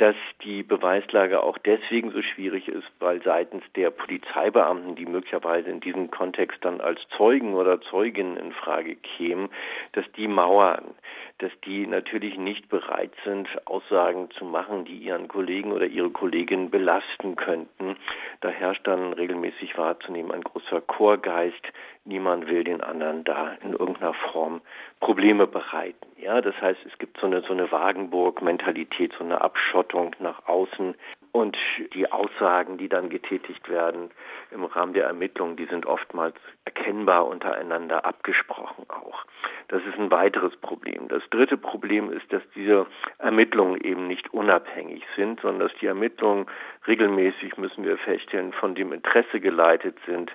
dass 0.00 0.16
die 0.42 0.62
Beweislage 0.62 1.42
auch 1.42 1.58
deswegen 1.58 2.10
so 2.10 2.22
schwierig 2.22 2.68
ist, 2.68 2.86
weil 3.00 3.22
seitens 3.22 3.62
der 3.76 3.90
Polizeibeamten, 3.90 4.96
die 4.96 5.04
möglicherweise 5.04 5.68
in 5.68 5.80
diesem 5.80 6.10
Kontext 6.10 6.56
dann 6.64 6.80
als 6.80 7.00
Zeugen 7.18 7.52
oder 7.52 7.82
Zeuginnen 7.82 8.38
in 8.38 8.52
Frage 8.52 8.96
kämen, 8.96 9.50
dass 9.92 10.10
die 10.16 10.26
mauern, 10.26 10.94
dass 11.40 11.52
die 11.64 11.86
natürlich 11.86 12.36
nicht 12.36 12.68
bereit 12.68 13.12
sind, 13.24 13.48
Aussagen 13.66 14.30
zu 14.32 14.44
machen, 14.44 14.84
die 14.84 14.96
ihren 14.96 15.28
Kollegen 15.28 15.72
oder 15.72 15.86
ihre 15.86 16.10
Kolleginnen 16.10 16.70
belasten 16.70 17.36
könnten. 17.36 17.96
Da 18.40 18.48
herrscht 18.50 18.86
dann 18.86 19.12
regelmäßig 19.12 19.76
wahrzunehmen 19.76 20.32
ein 20.32 20.42
großer 20.42 20.80
Chorgeist. 20.82 21.66
Niemand 22.04 22.46
will 22.46 22.64
den 22.64 22.80
anderen 22.82 23.24
da 23.24 23.54
in 23.62 23.72
irgendeiner 23.72 24.14
Form 24.14 24.60
Probleme 25.00 25.46
bereiten. 25.46 26.06
Ja, 26.18 26.40
das 26.40 26.54
heißt, 26.60 26.80
es 26.86 26.98
gibt 26.98 27.18
so 27.18 27.26
eine, 27.26 27.40
so 27.42 27.52
eine 27.52 27.72
Wagenburg-Mentalität, 27.72 29.14
so 29.18 29.24
eine 29.24 29.40
Abschottung 29.40 30.14
nach 30.18 30.46
außen. 30.46 30.94
Und 31.32 31.56
die 31.94 32.10
Aussagen, 32.10 32.76
die 32.76 32.88
dann 32.88 33.08
getätigt 33.08 33.68
werden 33.68 34.10
im 34.50 34.64
Rahmen 34.64 34.94
der 34.94 35.06
Ermittlungen, 35.06 35.56
die 35.56 35.66
sind 35.66 35.86
oftmals 35.86 36.34
erkennbar 36.64 37.26
untereinander 37.26 38.04
abgesprochen 38.04 38.84
auch. 38.88 39.24
Das 39.68 39.82
ist 39.84 39.96
ein 39.96 40.10
weiteres 40.10 40.56
Problem. 40.56 41.06
Das 41.06 41.22
dritte 41.30 41.56
Problem 41.56 42.10
ist, 42.12 42.32
dass 42.32 42.42
diese 42.56 42.86
Ermittlungen 43.18 43.80
eben 43.80 44.08
nicht 44.08 44.34
unabhängig 44.34 45.04
sind, 45.14 45.40
sondern 45.40 45.68
dass 45.68 45.78
die 45.78 45.86
Ermittlungen 45.86 46.46
regelmäßig, 46.88 47.56
müssen 47.56 47.84
wir 47.84 47.96
feststellen, 47.98 48.52
von 48.52 48.74
dem 48.74 48.92
Interesse 48.92 49.38
geleitet 49.38 49.96
sind, 50.06 50.32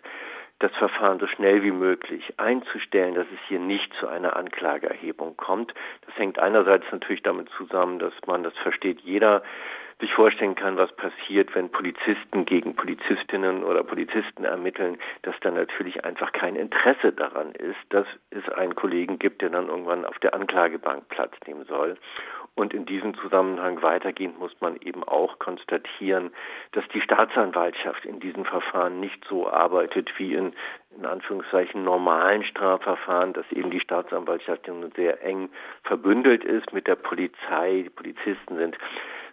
das 0.60 0.72
Verfahren 0.76 1.20
so 1.20 1.28
schnell 1.28 1.64
wie 1.64 1.72
möglich 1.72 2.34
einzustellen, 2.38 3.16
dass 3.16 3.28
es 3.34 3.40
hier 3.50 3.60
nicht 3.60 3.94
zu 4.00 4.08
einer 4.08 4.38
Anklageerhebung 4.38 5.36
kommt. 5.36 5.74
Das 6.06 6.18
hängt 6.18 6.40
einerseits 6.40 6.86
natürlich 6.92 7.24
damit 7.24 7.50
zusammen, 7.58 8.00
dass 8.00 8.14
man, 8.26 8.44
das 8.44 8.54
versteht 8.60 9.02
jeder, 9.02 9.44
sich 10.00 10.14
vorstellen 10.14 10.56
kann, 10.56 10.78
was 10.78 10.92
passiert, 10.94 11.56
wenn 11.56 11.70
Polizisten 11.70 12.46
gegen 12.46 12.76
Polizistinnen 12.76 13.64
oder 13.64 13.84
Polizisten 13.84 14.44
ermitteln, 14.44 14.98
dass 15.22 15.36
da 15.42 15.52
natürlich 15.52 16.04
einfach 16.04 16.34
kein 16.34 16.56
Interesse 16.56 17.14
daran 17.14 17.52
ist, 17.54 17.80
dass 17.90 18.08
es 18.30 18.48
einen 18.50 18.76
Kollegen 18.76 19.20
gibt, 19.20 19.42
der 19.42 19.50
dann 19.50 19.70
irgendwann 19.70 20.06
auf 20.06 20.20
der 20.20 20.34
Anklagebank 20.34 21.08
Platz 21.08 21.34
nehmen 21.48 21.66
soll. 21.66 21.98
Und 22.56 22.74
in 22.74 22.86
diesem 22.86 23.16
Zusammenhang 23.16 23.82
weitergehend 23.82 24.40
muss 24.40 24.54
man 24.62 24.78
eben 24.78 25.04
auch 25.04 25.40
konstatieren, 25.40 26.32
dass 26.72 26.88
die 26.94 27.02
Staatsanwaltschaft 27.02 28.06
in 28.06 28.22
diesen 28.22 28.46
Verfahren 28.46 29.02
nicht 29.02 29.26
so 29.28 29.50
arbeitet 29.50 30.10
wie 30.18 30.36
in, 30.36 30.54
in 30.98 31.06
Anführungszeichen 31.06 31.84
normalen 31.84 32.44
Strafverfahren, 32.44 33.34
dass 33.34 33.50
eben 33.52 33.72
die 33.72 33.82
Staatsanwaltschaft 33.82 34.70
sehr 34.96 35.22
eng 35.22 35.50
verbündelt 35.84 36.46
ist 36.46 36.72
mit 36.72 36.88
der 36.88 36.96
Polizei. 36.96 37.84
Die 37.84 37.90
Polizisten 37.90 38.56
sind 38.56 38.78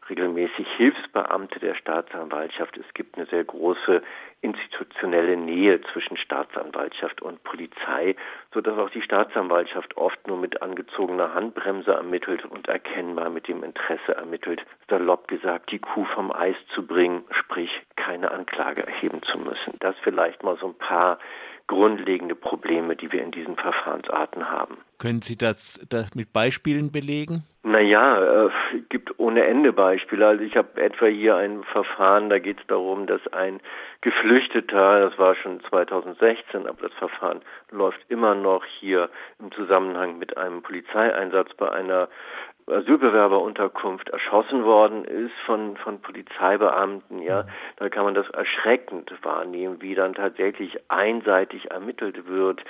regelmäßig 0.08 0.66
Hilfsbeamte 0.76 1.60
der 1.60 1.74
Staatsanwaltschaft. 1.74 2.76
Es 2.76 2.94
gibt 2.94 3.16
eine 3.16 3.26
sehr 3.26 3.44
große 3.44 4.02
institutionelle 4.40 5.36
Nähe 5.36 5.80
zwischen 5.92 6.16
Staatsanwaltschaft 6.16 7.22
und 7.22 7.42
Polizei, 7.44 8.16
so 8.52 8.60
dass 8.60 8.76
auch 8.76 8.90
die 8.90 9.02
Staatsanwaltschaft 9.02 9.96
oft 9.96 10.26
nur 10.26 10.36
mit 10.36 10.62
angezogener 10.62 11.34
Handbremse 11.34 11.92
ermittelt 11.92 12.44
und 12.44 12.68
erkennbar 12.68 13.30
mit 13.30 13.46
dem 13.46 13.62
Interesse 13.62 14.16
ermittelt, 14.16 14.62
salopp 14.88 15.28
gesagt, 15.28 15.70
die 15.70 15.78
Kuh 15.78 16.04
vom 16.06 16.32
Eis 16.32 16.56
zu 16.74 16.84
bringen, 16.84 17.24
sprich 17.30 17.70
keine 17.96 18.32
Anklage 18.32 18.84
erheben 18.84 19.22
zu 19.22 19.38
müssen. 19.38 19.74
Das 19.78 19.94
vielleicht 20.02 20.42
mal 20.42 20.56
so 20.56 20.66
ein 20.66 20.78
paar 20.78 21.18
grundlegende 21.72 22.34
Probleme, 22.34 22.96
die 22.96 23.10
wir 23.12 23.22
in 23.22 23.30
diesen 23.30 23.56
Verfahrensarten 23.56 24.50
haben. 24.50 24.76
Können 24.98 25.22
Sie 25.22 25.38
das, 25.38 25.80
das 25.88 26.14
mit 26.14 26.30
Beispielen 26.34 26.92
belegen? 26.92 27.44
Naja, 27.62 28.46
es 28.46 28.52
äh, 28.74 28.80
gibt 28.90 29.18
ohne 29.18 29.44
Ende 29.44 29.72
Beispiele. 29.72 30.26
Also 30.26 30.44
ich 30.44 30.54
habe 30.54 30.78
etwa 30.80 31.06
hier 31.06 31.36
ein 31.36 31.64
Verfahren, 31.64 32.28
da 32.28 32.38
geht 32.38 32.60
es 32.60 32.66
darum, 32.66 33.06
dass 33.06 33.26
ein 33.32 33.60
Geflüchteter, 34.02 35.08
das 35.08 35.18
war 35.18 35.34
schon 35.36 35.60
2016, 35.70 36.66
aber 36.66 36.88
das 36.88 36.92
Verfahren 36.98 37.40
läuft 37.70 38.00
immer 38.08 38.34
noch 38.34 38.64
hier 38.66 39.08
im 39.38 39.50
Zusammenhang 39.52 40.18
mit 40.18 40.36
einem 40.36 40.60
Polizeieinsatz 40.60 41.54
bei 41.54 41.72
einer 41.72 42.08
Asylbewerberunterkunft 42.72 44.08
erschossen 44.10 44.64
worden 44.64 45.04
ist 45.04 45.34
von, 45.46 45.76
von 45.76 46.00
Polizeibeamten, 46.00 47.20
ja, 47.22 47.46
da 47.76 47.88
kann 47.88 48.04
man 48.04 48.14
das 48.14 48.28
erschreckend 48.30 49.12
wahrnehmen, 49.22 49.80
wie 49.80 49.94
dann 49.94 50.14
tatsächlich 50.14 50.78
einseitig 50.88 51.70
ermittelt 51.70 52.26
wird, 52.26 52.62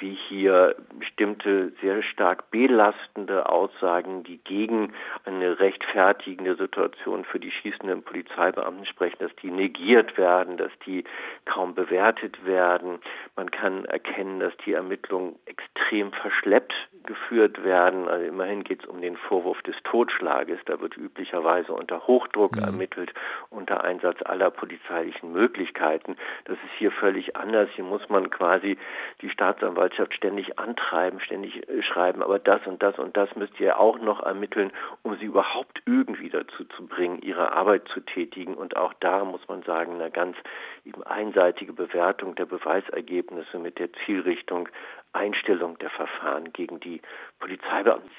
wie 0.00 0.16
hier 0.28 0.76
bestimmte 0.98 1.72
sehr 1.80 2.02
stark 2.02 2.50
belastende 2.50 3.48
Aussagen, 3.48 4.22
die 4.22 4.38
gegen 4.38 4.92
eine 5.24 5.58
rechtfertigende 5.58 6.56
Situation 6.56 7.24
für 7.24 7.40
die 7.40 7.50
schießenden 7.50 8.02
Polizeibeamten 8.02 8.86
sprechen, 8.86 9.18
dass 9.18 9.34
die 9.36 9.50
negiert 9.50 10.16
werden, 10.16 10.56
dass 10.56 10.72
die 10.86 11.04
kaum 11.44 11.74
bewertet 11.74 12.44
werden. 12.44 13.00
Man 13.36 13.50
kann 13.50 13.84
erkennen, 13.84 14.40
dass 14.40 14.56
die 14.64 14.72
Ermittlungen 14.72 15.36
extrem 15.46 16.12
verschleppt 16.12 16.74
geführt 17.04 17.64
werden. 17.64 18.08
Also 18.08 18.26
immerhin 18.26 18.64
geht 18.64 18.82
es 18.82 18.88
um 18.88 19.00
den 19.00 19.16
Vorwurf 19.16 19.60
des 19.62 19.76
Totschlages. 19.84 20.58
Da 20.66 20.80
wird 20.80 20.96
üblicherweise 20.96 21.72
unter 21.72 22.06
Hochdruck 22.06 22.56
mhm. 22.56 22.64
ermittelt, 22.64 23.12
unter 23.50 23.82
Einsatz 23.82 24.18
aller 24.22 24.50
polizeilichen 24.50 25.32
Möglichkeiten. 25.32 26.16
Das 26.44 26.56
ist 26.56 26.78
hier 26.78 26.92
völlig 26.92 27.36
anders. 27.36 27.68
Hier 27.74 27.84
muss 27.84 28.08
man 28.08 28.30
quasi 28.30 28.78
die 29.22 29.30
Staatsanwaltschaft 29.30 29.87
ständig 30.14 30.58
antreiben, 30.58 31.20
ständig 31.20 31.68
äh, 31.68 31.82
schreiben, 31.82 32.22
aber 32.22 32.38
das 32.38 32.66
und 32.66 32.82
das 32.82 32.98
und 32.98 33.16
das 33.16 33.34
müsst 33.36 33.58
ihr 33.60 33.78
auch 33.78 33.98
noch 33.98 34.22
ermitteln, 34.22 34.72
um 35.02 35.16
sie 35.18 35.26
überhaupt 35.26 35.82
irgendwie 35.86 36.30
dazu 36.30 36.64
zu 36.76 36.86
bringen, 36.86 37.20
ihre 37.22 37.52
Arbeit 37.52 37.88
zu 37.88 38.00
tätigen. 38.00 38.54
Und 38.54 38.76
auch 38.76 38.94
da 39.00 39.24
muss 39.24 39.46
man 39.48 39.62
sagen, 39.62 39.94
eine 39.94 40.10
ganz 40.10 40.36
eben 40.84 41.02
einseitige 41.02 41.72
Bewertung 41.72 42.34
der 42.34 42.46
Beweisergebnisse 42.46 43.58
mit 43.58 43.78
der 43.78 43.92
Zielrichtung 44.04 44.68
Einstellung 45.12 45.78
der 45.78 45.90
Verfahren 45.90 46.52
gegen 46.52 46.80
die 46.80 47.00
Polizeibeamten. 47.40 48.10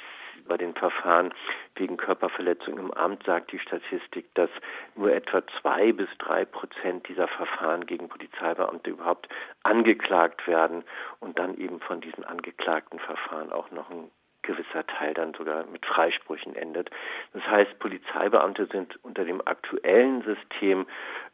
Bei 0.49 0.57
den 0.57 0.73
Verfahren 0.73 1.31
wegen 1.75 1.95
Körperverletzung 1.97 2.79
im 2.79 2.91
Amt 2.91 3.23
sagt 3.23 3.51
die 3.51 3.59
Statistik, 3.59 4.33
dass 4.33 4.49
nur 4.95 5.13
etwa 5.13 5.43
zwei 5.61 5.91
bis 5.91 6.09
drei 6.17 6.43
Prozent 6.43 7.07
dieser 7.07 7.27
Verfahren 7.27 7.85
gegen 7.85 8.09
Polizeibeamte 8.09 8.89
überhaupt 8.89 9.29
angeklagt 9.61 10.47
werden 10.47 10.83
und 11.19 11.37
dann 11.37 11.55
eben 11.55 11.79
von 11.81 12.01
diesen 12.01 12.23
angeklagten 12.23 12.97
Verfahren 12.97 13.51
auch 13.51 13.69
noch 13.69 13.91
ein 13.91 14.09
gewisser 14.41 14.87
Teil 14.87 15.13
dann 15.13 15.35
sogar 15.35 15.67
mit 15.67 15.85
Freisprüchen 15.85 16.55
endet. 16.55 16.89
Das 17.33 17.43
heißt, 17.43 17.77
Polizeibeamte 17.77 18.67
sind 18.71 18.97
unter 19.03 19.25
dem 19.25 19.41
aktuellen 19.45 20.23
System, 20.23 20.87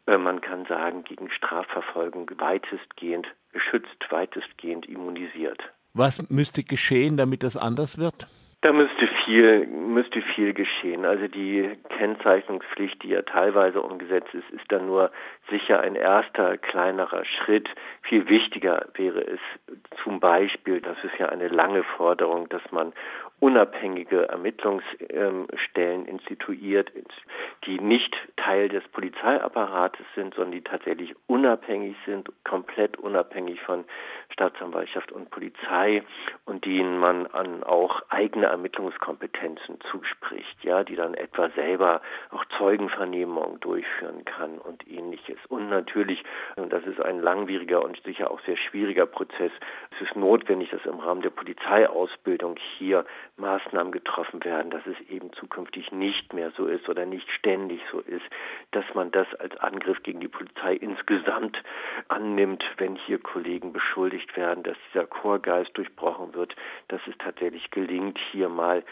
äh, 0.08 0.18
man 0.18 0.42
kann 0.42 0.66
sagen, 0.66 1.06
gegen 1.06 1.32
Strafverfolgung 1.32 2.30
weitestgehend 2.38 3.28
geschützt, 3.54 4.06
weitestgehend 4.10 4.88
immunisiert. 4.88 5.64
Was 5.94 6.30
müsste 6.30 6.64
geschehen, 6.64 7.16
damit 7.16 7.44
das 7.44 7.56
anders 7.56 7.98
wird? 7.98 8.28
Da 8.66 8.74
müsste 8.74 9.08
viel, 9.24 9.68
müsste 9.68 10.24
viel 10.24 10.56
geschehen. 10.56 11.06
Also 11.06 11.28
die 11.28 11.70
Kennzeichnungspflicht, 12.00 13.04
die 13.04 13.10
ja 13.10 13.22
teilweise 13.22 13.80
umgesetzt 13.80 14.34
ist, 14.34 14.50
ist 14.50 14.72
dann 14.72 14.88
nur 14.88 15.12
sicher 15.52 15.82
ein 15.82 15.94
erster 15.94 16.58
kleinerer 16.58 17.26
Schritt. 17.26 17.70
Viel 18.02 18.28
wichtiger 18.28 18.88
wäre 18.96 19.22
es 19.22 19.40
zum 20.04 20.20
Beispiel, 20.20 20.82
das 20.82 20.98
ist 21.04 21.16
ja 21.20 21.30
eine 21.30 21.48
lange 21.48 21.84
Forderung, 21.84 22.50
dass 22.50 22.64
man 22.72 22.94
unabhängige 23.40 24.30
Ermittlungsstellen 24.30 26.08
instituiert, 26.08 26.92
die 27.68 27.80
nicht 27.80 28.16
Teil 28.38 28.70
des 28.70 28.84
Polizeiapparates 28.88 30.08
sind, 30.16 30.34
sondern 30.34 30.54
die 30.54 30.64
tatsächlich 30.64 31.14
unabhängig 31.28 31.96
sind, 32.08 32.32
komplett 32.44 32.98
unabhängig 32.98 33.62
von 33.62 33.84
Staatsanwaltschaft 34.36 35.14
und 35.14 35.30
Polizei 35.30 36.04
und 36.44 36.66
denen 36.66 37.00
man 37.00 37.26
an 37.28 37.64
auch 37.64 38.02
eigene 38.10 38.48
Ermittlungskompetenzen 38.48 39.80
zuspricht, 39.90 40.62
ja, 40.62 40.84
die 40.84 40.98
dann 40.98 41.14
etwa 41.14 41.50
selber 41.52 42.02
auch 42.32 42.44
Zeugenvernehmungen 42.58 43.62
durchführen 43.62 44.26
kann 44.26 44.58
und 44.58 44.86
ähnliches. 44.90 45.38
Und 45.48 45.70
natürlich, 45.70 46.22
und 46.58 46.74
das 46.74 46.84
ist 46.84 47.00
ein 47.00 47.22
langwieriger 47.22 47.82
und 47.82 48.02
sicher 48.04 48.30
auch 48.30 48.42
sehr 48.42 48.58
schwieriger 48.58 49.06
Prozess, 49.06 49.52
es 49.92 50.02
ist 50.02 50.18
notwendig, 50.18 50.70
dass 50.70 50.86
im 50.86 51.00
Rahmen 51.00 51.22
der 51.22 51.30
Polizeiausbildung 51.30 52.58
hier 52.78 53.06
Maßnahmen 53.38 53.94
getroffen 53.94 54.44
werden, 54.44 54.70
dass 54.70 54.86
es 54.86 55.00
eben 55.10 55.32
zukünftig 55.34 55.94
nicht 55.94 56.34
mehr 56.34 56.52
so 56.58 56.68
ist 56.68 56.90
oder 56.90 57.06
nicht 57.06 57.30
ständig 57.32 57.80
so 57.90 58.02
ist, 58.02 58.26
dass 58.72 58.86
man 58.94 59.12
das 59.12 59.34
als 59.36 59.56
Angriff 59.58 60.04
gegen 60.04 60.20
die 60.20 60.28
Polizei 60.28 60.74
insgesamt 60.74 61.58
annimmt, 62.10 62.66
wenn 62.78 62.98
hier 62.98 63.20
Kollegen 63.20 63.72
beschuldigt 63.72 64.25
werden, 64.36 64.64
dass 64.64 64.78
dieser 64.94 65.06
Chorgeist 65.06 65.72
durchbrochen 65.76 66.34
wird, 66.34 66.56
dass 66.88 67.02
es 67.08 67.16
tatsächlich 67.18 67.70
gelingt, 67.72 68.18
hier 68.32 68.50
mal 68.50 68.84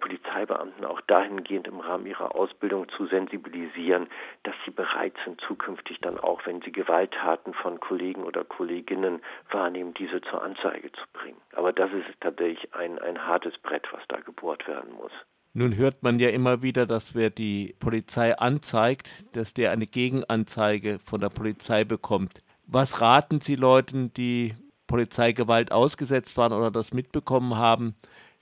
Polizeibeamten 0.00 0.84
auch 0.84 1.00
dahingehend 1.02 1.68
im 1.68 1.80
Rahmen 1.80 2.06
ihrer 2.06 2.34
Ausbildung 2.34 2.88
zu 2.96 3.06
sensibilisieren, 3.06 4.08
dass 4.42 4.54
sie 4.64 4.70
bereit 4.70 5.14
sind, 5.24 5.40
zukünftig 5.46 6.00
dann 6.00 6.18
auch, 6.18 6.44
wenn 6.46 6.62
sie 6.62 6.72
Gewalttaten 6.72 7.54
von 7.54 7.78
Kollegen 7.80 8.24
oder 8.24 8.44
Kolleginnen 8.44 9.20
wahrnehmen, 9.50 9.94
diese 9.94 10.20
zur 10.22 10.42
Anzeige 10.42 10.90
zu 10.92 11.02
bringen. 11.12 11.40
Aber 11.54 11.72
das 11.72 11.92
ist 11.92 12.06
tatsächlich 12.20 12.74
ein, 12.74 12.98
ein 12.98 13.26
hartes 13.26 13.56
Brett, 13.58 13.86
was 13.92 14.02
da 14.08 14.18
gebohrt 14.20 14.66
werden 14.66 14.92
muss. 14.94 15.12
Nun 15.52 15.76
hört 15.76 16.02
man 16.02 16.20
ja 16.20 16.30
immer 16.30 16.62
wieder, 16.62 16.86
dass 16.86 17.14
wer 17.14 17.28
die 17.28 17.74
Polizei 17.80 18.38
anzeigt, 18.38 19.26
dass 19.34 19.52
der 19.52 19.72
eine 19.72 19.86
Gegenanzeige 19.86 20.98
von 21.00 21.20
der 21.20 21.28
Polizei 21.28 21.84
bekommt. 21.84 22.44
Was 22.66 23.00
raten 23.00 23.40
Sie 23.40 23.56
Leuten, 23.56 24.12
die 24.14 24.54
Polizeigewalt 24.90 25.70
ausgesetzt 25.70 26.36
waren 26.36 26.52
oder 26.52 26.70
das 26.70 26.92
mitbekommen 26.92 27.56
haben, 27.56 27.94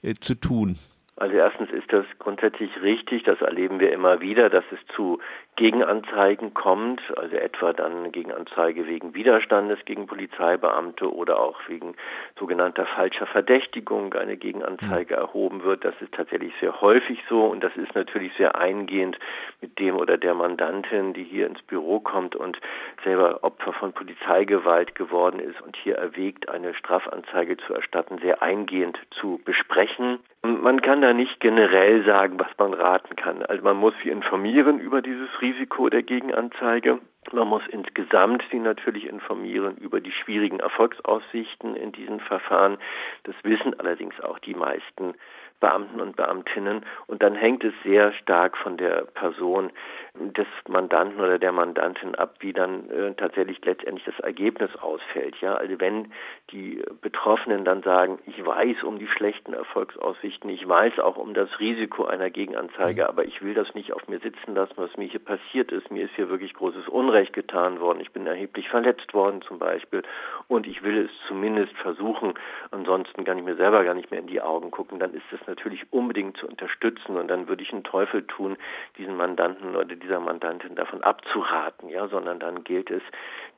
äh, 0.03 0.15
zu 0.15 0.35
tun? 0.35 0.77
Also 1.17 1.35
erstens 1.35 1.71
ist 1.71 1.93
das 1.93 2.07
grundsätzlich 2.19 2.71
richtig, 2.81 3.25
das 3.25 3.41
erleben 3.41 3.81
wir 3.81 3.93
immer 3.93 4.21
wieder, 4.21 4.49
dass 4.49 4.65
es 4.71 4.79
zu 4.95 5.19
Gegenanzeigen 5.59 6.55
kommt, 6.55 7.03
also 7.19 7.35
etwa 7.35 7.73
dann 7.73 8.13
Gegenanzeige 8.13 8.87
wegen 8.87 9.15
Widerstandes 9.15 9.81
gegen 9.87 10.07
Polizeibeamte 10.07 11.13
oder 11.13 11.41
auch 11.41 11.59
wegen 11.67 11.97
sogenannter 12.39 12.87
falscher 12.87 13.27
Verdächtigung 13.27 14.15
eine 14.15 14.37
Gegenanzeige 14.37 15.17
mhm. 15.17 15.21
erhoben 15.21 15.65
wird. 15.65 15.85
Das 15.85 15.95
ist 16.01 16.15
tatsächlich 16.15 16.53
sehr 16.61 16.81
häufig 16.81 17.19
so 17.29 17.47
und 17.47 17.65
das 17.65 17.77
ist 17.77 17.93
natürlich 17.97 18.33
sehr 18.39 18.55
eingehend 18.55 19.19
mit 19.61 19.81
dem 19.81 19.97
oder 19.97 20.17
der 20.17 20.35
Mandantin, 20.35 21.13
die 21.13 21.25
hier 21.25 21.49
ins 21.49 21.61
Büro 21.63 21.99
kommt 21.99 22.37
und 22.37 22.57
selber 23.03 23.43
Opfer 23.43 23.73
von 23.73 23.93
Polizeigewalt 23.93 24.95
geworden 24.95 25.41
ist 25.41 25.61
und 25.61 25.77
hier 25.77 25.97
erwägt, 25.97 26.49
eine 26.49 26.73
Strafanzeige 26.73 27.57
zu 27.57 27.75
erstatten, 27.75 28.19
sehr 28.19 28.43
eingehend 28.43 28.97
zu 29.11 29.41
besprechen. 29.45 30.21
Man 30.43 30.81
kann 30.83 31.03
da 31.03 31.13
nicht 31.13 31.41
generell 31.41 32.05
sagen, 32.05 32.39
was 32.39 32.51
man 32.59 32.73
raten 32.73 33.17
kann. 33.17 33.43
Also 33.43 33.63
man 33.65 33.77
muss 33.77 33.95
sie 34.03 34.09
informieren 34.09 34.79
über 34.79 35.03
dieses 35.03 35.29
Risiko 35.41 35.89
der 35.89 36.03
Gegenanzeige. 36.03 37.01
Man 37.33 37.49
muss 37.49 37.63
insgesamt 37.69 38.45
sie 38.51 38.59
natürlich 38.59 39.07
informieren 39.07 39.77
über 39.77 40.01
die 40.01 40.13
schwierigen 40.13 40.61
Erfolgsaussichten 40.61 41.75
in 41.75 41.93
diesen 41.93 42.21
Verfahren. 42.21 42.79
Das 43.25 43.35
wissen 43.43 43.79
allerdings 43.79 44.19
auch 44.21 44.39
die 44.39 44.55
meisten 44.55 45.15
Beamten 45.61 46.01
und 46.01 46.17
Beamtinnen. 46.17 46.87
Und 47.07 47.23
dann 47.23 47.35
hängt 47.35 47.65
es 47.65 47.75
sehr 47.83 48.13
stark 48.13 48.57
von 48.57 48.77
der 48.77 49.07
Person 49.15 49.71
des 50.19 50.47
Mandanten 50.69 51.21
oder 51.21 51.39
der 51.39 51.53
Mandantin 51.53 52.15
ab, 52.15 52.37
wie 52.41 52.53
dann 52.53 52.91
äh, 52.91 53.15
tatsächlich 53.15 53.65
letztendlich 53.65 54.05
das 54.05 54.19
Ergebnis 54.21 54.71
ausfällt. 54.77 55.37
Ja, 55.41 55.55
also 55.55 55.79
wenn 55.81 56.13
die 56.51 56.83
Betroffenen 57.01 57.65
dann 57.65 57.83
sagen, 57.83 58.19
ich 58.27 58.45
weiß 58.45 58.83
um 58.83 58.99
die 58.99 59.07
schlechten 59.07 59.53
Erfolgsaussichten, 59.53 60.51
ich 60.51 60.69
weiß 60.69 60.99
auch 60.99 61.17
um 61.17 61.35
das 61.35 61.49
Risiko 61.61 62.05
einer 62.05 62.31
Gegenanzeige, 62.31 63.03
mhm. 63.03 63.09
aber 63.09 63.25
ich 63.25 63.43
will 63.43 63.55
das 63.55 63.75
nicht 63.75 63.93
auf 63.93 64.07
mir 64.09 64.19
sitzen 64.21 64.55
lassen, 64.55 64.75
was 64.77 64.97
mir 64.97 65.07
hier 65.07 65.25
passiert 65.25 65.73
ist. 65.73 65.91
Mir 65.91 66.05
ist 66.05 66.15
hier 66.17 66.29
wirklich 66.29 66.55
großes 66.55 66.89
Unrecht 66.89 67.33
getan 67.33 67.81
worden. 67.81 68.01
Ich 68.01 68.13
bin 68.13 68.27
erheblich 68.27 68.69
verletzt 68.69 69.15
worden 69.15 69.43
zum 69.43 69.59
Beispiel 69.59 70.03
und 70.49 70.67
ich 70.67 70.83
will 70.83 71.05
es 71.05 71.11
zumindest 71.29 71.73
versuchen. 71.79 72.35
Ansonsten 72.71 73.25
kann 73.25 73.39
ich 73.39 73.45
mir 73.45 73.57
selber 73.57 73.85
gar 73.85 73.95
nicht 73.95 74.11
mehr 74.11 74.21
in 74.21 74.27
die 74.27 74.41
Augen 74.41 74.71
gucken. 74.71 74.99
Dann 74.99 75.15
ist 75.15 75.33
es 75.33 75.47
natürlich 75.47 75.93
unbedingt 75.93 76.37
zu 76.37 76.47
unterstützen 76.47 77.17
und 77.17 77.29
dann 77.29 77.49
würde 77.49 77.63
ich 77.63 77.73
einen 77.73 77.85
Teufel 77.85 78.27
tun, 78.27 78.57
diesen 78.97 79.17
Mandanten 79.17 79.77
oder 79.77 79.85
dieser 80.09 80.21
Mandantin 80.21 80.75
davon 80.75 81.03
abzuraten, 81.03 81.91
ja, 81.91 82.09
sondern 82.09 82.41
dann 82.41 82.65
gilt 82.65 82.91
es, 82.91 83.03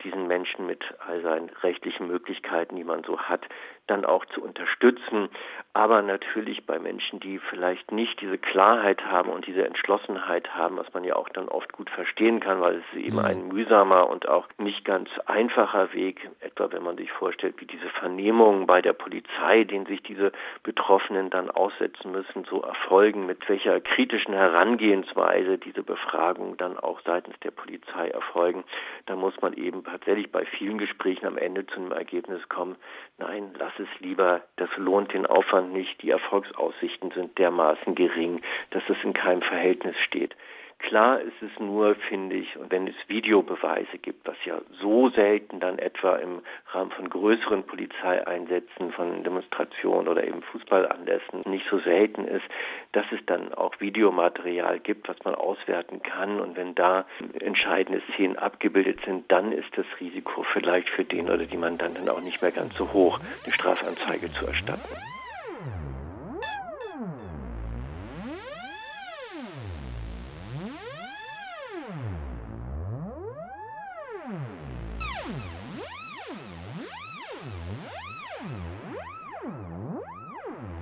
diesen 0.03 0.27
Menschen 0.27 0.65
mit 0.65 0.83
all 1.07 1.21
seinen 1.21 1.49
rechtlichen 1.63 2.07
Möglichkeiten, 2.07 2.75
die 2.75 2.83
man 2.83 3.03
so 3.03 3.17
hat, 3.17 3.47
dann 3.87 4.05
auch 4.05 4.25
zu 4.27 4.41
unterstützen. 4.41 5.29
Aber 5.73 6.01
natürlich 6.01 6.65
bei 6.65 6.79
Menschen, 6.79 7.21
die 7.21 7.39
vielleicht 7.39 7.93
nicht 7.93 8.19
diese 8.19 8.37
Klarheit 8.37 9.05
haben 9.05 9.29
und 9.29 9.47
diese 9.47 9.65
Entschlossenheit 9.65 10.53
haben, 10.53 10.77
was 10.77 10.93
man 10.93 11.05
ja 11.05 11.15
auch 11.15 11.29
dann 11.29 11.47
oft 11.47 11.71
gut 11.71 11.89
verstehen 11.89 12.41
kann, 12.41 12.59
weil 12.59 12.75
es 12.75 12.97
eben 12.99 13.17
mhm. 13.17 13.25
ein 13.25 13.47
mühsamer 13.47 14.09
und 14.09 14.27
auch 14.27 14.47
nicht 14.57 14.83
ganz 14.83 15.09
einfacher 15.27 15.93
Weg, 15.93 16.29
etwa 16.41 16.71
wenn 16.71 16.83
man 16.83 16.97
sich 16.97 17.09
vorstellt, 17.11 17.55
wie 17.59 17.65
diese 17.65 17.87
Vernehmungen 17.87 18.67
bei 18.67 18.81
der 18.81 18.91
Polizei, 18.91 19.63
denen 19.63 19.85
sich 19.85 20.03
diese 20.03 20.33
Betroffenen 20.63 21.29
dann 21.29 21.49
aussetzen 21.49 22.11
müssen, 22.11 22.43
so 22.49 22.61
erfolgen, 22.61 23.25
mit 23.25 23.47
welcher 23.47 23.79
kritischen 23.79 24.33
Herangehensweise 24.33 25.57
diese 25.57 25.83
Befragungen 25.83 26.57
dann 26.57 26.77
auch 26.77 26.99
seitens 27.05 27.39
der 27.39 27.51
Polizei 27.51 28.09
erfolgen. 28.09 28.65
Da 29.05 29.15
muss 29.15 29.39
man 29.41 29.53
eben 29.53 29.85
tatsächlich 29.85 30.31
bei 30.31 30.45
vielen 30.45 30.77
Gesprächen 30.77 31.25
am 31.25 31.37
Ende 31.37 31.65
zu 31.67 31.77
einem 31.77 31.93
Ergebnis 31.93 32.47
kommen, 32.49 32.75
nein, 33.17 33.53
lass 33.57 33.70
es 33.79 33.87
lieber, 33.99 34.41
das 34.57 34.69
lohnt 34.77 35.13
den 35.13 35.25
Aufwand 35.25 35.73
nicht, 35.73 36.01
die 36.01 36.09
Erfolgsaussichten 36.09 37.11
sind 37.11 37.37
dermaßen 37.37 37.95
gering, 37.95 38.41
dass 38.71 38.83
es 38.89 38.97
in 39.03 39.13
keinem 39.13 39.41
Verhältnis 39.41 39.95
steht. 40.05 40.35
Klar 40.81 41.21
ist 41.21 41.41
es 41.41 41.59
nur, 41.59 41.95
finde 42.09 42.35
ich, 42.35 42.57
und 42.57 42.71
wenn 42.71 42.87
es 42.87 42.95
Videobeweise 43.07 43.97
gibt, 44.01 44.27
was 44.27 44.35
ja 44.45 44.59
so 44.79 45.09
selten 45.09 45.59
dann 45.59 45.79
etwa 45.79 46.15
im 46.15 46.41
Rahmen 46.71 46.91
von 46.91 47.09
größeren 47.09 47.63
Polizeieinsätzen, 47.63 48.91
von 48.91 49.23
Demonstrationen 49.23 50.07
oder 50.07 50.23
eben 50.23 50.41
Fußballanlässen 50.41 51.43
nicht 51.45 51.65
so 51.69 51.79
selten 51.79 52.25
ist, 52.25 52.45
dass 52.93 53.05
es 53.11 53.19
dann 53.27 53.53
auch 53.53 53.79
Videomaterial 53.79 54.79
gibt, 54.79 55.07
was 55.07 55.17
man 55.23 55.35
auswerten 55.35 56.01
kann. 56.01 56.39
Und 56.39 56.57
wenn 56.57 56.75
da 56.75 57.05
entscheidende 57.39 58.01
Szenen 58.13 58.37
abgebildet 58.37 58.99
sind, 59.05 59.31
dann 59.31 59.51
ist 59.51 59.69
das 59.77 59.85
Risiko 59.99 60.43
vielleicht 60.51 60.89
für 60.89 61.03
den 61.03 61.29
oder 61.29 61.45
die 61.45 61.57
Mandantin 61.57 62.09
auch 62.09 62.21
nicht 62.21 62.41
mehr 62.41 62.51
ganz 62.51 62.75
so 62.75 62.91
hoch, 62.91 63.19
eine 63.43 63.53
Strafanzeige 63.53 64.31
zu 64.33 64.47
erstatten. 64.47 65.10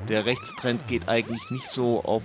Der 0.09 0.25
Rechtstrend 0.25 0.87
geht 0.87 1.07
eigentlich 1.07 1.51
nicht 1.51 1.67
so 1.67 2.01
auf 2.03 2.23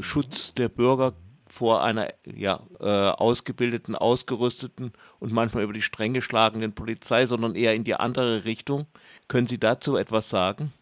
Schutz 0.00 0.52
der 0.52 0.68
Bürger 0.68 1.12
vor 1.48 1.84
einer 1.84 2.08
ja, 2.24 2.58
äh, 2.80 2.84
ausgebildeten, 2.84 3.94
ausgerüsteten 3.94 4.92
und 5.20 5.32
manchmal 5.32 5.62
über 5.62 5.72
die 5.72 5.82
Stränge 5.82 6.20
schlagenden 6.20 6.74
Polizei, 6.74 7.26
sondern 7.26 7.54
eher 7.54 7.74
in 7.74 7.84
die 7.84 7.94
andere 7.94 8.44
Richtung. 8.44 8.86
Können 9.28 9.46
Sie 9.46 9.60
dazu 9.60 9.96
etwas 9.96 10.28
sagen? 10.28 10.72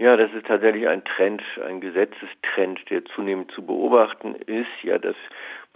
Ja, 0.00 0.16
das 0.16 0.32
ist 0.32 0.46
tatsächlich 0.46 0.88
ein 0.88 1.04
Trend, 1.04 1.42
ein 1.64 1.80
Gesetzestrend, 1.80 2.80
der 2.90 3.04
zunehmend 3.04 3.52
zu 3.52 3.64
beobachten 3.64 4.34
ist, 4.34 4.82
ja, 4.82 4.98
dass 4.98 5.16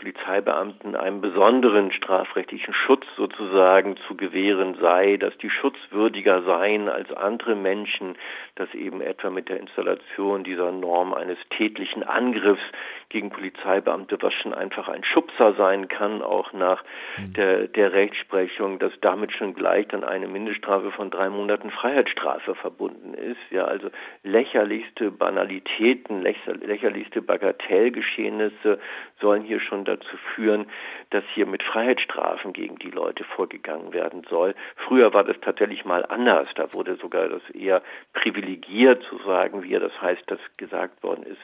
Polizeibeamten 0.04 0.96
einen 0.96 1.22
besonderen 1.22 1.90
strafrechtlichen 1.90 2.74
Schutz 2.74 3.06
sozusagen 3.16 3.96
zu 4.06 4.14
gewähren 4.16 4.76
sei, 4.78 5.16
dass 5.16 5.36
die 5.38 5.48
schutzwürdiger 5.48 6.42
seien 6.42 6.90
als 6.90 7.10
andere 7.12 7.54
Menschen, 7.54 8.16
dass 8.56 8.72
eben 8.74 9.00
etwa 9.00 9.30
mit 9.30 9.48
der 9.48 9.60
Installation 9.60 10.44
dieser 10.44 10.72
Norm 10.72 11.14
eines 11.14 11.38
tätlichen 11.56 12.02
Angriffs 12.02 12.62
gegen 13.08 13.30
Polizeibeamte, 13.30 14.18
was 14.20 14.34
schon 14.34 14.52
einfach 14.52 14.88
ein 14.88 15.04
Schubser 15.04 15.54
sein 15.54 15.88
kann, 15.88 16.20
auch 16.20 16.52
nach 16.52 16.84
mhm. 17.16 17.32
der, 17.34 17.68
der 17.68 17.92
Rechtsprechung, 17.92 18.78
dass 18.78 18.92
damit 19.00 19.32
schon 19.32 19.54
gleich 19.54 19.88
dann 19.88 20.04
eine 20.04 20.28
Mindeststrafe 20.28 20.90
von 20.90 21.10
drei 21.10 21.30
Monaten 21.30 21.70
Freiheitsstrafe 21.70 22.54
verbunden 22.56 23.14
ist. 23.14 23.40
Ja, 23.50 23.64
also 23.64 23.88
lächerlichste 24.22 25.10
Banalitäten, 25.10 26.22
lächerlichste 26.22 27.22
Bagatellgeschehnisse 27.22 28.78
sollen 29.20 29.42
hier 29.42 29.60
schon 29.60 29.84
dazu 29.96 30.16
führen, 30.34 30.66
dass 31.10 31.24
hier 31.34 31.46
mit 31.46 31.62
Freiheitsstrafen 31.62 32.52
gegen 32.52 32.76
die 32.76 32.90
Leute 32.90 33.24
vorgegangen 33.24 33.92
werden 33.92 34.22
soll. 34.28 34.54
Früher 34.76 35.12
war 35.12 35.24
das 35.24 35.36
tatsächlich 35.40 35.84
mal 35.84 36.04
anders. 36.06 36.48
Da 36.54 36.72
wurde 36.72 36.96
sogar 36.96 37.28
das 37.28 37.42
eher 37.50 37.82
privilegiert 38.12 39.02
zu 39.04 39.18
sagen, 39.18 39.62
wie 39.62 39.74
das 39.74 40.00
heißt, 40.00 40.22
dass 40.26 40.40
gesagt 40.56 41.02
worden 41.02 41.24
ist, 41.24 41.40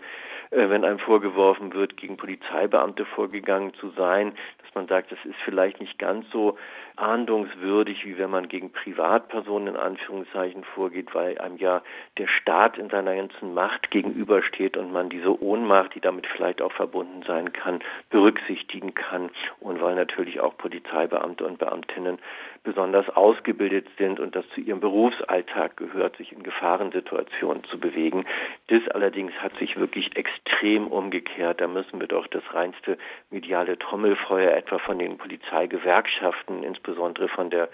äh, 0.51 0.69
wenn 0.69 0.85
einem 0.85 0.99
vorgeworfen 0.99 1.73
wird, 1.75 1.97
gegen 1.97 2.17
Polizeibeamte 2.17 3.05
vorgegangen 3.05 3.75
zu 3.75 3.91
sein, 3.91 4.33
dass 4.63 4.75
man 4.75 4.87
sagt, 4.89 5.13
das 5.13 5.19
ist 5.25 5.39
vielleicht 5.45 5.81
nicht 5.81 5.99
ganz 5.99 6.29
so 6.31 6.59
ahndungswürdig, 6.97 8.05
wie 8.05 8.19
wenn 8.19 8.31
man 8.31 8.49
gegen 8.49 8.73
Privatpersonen 8.73 9.75
in 9.75 9.77
Anführungszeichen 9.77 10.65
vorgeht, 10.65 11.15
weil 11.15 11.39
einem 11.39 11.57
ja 11.57 11.83
der 12.19 12.27
Staat 12.27 12.79
in 12.79 12.91
seiner 12.91 13.17
ganzen 13.17 13.55
Macht 13.55 13.91
gegenübersteht 13.91 14.77
und 14.77 14.93
man 14.93 15.09
diese 15.09 15.43
Ohnmacht, 15.43 15.95
die 15.95 16.01
damit 16.01 16.27
vielleicht 16.27 16.63
auch 16.63 16.73
verbunden 16.73 17.23
sein 17.27 17.53
kann, 17.53 17.81
berücksichtigen 18.11 18.95
kann 18.95 19.31
und 19.61 19.81
weil 19.81 19.95
natürlich 19.95 20.41
auch 20.41 20.57
Polizeibeamte 20.57 21.45
und 21.45 21.59
Beamtinnen 21.59 22.19
besonders 22.63 23.09
ausgebildet 23.11 23.87
sind 23.97 24.21
und 24.21 24.37
das 24.37 24.47
zu 24.55 24.61
ihrem 24.61 24.81
Berufsalltag 24.81 25.77
gehört, 25.77 26.17
sich 26.17 26.33
in 26.33 26.43
Gefahrensituationen 26.43 27.65
zu 27.65 27.79
bewegen. 27.79 28.27
Das 28.69 28.87
allerdings 28.89 29.33
hat 29.35 29.57
sich 29.57 29.79
wirklich 29.79 30.15
extrem 30.17 30.87
umgekehrt. 30.87 31.61
Da 31.61 31.69
müssen 31.69 32.01
wir 32.01 32.07
doch 32.07 32.27
das 32.27 32.43
reinste 32.53 32.99
mediale 33.31 33.79
Trommelfeuer 33.79 34.53
etwa 34.53 34.79
von 34.79 34.99
den 34.99 35.17
Polizeigewerkschaften, 35.17 36.63
insbesondere 36.81 37.29
von 37.29 37.51
der 37.51 37.69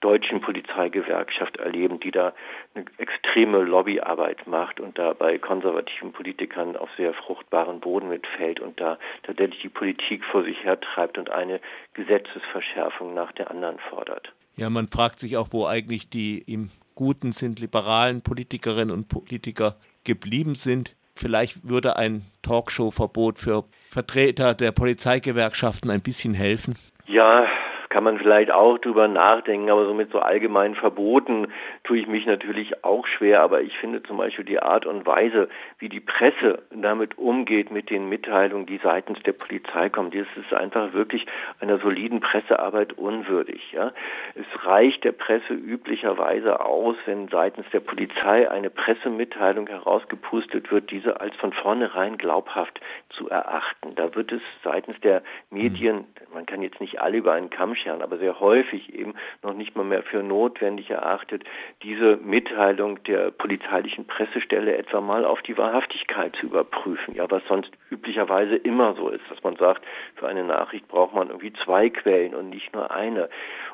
deutschen 0.00 0.40
Polizeigewerkschaft 0.40 1.56
erleben, 1.56 2.00
die 2.00 2.10
da 2.10 2.32
eine 2.74 2.84
extreme 2.98 3.58
Lobbyarbeit 3.58 4.46
macht 4.46 4.80
und 4.80 4.98
da 4.98 5.12
bei 5.12 5.38
konservativen 5.38 6.12
Politikern 6.12 6.76
auf 6.76 6.88
sehr 6.96 7.12
fruchtbaren 7.14 7.80
Boden 7.80 8.08
mitfällt 8.08 8.60
und 8.60 8.80
da 8.80 8.98
tatsächlich 9.24 9.60
die 9.62 9.68
Politik 9.68 10.24
vor 10.24 10.44
sich 10.44 10.62
hertreibt 10.62 11.18
und 11.18 11.30
eine 11.30 11.60
Gesetzesverschärfung 11.94 13.14
nach 13.14 13.32
der 13.32 13.50
anderen 13.50 13.78
fordert. 13.90 14.32
Ja, 14.56 14.70
man 14.70 14.88
fragt 14.88 15.18
sich 15.18 15.36
auch, 15.36 15.48
wo 15.50 15.66
eigentlich 15.66 16.08
die 16.10 16.38
im 16.38 16.70
Guten 16.94 17.32
sind 17.32 17.58
liberalen 17.58 18.22
Politikerinnen 18.22 18.94
und 18.94 19.08
Politiker 19.08 19.76
geblieben 20.04 20.54
sind. 20.54 20.94
Vielleicht 21.14 21.68
würde 21.68 21.96
ein 21.96 22.22
Talkshow-Verbot 22.42 23.38
für 23.38 23.64
Vertreter 23.90 24.54
der 24.54 24.72
Polizeigewerkschaften 24.72 25.90
ein 25.90 26.02
bisschen 26.02 26.34
helfen. 26.34 26.76
Ja, 27.06 27.46
kann 27.92 28.04
man 28.04 28.16
vielleicht 28.16 28.50
auch 28.50 28.78
drüber 28.78 29.06
nachdenken, 29.06 29.70
aber 29.70 29.84
so 29.84 29.92
mit 29.92 30.10
so 30.10 30.18
allgemeinen 30.18 30.74
Verboten 30.74 31.48
tue 31.84 31.98
ich 31.98 32.06
mich 32.06 32.24
natürlich 32.24 32.82
auch 32.84 33.06
schwer. 33.06 33.42
Aber 33.42 33.60
ich 33.60 33.76
finde 33.76 34.02
zum 34.02 34.16
Beispiel 34.16 34.46
die 34.46 34.60
Art 34.60 34.86
und 34.86 35.04
Weise, 35.04 35.50
wie 35.82 35.88
die 35.88 36.00
Presse 36.00 36.62
damit 36.70 37.18
umgeht 37.18 37.72
mit 37.72 37.90
den 37.90 38.08
Mitteilungen, 38.08 38.66
die 38.66 38.78
seitens 38.84 39.20
der 39.24 39.32
Polizei 39.32 39.88
kommen, 39.88 40.12
das 40.12 40.28
ist 40.36 40.54
einfach 40.54 40.92
wirklich 40.92 41.26
einer 41.58 41.78
soliden 41.78 42.20
Pressearbeit 42.20 42.92
unwürdig. 42.92 43.72
Ja. 43.72 43.92
Es 44.36 44.64
reicht 44.64 45.02
der 45.02 45.10
Presse 45.10 45.54
üblicherweise 45.54 46.64
aus, 46.64 46.94
wenn 47.04 47.26
seitens 47.26 47.66
der 47.72 47.80
Polizei 47.80 48.48
eine 48.48 48.70
Pressemitteilung 48.70 49.66
herausgepustet 49.66 50.70
wird, 50.70 50.92
diese 50.92 51.20
als 51.20 51.34
von 51.34 51.52
vornherein 51.52 52.16
glaubhaft 52.16 52.80
zu 53.10 53.28
erachten. 53.28 53.96
Da 53.96 54.14
wird 54.14 54.30
es 54.30 54.42
seitens 54.62 55.00
der 55.00 55.24
Medien, 55.50 56.04
man 56.32 56.46
kann 56.46 56.62
jetzt 56.62 56.80
nicht 56.80 57.00
alle 57.00 57.16
über 57.16 57.32
einen 57.32 57.50
Kamm 57.50 57.74
scheren, 57.74 58.02
aber 58.02 58.18
sehr 58.18 58.38
häufig 58.38 58.94
eben 58.94 59.14
noch 59.42 59.54
nicht 59.54 59.74
mal 59.74 59.84
mehr 59.84 60.04
für 60.04 60.22
notwendig 60.22 60.90
erachtet, 60.90 61.42
diese 61.82 62.18
Mitteilung 62.18 63.02
der 63.02 63.32
polizeilichen 63.32 64.06
Pressestelle 64.06 64.76
etwa 64.76 65.00
mal 65.00 65.24
auf 65.24 65.42
die 65.42 65.58
Wahrhaftigkeit 65.72 66.36
zu 66.36 66.46
überprüfen. 66.46 67.14
Ja, 67.14 67.30
was 67.30 67.42
sonst 67.48 67.70
üblicherweise 67.90 68.56
immer 68.56 68.94
so 68.94 69.08
ist, 69.08 69.22
dass 69.30 69.42
man 69.42 69.56
sagt, 69.56 69.82
für 70.16 70.28
eine 70.28 70.44
Nachricht 70.44 70.86
braucht 70.88 71.14
man 71.14 71.28
irgendwie 71.28 71.52
zwei 71.64 71.88
Quellen 71.88 72.34
und 72.34 72.50
nicht 72.50 72.74
nur 72.74 72.90
eine. 72.90 73.28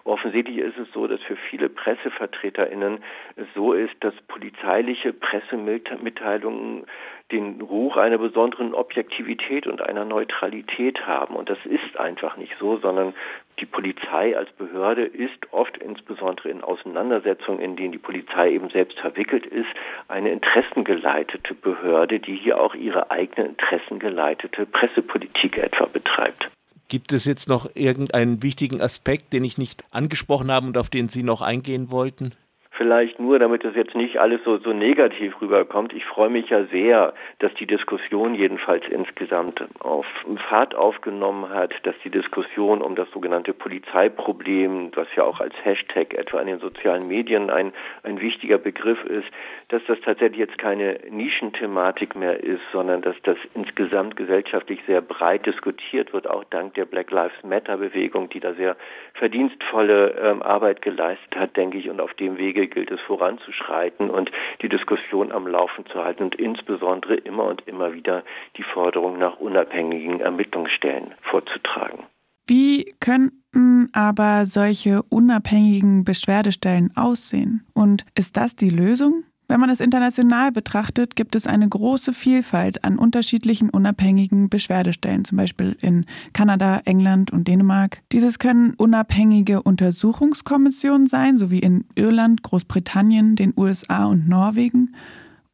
Offensichtlich 0.05 0.59
ist 0.59 0.79
es 0.79 0.91
so, 0.93 1.07
dass 1.07 1.21
für 1.23 1.37
viele 1.37 1.69
PressevertreterInnen 1.69 3.03
es 3.37 3.47
so 3.55 3.73
ist, 3.73 3.95
dass 4.01 4.15
polizeiliche 4.29 5.13
Pressemitteilungen 5.13 6.87
den 7.33 7.61
Ruch 7.61 7.97
einer 7.97 8.19
besonderen 8.19 8.75
Objektivität 8.75 9.67
und 9.67 9.83
einer 9.83 10.05
Neutralität 10.05 11.07
haben. 11.07 11.35
Und 11.35 11.51
das 11.51 11.59
ist 11.65 11.99
einfach 11.99 12.37
nicht 12.37 12.55
so, 12.59 12.79
sondern 12.79 13.13
die 13.61 13.67
Polizei 13.67 14.37
als 14.37 14.51
Behörde 14.53 15.05
ist 15.05 15.53
oft 15.53 15.77
insbesondere 15.79 16.49
in 16.49 16.63
Auseinandersetzungen, 16.63 17.61
in 17.61 17.77
denen 17.77 17.93
die 17.93 17.99
Polizei 17.99 18.53
eben 18.53 18.71
selbst 18.71 18.99
verwickelt 18.99 19.47
ist, 19.47 19.69
eine 20.09 20.31
interessengeleitete 20.31 21.55
Behörde, 21.55 22.21
die 22.21 22.37
hier 22.37 22.61
auch 22.61 22.75
ihre 22.75 23.11
eigene 23.11 23.49
interessengeleitete 23.49 24.67
Pressepolitik 24.67 25.59
etwa 25.59 25.87
betreibt. 25.87 26.49
Gibt 26.89 27.13
es 27.13 27.27
jetzt 27.27 27.49
noch 27.49 27.69
irgendeinen 27.75 28.43
wichtigen 28.43 28.81
Aspekt, 28.81 29.33
den 29.35 29.45
ich 29.45 29.59
nicht 29.59 29.85
angesprochen 29.91 30.51
habe 30.51 30.67
und 30.67 30.79
auf 30.79 30.89
den 30.89 31.09
Sie 31.09 31.23
noch 31.23 31.43
eingehen 31.43 31.91
wollten? 31.91 32.33
Vielleicht 32.79 33.19
nur, 33.19 33.39
damit 33.39 33.65
das 33.65 33.75
jetzt 33.75 33.95
nicht 33.95 34.19
alles 34.19 34.41
so, 34.45 34.57
so 34.57 34.73
negativ 34.73 35.39
rüberkommt. 35.43 35.93
Ich 35.93 36.07
freue 36.07 36.31
mich 36.31 36.49
ja 36.49 36.65
sehr, 36.67 37.13
dass 37.41 37.53
die 37.55 37.67
Diskussion 37.67 38.35
jedenfalls 38.35 38.85
insgesamt 38.89 39.63
auf 39.81 40.07
Fahrt 40.49 40.75
aufgenommen 40.75 41.51
hat, 41.51 41.75
dass 41.83 41.97
die 42.05 42.11
Diskussion 42.11 42.81
um 42.81 42.95
das 42.95 43.11
sogenannte 43.11 43.53
Polizeiproblem, 43.53 44.93
was 44.95 45.09
ja 45.17 45.25
auch 45.25 45.41
als 45.41 45.55
Hashtag 45.65 46.15
etwa 46.15 46.41
in 46.41 46.47
den 46.47 46.61
sozialen 46.61 47.09
Medien 47.09 47.51
ein, 47.51 47.73
ein 48.05 48.21
wichtiger 48.21 48.59
Begriff 48.59 49.05
ist, 49.05 49.27
dass 49.69 49.83
das 49.87 50.01
tatsächlich 50.01 50.39
jetzt 50.39 50.59
keine 50.59 51.01
Nischenthematik 51.11 52.15
mehr 52.15 52.43
ist, 52.43 52.63
sondern 52.73 53.03
dass 53.03 53.17
das 53.25 53.37
insgesamt 53.55 54.17
gesellschaftlich 54.17 54.81
sehr 54.87 55.01
breit 55.01 55.47
diskutiert 55.47 56.13
wird, 56.13 56.31
auch 56.31 56.45
dank 56.45 56.75
der 56.75 56.85
Black 56.85 57.11
Lives 57.11 57.35
Matter 57.43 57.77
Bewegung, 57.77 58.29
die 58.29 58.41
da 58.41 58.55
sehr 58.55 58.77
verdienstvolle 59.15 60.11
ähm, 60.23 60.43
Arbeit 60.43 60.81
geleistet 60.81 61.37
hat, 61.37 61.57
denke 61.57 61.79
ich, 61.79 61.91
und 61.91 62.01
auf 62.01 62.15
dem 62.15 62.39
Wege 62.39 62.68
gilt 62.69 62.91
es 62.91 63.01
voranzuschreiten 63.01 64.11
und 64.11 64.31
die 64.63 64.69
Diskussion 64.69 65.33
am 65.33 65.47
Laufen 65.47 65.87
zu 65.87 66.05
halten 66.05 66.23
und 66.23 66.35
insbesondere 66.35 67.15
immer 67.15 67.45
und 67.45 67.67
immer 67.67 67.93
wieder 67.93 68.25
die 68.57 68.63
Forderung 68.63 69.19
nach 69.19 69.39
unabhängigen 69.39 70.21
Ermittlungsstellen 70.21 71.15
vorzutragen. 71.23 72.05
Wie 72.47 72.95
könnten 73.01 73.91
aber 73.93 74.47
solche 74.47 75.03
unabhängigen 75.11 76.05
Beschwerdestellen 76.05 76.97
aussehen? 76.97 77.67
Und 77.75 78.07
ist 78.15 78.37
das 78.37 78.57
die 78.57 78.71
Lösung? 78.71 79.25
Wenn 79.51 79.61
man 79.61 79.71
es 79.71 79.81
international 79.81 80.53
betrachtet, 80.53 81.17
gibt 81.17 81.35
es 81.35 81.47
eine 81.47 81.67
große 81.67 82.13
Vielfalt 82.13 82.85
an 82.85 82.99
unterschiedlichen 82.99 83.71
unabhängigen 83.71 84.51
Beschwerdestellen, 84.51 85.25
zum 85.25 85.39
Beispiel 85.39 85.75
in 85.81 86.05
Kanada, 86.35 86.83
England 86.85 87.31
und 87.31 87.49
Dänemark. 87.49 88.03
Dieses 88.13 88.39
können 88.39 88.75
unabhängige 88.77 89.63
Untersuchungskommissionen 89.63 91.07
sein, 91.07 91.39
so 91.39 91.51
wie 91.51 91.61
in 91.61 91.87
Irland, 91.95 92.43
Großbritannien, 92.43 93.37
den 93.37 93.55
USA 93.57 94.05
und 94.05 94.29
Norwegen, 94.29 94.95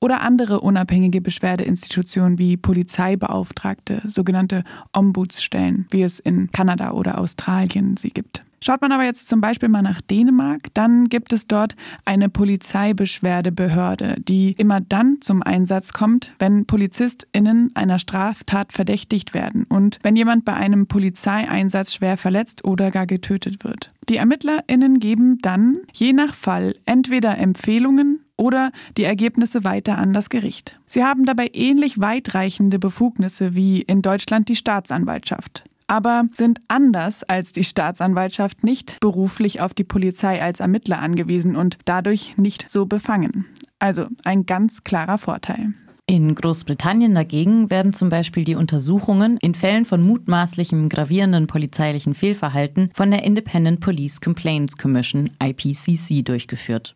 oder 0.00 0.22
andere 0.22 0.60
unabhängige 0.60 1.20
Beschwerdeinstitutionen 1.20 2.36
wie 2.36 2.56
Polizeibeauftragte, 2.56 4.02
sogenannte 4.06 4.64
Ombudsstellen, 4.92 5.86
wie 5.90 6.02
es 6.02 6.18
in 6.18 6.50
Kanada 6.50 6.90
oder 6.90 7.18
Australien 7.18 7.96
sie 7.96 8.10
gibt. 8.10 8.44
Schaut 8.66 8.80
man 8.80 8.92
aber 8.92 9.04
jetzt 9.04 9.28
zum 9.28 9.42
Beispiel 9.42 9.68
mal 9.68 9.82
nach 9.82 10.00
Dänemark, 10.00 10.68
dann 10.72 11.10
gibt 11.10 11.34
es 11.34 11.46
dort 11.46 11.76
eine 12.06 12.30
Polizeibeschwerdebehörde, 12.30 14.16
die 14.26 14.52
immer 14.52 14.80
dann 14.80 15.18
zum 15.20 15.42
Einsatz 15.42 15.92
kommt, 15.92 16.32
wenn 16.38 16.64
PolizistInnen 16.64 17.72
einer 17.74 17.98
Straftat 17.98 18.72
verdächtigt 18.72 19.34
werden 19.34 19.64
und 19.68 19.98
wenn 20.02 20.16
jemand 20.16 20.46
bei 20.46 20.54
einem 20.54 20.86
Polizeieinsatz 20.86 21.92
schwer 21.92 22.16
verletzt 22.16 22.64
oder 22.64 22.90
gar 22.90 23.04
getötet 23.06 23.64
wird. 23.64 23.92
Die 24.08 24.16
ErmittlerInnen 24.16 24.98
geben 24.98 25.40
dann 25.42 25.80
je 25.92 26.14
nach 26.14 26.32
Fall 26.32 26.74
entweder 26.86 27.36
Empfehlungen 27.36 28.20
oder 28.38 28.72
die 28.96 29.04
Ergebnisse 29.04 29.64
weiter 29.64 29.98
an 29.98 30.14
das 30.14 30.30
Gericht. 30.30 30.80
Sie 30.86 31.04
haben 31.04 31.26
dabei 31.26 31.50
ähnlich 31.52 32.00
weitreichende 32.00 32.78
Befugnisse 32.78 33.54
wie 33.54 33.82
in 33.82 34.00
Deutschland 34.00 34.48
die 34.48 34.56
Staatsanwaltschaft 34.56 35.64
aber 35.86 36.24
sind 36.34 36.60
anders 36.68 37.22
als 37.24 37.52
die 37.52 37.64
Staatsanwaltschaft 37.64 38.64
nicht 38.64 38.98
beruflich 39.00 39.60
auf 39.60 39.74
die 39.74 39.84
Polizei 39.84 40.42
als 40.42 40.60
Ermittler 40.60 40.98
angewiesen 40.98 41.56
und 41.56 41.78
dadurch 41.84 42.36
nicht 42.36 42.68
so 42.68 42.86
befangen. 42.86 43.46
Also 43.78 44.06
ein 44.24 44.46
ganz 44.46 44.84
klarer 44.84 45.18
Vorteil. 45.18 45.74
In 46.06 46.34
Großbritannien 46.34 47.14
dagegen 47.14 47.70
werden 47.70 47.94
zum 47.94 48.10
Beispiel 48.10 48.44
die 48.44 48.56
Untersuchungen 48.56 49.38
in 49.38 49.54
Fällen 49.54 49.86
von 49.86 50.02
mutmaßlichem 50.02 50.90
gravierenden 50.90 51.46
polizeilichen 51.46 52.14
Fehlverhalten 52.14 52.90
von 52.92 53.10
der 53.10 53.24
Independent 53.24 53.80
Police 53.80 54.20
Complaints 54.20 54.76
Commission 54.76 55.30
IPCC 55.42 56.22
durchgeführt. 56.22 56.94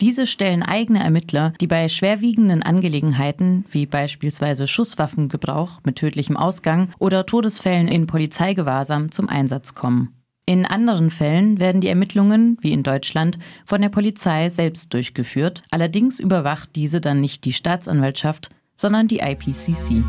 Diese 0.00 0.26
stellen 0.26 0.62
eigene 0.62 1.02
Ermittler, 1.02 1.52
die 1.60 1.66
bei 1.66 1.86
schwerwiegenden 1.88 2.62
Angelegenheiten 2.62 3.66
wie 3.70 3.84
beispielsweise 3.84 4.66
Schusswaffengebrauch 4.66 5.80
mit 5.84 5.96
tödlichem 5.96 6.38
Ausgang 6.38 6.88
oder 6.98 7.26
Todesfällen 7.26 7.86
in 7.86 8.06
Polizeigewahrsam 8.06 9.10
zum 9.10 9.28
Einsatz 9.28 9.74
kommen. 9.74 10.14
In 10.46 10.64
anderen 10.64 11.10
Fällen 11.10 11.60
werden 11.60 11.82
die 11.82 11.88
Ermittlungen, 11.88 12.56
wie 12.62 12.72
in 12.72 12.82
Deutschland, 12.82 13.38
von 13.66 13.82
der 13.82 13.90
Polizei 13.90 14.48
selbst 14.48 14.92
durchgeführt. 14.94 15.62
Allerdings 15.70 16.18
überwacht 16.18 16.70
diese 16.74 17.00
dann 17.02 17.20
nicht 17.20 17.44
die 17.44 17.52
Staatsanwaltschaft, 17.52 18.50
sondern 18.74 19.06
die 19.06 19.18
IPCC. 19.18 20.02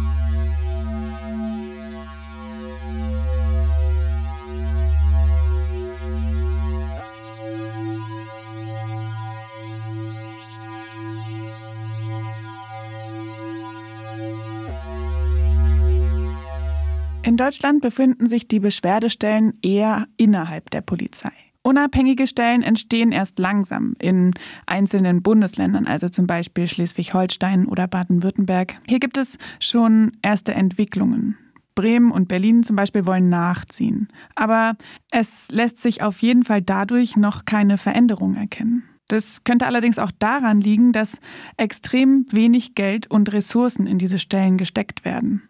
Deutschland 17.42 17.82
befinden 17.82 18.28
sich 18.28 18.48
die 18.48 18.60
Beschwerdestellen 18.60 19.54
eher 19.64 20.06
innerhalb 20.16 20.70
der 20.70 20.82
Polizei. 20.82 21.32
Unabhängige 21.64 22.28
Stellen 22.28 22.62
entstehen 22.62 23.12
erst 23.12 23.39
langsam 23.39 23.96
in 23.98 24.36
einzelnen 24.68 25.24
Bundesländern, 25.24 25.88
also 25.88 26.08
zum 26.08 26.28
Beispiel 26.28 26.68
Schleswig-Holstein 26.68 27.66
oder 27.66 27.88
Baden-Württemberg. 27.88 28.76
Hier 28.88 29.00
gibt 29.00 29.18
es 29.18 29.39
schon 29.60 30.12
erste 30.22 30.54
Entwicklungen. 30.54 31.36
Bremen 31.74 32.12
und 32.12 32.28
Berlin 32.28 32.62
zum 32.62 32.76
Beispiel 32.76 33.08
wollen 33.08 33.30
nachziehen. 33.30 34.10
Aber 34.36 34.76
es 35.10 35.48
lässt 35.50 35.82
sich 35.82 36.04
auf 36.04 36.20
jeden 36.20 36.44
Fall 36.44 36.62
dadurch 36.62 37.18
noch 37.18 37.46
keine 37.46 37.80
Veränderung 37.80 38.36
erkennen. 38.36 38.84
Das 39.08 39.44
könnte 39.44 39.66
allerdings 39.66 39.98
auch 39.98 40.12
daran 40.20 40.62
liegen, 40.62 40.92
dass 40.92 41.20
extrem 41.58 42.28
wenig 42.30 42.76
Geld 42.76 43.10
und 43.10 43.34
Ressourcen 43.34 43.88
in 43.88 43.98
diese 43.98 44.20
Stellen 44.20 44.60
gesteckt 44.60 45.06
werden. 45.06 45.42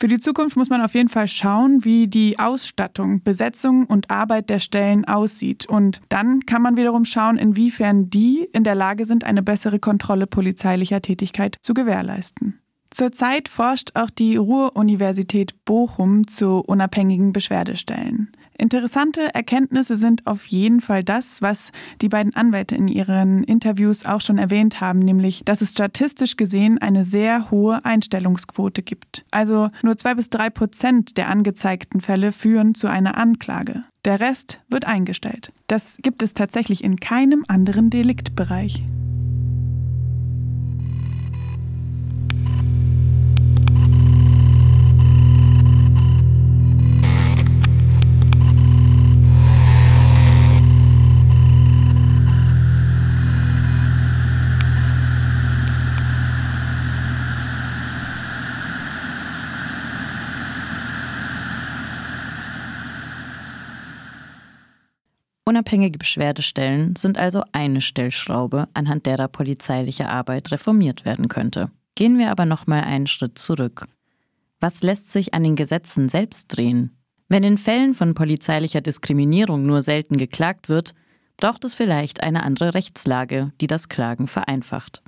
Für 0.00 0.08
die 0.08 0.18
Zukunft 0.18 0.56
muss 0.56 0.70
man 0.70 0.80
auf 0.80 0.94
jeden 0.94 1.10
Fall 1.10 1.28
schauen, 1.28 1.84
wie 1.84 2.08
die 2.08 2.38
Ausstattung, 2.38 3.22
Besetzung 3.22 3.84
und 3.84 4.10
Arbeit 4.10 4.48
der 4.48 4.58
Stellen 4.58 5.04
aussieht. 5.04 5.66
Und 5.66 6.00
dann 6.08 6.46
kann 6.46 6.62
man 6.62 6.78
wiederum 6.78 7.04
schauen, 7.04 7.36
inwiefern 7.36 8.08
die 8.08 8.48
in 8.54 8.64
der 8.64 8.74
Lage 8.74 9.04
sind, 9.04 9.24
eine 9.24 9.42
bessere 9.42 9.78
Kontrolle 9.78 10.26
polizeilicher 10.26 11.02
Tätigkeit 11.02 11.58
zu 11.60 11.74
gewährleisten. 11.74 12.58
Zurzeit 12.90 13.50
forscht 13.50 13.90
auch 13.94 14.08
die 14.08 14.36
Ruhr-Universität 14.36 15.54
Bochum 15.66 16.26
zu 16.26 16.60
unabhängigen 16.60 17.34
Beschwerdestellen. 17.34 18.32
Interessante 18.60 19.34
Erkenntnisse 19.34 19.96
sind 19.96 20.26
auf 20.26 20.44
jeden 20.44 20.82
Fall 20.82 21.02
das, 21.02 21.40
was 21.40 21.72
die 22.02 22.10
beiden 22.10 22.36
Anwälte 22.36 22.76
in 22.76 22.88
ihren 22.88 23.42
Interviews 23.42 24.04
auch 24.04 24.20
schon 24.20 24.36
erwähnt 24.36 24.82
haben, 24.82 24.98
nämlich, 24.98 25.42
dass 25.46 25.62
es 25.62 25.72
statistisch 25.72 26.36
gesehen 26.36 26.76
eine 26.76 27.02
sehr 27.02 27.50
hohe 27.50 27.82
Einstellungsquote 27.86 28.82
gibt. 28.82 29.24
Also 29.30 29.68
nur 29.82 29.96
zwei 29.96 30.12
bis 30.12 30.28
drei 30.28 30.50
Prozent 30.50 31.16
der 31.16 31.30
angezeigten 31.30 32.02
Fälle 32.02 32.32
führen 32.32 32.74
zu 32.74 32.86
einer 32.86 33.16
Anklage. 33.16 33.80
Der 34.04 34.20
Rest 34.20 34.60
wird 34.68 34.84
eingestellt. 34.84 35.52
Das 35.66 35.96
gibt 36.02 36.22
es 36.22 36.34
tatsächlich 36.34 36.84
in 36.84 37.00
keinem 37.00 37.46
anderen 37.48 37.88
Deliktbereich. 37.88 38.84
Unabhängige 65.50 65.98
Beschwerdestellen 65.98 66.94
sind 66.94 67.18
also 67.18 67.42
eine 67.50 67.80
Stellschraube, 67.80 68.68
anhand 68.72 69.06
derer 69.06 69.26
polizeiliche 69.26 70.08
Arbeit 70.08 70.52
reformiert 70.52 71.04
werden 71.04 71.26
könnte. 71.26 71.72
Gehen 71.96 72.18
wir 72.18 72.30
aber 72.30 72.46
noch 72.46 72.68
mal 72.68 72.84
einen 72.84 73.08
Schritt 73.08 73.36
zurück. 73.36 73.88
Was 74.60 74.84
lässt 74.84 75.10
sich 75.10 75.34
an 75.34 75.42
den 75.42 75.56
Gesetzen 75.56 76.08
selbst 76.08 76.56
drehen? 76.56 76.96
Wenn 77.28 77.42
in 77.42 77.58
Fällen 77.58 77.94
von 77.94 78.14
polizeilicher 78.14 78.80
Diskriminierung 78.80 79.64
nur 79.64 79.82
selten 79.82 80.18
geklagt 80.18 80.68
wird, 80.68 80.94
braucht 81.36 81.64
es 81.64 81.74
vielleicht 81.74 82.22
eine 82.22 82.44
andere 82.44 82.74
Rechtslage, 82.74 83.50
die 83.60 83.66
das 83.66 83.88
Klagen 83.88 84.28
vereinfacht. 84.28 85.02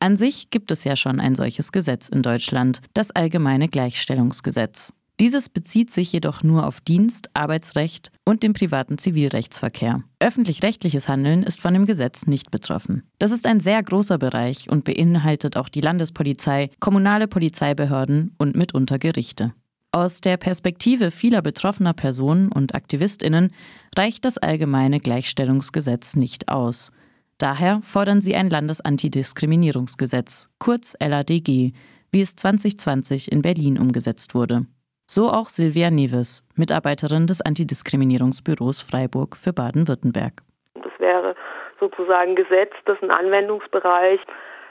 An 0.00 0.16
sich 0.16 0.50
gibt 0.50 0.72
es 0.72 0.82
ja 0.82 0.96
schon 0.96 1.20
ein 1.20 1.36
solches 1.36 1.70
Gesetz 1.70 2.08
in 2.08 2.22
Deutschland, 2.22 2.80
das 2.94 3.12
Allgemeine 3.12 3.68
Gleichstellungsgesetz. 3.68 4.92
Dieses 5.20 5.48
bezieht 5.48 5.92
sich 5.92 6.12
jedoch 6.12 6.42
nur 6.42 6.66
auf 6.66 6.80
Dienst, 6.80 7.30
Arbeitsrecht 7.34 8.10
und 8.24 8.42
den 8.42 8.52
privaten 8.52 8.98
Zivilrechtsverkehr. 8.98 10.02
Öffentlich-rechtliches 10.18 11.06
Handeln 11.08 11.44
ist 11.44 11.60
von 11.60 11.72
dem 11.72 11.86
Gesetz 11.86 12.26
nicht 12.26 12.50
betroffen. 12.50 13.04
Das 13.20 13.30
ist 13.30 13.46
ein 13.46 13.60
sehr 13.60 13.80
großer 13.80 14.18
Bereich 14.18 14.68
und 14.68 14.82
beinhaltet 14.82 15.56
auch 15.56 15.68
die 15.68 15.80
Landespolizei, 15.80 16.70
kommunale 16.80 17.28
Polizeibehörden 17.28 18.34
und 18.38 18.56
mitunter 18.56 18.98
Gerichte. 18.98 19.54
Aus 19.92 20.20
der 20.20 20.36
Perspektive 20.36 21.12
vieler 21.12 21.40
betroffener 21.42 21.92
Personen 21.92 22.50
und 22.50 22.74
Aktivistinnen 22.74 23.52
reicht 23.96 24.24
das 24.24 24.38
allgemeine 24.38 24.98
Gleichstellungsgesetz 24.98 26.16
nicht 26.16 26.48
aus. 26.48 26.90
Daher 27.38 27.80
fordern 27.82 28.20
sie 28.20 28.34
ein 28.34 28.50
Landesantidiskriminierungsgesetz, 28.50 30.48
kurz 30.58 30.96
LADG, 30.98 31.72
wie 32.10 32.20
es 32.20 32.34
2020 32.34 33.30
in 33.30 33.42
Berlin 33.42 33.78
umgesetzt 33.78 34.34
wurde. 34.34 34.66
So 35.14 35.28
auch 35.28 35.48
Silvia 35.48 35.90
Neves, 35.90 36.44
Mitarbeiterin 36.56 37.28
des 37.28 37.40
Antidiskriminierungsbüros 37.40 38.80
Freiburg 38.80 39.36
für 39.36 39.52
Baden-Württemberg. 39.52 40.42
Das 40.74 40.90
wäre 40.98 41.36
sozusagen 41.78 42.34
Gesetz, 42.34 42.72
dessen 42.84 43.12
Anwendungsbereich 43.12 44.18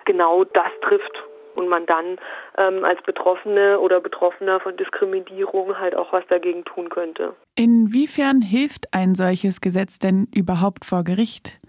genau 0.04 0.44
das 0.44 0.68
trifft 0.82 1.14
und 1.56 1.70
man 1.70 1.86
dann 1.86 2.18
ähm, 2.58 2.84
als 2.84 3.02
Betroffene 3.04 3.80
oder 3.80 4.02
Betroffener 4.02 4.60
von 4.60 4.76
Diskriminierung 4.76 5.80
halt 5.80 5.96
auch 5.96 6.12
was 6.12 6.28
dagegen 6.28 6.66
tun 6.66 6.90
könnte. 6.90 7.36
Inwiefern 7.56 8.42
hilft 8.42 8.94
ein 8.94 9.16
solches 9.16 9.62
Gesetz 9.62 9.98
denn 9.98 10.28
überhaupt 10.36 10.84
vor 10.84 11.06
Gericht? 11.06 11.62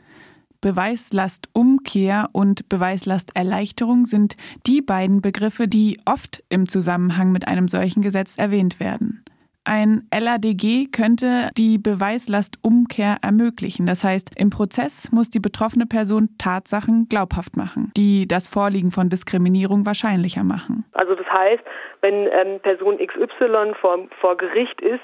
Beweislastumkehr 0.64 2.30
und 2.32 2.70
Beweislasterleichterung 2.70 4.06
sind 4.06 4.38
die 4.66 4.80
beiden 4.80 5.20
Begriffe, 5.20 5.68
die 5.68 5.98
oft 6.06 6.42
im 6.48 6.70
Zusammenhang 6.70 7.32
mit 7.32 7.46
einem 7.46 7.68
solchen 7.68 8.00
Gesetz 8.00 8.38
erwähnt 8.38 8.80
werden. 8.80 9.22
Ein 9.64 10.08
LADG 10.10 10.86
könnte 10.90 11.50
die 11.58 11.76
Beweislastumkehr 11.76 13.18
ermöglichen. 13.20 13.84
Das 13.84 14.04
heißt, 14.04 14.30
im 14.38 14.48
Prozess 14.48 15.12
muss 15.12 15.28
die 15.28 15.38
betroffene 15.38 15.84
Person 15.84 16.30
Tatsachen 16.38 17.08
glaubhaft 17.10 17.58
machen, 17.58 17.92
die 17.94 18.26
das 18.26 18.48
Vorliegen 18.48 18.90
von 18.90 19.10
Diskriminierung 19.10 19.84
wahrscheinlicher 19.84 20.44
machen. 20.44 20.86
Also 20.94 21.14
das 21.14 21.26
heißt, 21.26 21.62
wenn 22.00 22.26
ähm, 22.26 22.60
Person 22.62 22.96
XY 22.96 23.74
vor, 23.80 23.98
vor 24.18 24.36
Gericht 24.38 24.80
ist, 24.80 25.02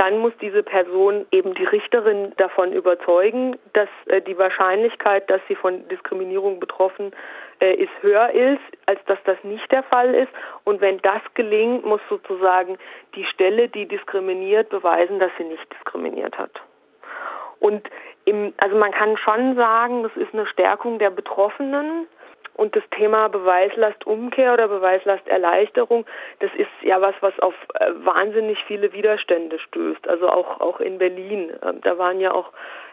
dann 0.00 0.16
muss 0.18 0.32
diese 0.40 0.62
Person 0.62 1.26
eben 1.30 1.52
die 1.52 1.64
Richterin 1.64 2.32
davon 2.38 2.72
überzeugen, 2.72 3.58
dass 3.74 3.90
äh, 4.06 4.22
die 4.22 4.38
Wahrscheinlichkeit, 4.38 5.28
dass 5.28 5.42
sie 5.46 5.54
von 5.54 5.86
Diskriminierung 5.88 6.58
betroffen 6.58 7.12
äh, 7.60 7.74
ist, 7.74 7.92
höher 8.00 8.30
ist, 8.30 8.62
als 8.86 8.98
dass 9.04 9.18
das 9.24 9.36
nicht 9.44 9.70
der 9.70 9.82
Fall 9.82 10.14
ist. 10.14 10.32
Und 10.64 10.80
wenn 10.80 11.02
das 11.02 11.20
gelingt, 11.34 11.84
muss 11.84 12.00
sozusagen 12.08 12.78
die 13.14 13.26
Stelle, 13.26 13.68
die 13.68 13.86
diskriminiert, 13.86 14.70
beweisen, 14.70 15.18
dass 15.18 15.32
sie 15.36 15.44
nicht 15.44 15.70
diskriminiert 15.70 16.38
hat. 16.38 16.62
Und 17.58 17.86
im, 18.24 18.54
also 18.56 18.76
man 18.76 18.92
kann 18.92 19.18
schon 19.18 19.54
sagen, 19.54 20.02
das 20.02 20.16
ist 20.16 20.32
eine 20.32 20.46
Stärkung 20.46 20.98
der 20.98 21.10
Betroffenen, 21.10 22.06
und 22.60 22.76
das 22.76 22.82
Thema 22.90 23.28
Beweislastumkehr 23.28 24.52
oder 24.52 24.68
Beweislasterleichterung, 24.68 26.04
das 26.40 26.50
ist 26.58 26.68
ja 26.82 27.00
was, 27.00 27.14
was 27.20 27.32
auf 27.40 27.54
äh, 27.74 27.86
wahnsinnig 28.04 28.58
viele 28.66 28.92
Widerstände 28.92 29.58
stößt. 29.58 30.06
Also 30.06 30.28
auch, 30.28 30.60
auch 30.60 30.78
in 30.78 30.98
Berlin. 30.98 31.50
Ähm, 31.62 31.80
da 31.80 31.96
waren 31.96 32.20
ja 32.20 32.32
auch 32.32 32.52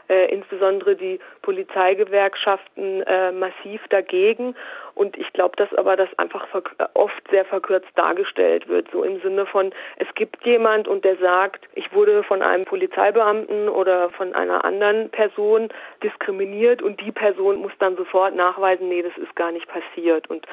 äh, 0.10 0.32
insbesondere 0.32 0.95
die 0.95 1.20
Polizeigewerkschaften 1.41 3.01
äh, 3.03 3.32
massiv 3.32 3.82
dagegen. 3.89 4.55
Und 4.95 5.18
ich 5.18 5.32
glaube, 5.34 5.55
dass 5.58 5.72
aber 5.76 5.95
das 5.95 6.10
einfach 6.18 6.47
oft 6.95 7.30
sehr 7.30 7.45
verkürzt 7.45 7.89
dargestellt 7.95 8.68
wird, 8.68 8.88
so 8.91 9.03
im 9.03 9.22
Sinne 9.22 9.45
von, 9.45 9.72
es 9.97 10.08
gibt 10.16 10.43
jemand 10.43 10.88
und 10.88 11.05
der 11.05 11.18
sagt, 11.18 11.68
ich 11.76 11.93
wurde 11.93 12.24
von 12.24 12.41
einem 12.41 12.66
Polizeibeamten 12.66 13.70
oder 13.70 14.10
von 14.10 14.34
einer 14.34 14.66
anderen 14.66 15.10
Person 15.10 15.70
diskriminiert 16.01 16.82
und 16.82 16.99
die 17.01 17.12
Person 17.12 17.58
muss 17.58 17.74
dann 17.80 17.95
sofort 17.95 18.36
nachweisen, 18.36 18.89
nee, 18.89 19.03
das 19.03 19.16
ist 19.18 19.36
gar 19.36 19.51
nicht 19.51 19.68
passiert. 19.68 20.28
Und 20.30 20.47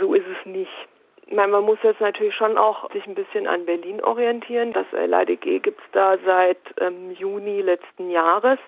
so 0.00 0.14
ist 0.14 0.26
es 0.26 0.46
nicht. 0.46 0.88
Ich 1.30 1.36
meine, 1.36 1.52
man 1.52 1.64
muss 1.64 1.78
jetzt 1.84 2.00
natürlich 2.00 2.34
schon 2.34 2.58
auch 2.58 2.90
sich 2.90 3.06
ein 3.06 3.14
bisschen 3.14 3.46
an 3.46 3.64
Berlin 3.64 4.02
orientieren. 4.02 4.72
Das 4.72 4.86
LADG 4.90 5.60
gibt 5.60 5.78
es 5.78 5.86
da 5.92 6.16
seit 6.24 6.58
ähm, 6.80 7.12
Juni 7.12 7.60
letzten 7.60 8.10
Jahres. 8.10 8.58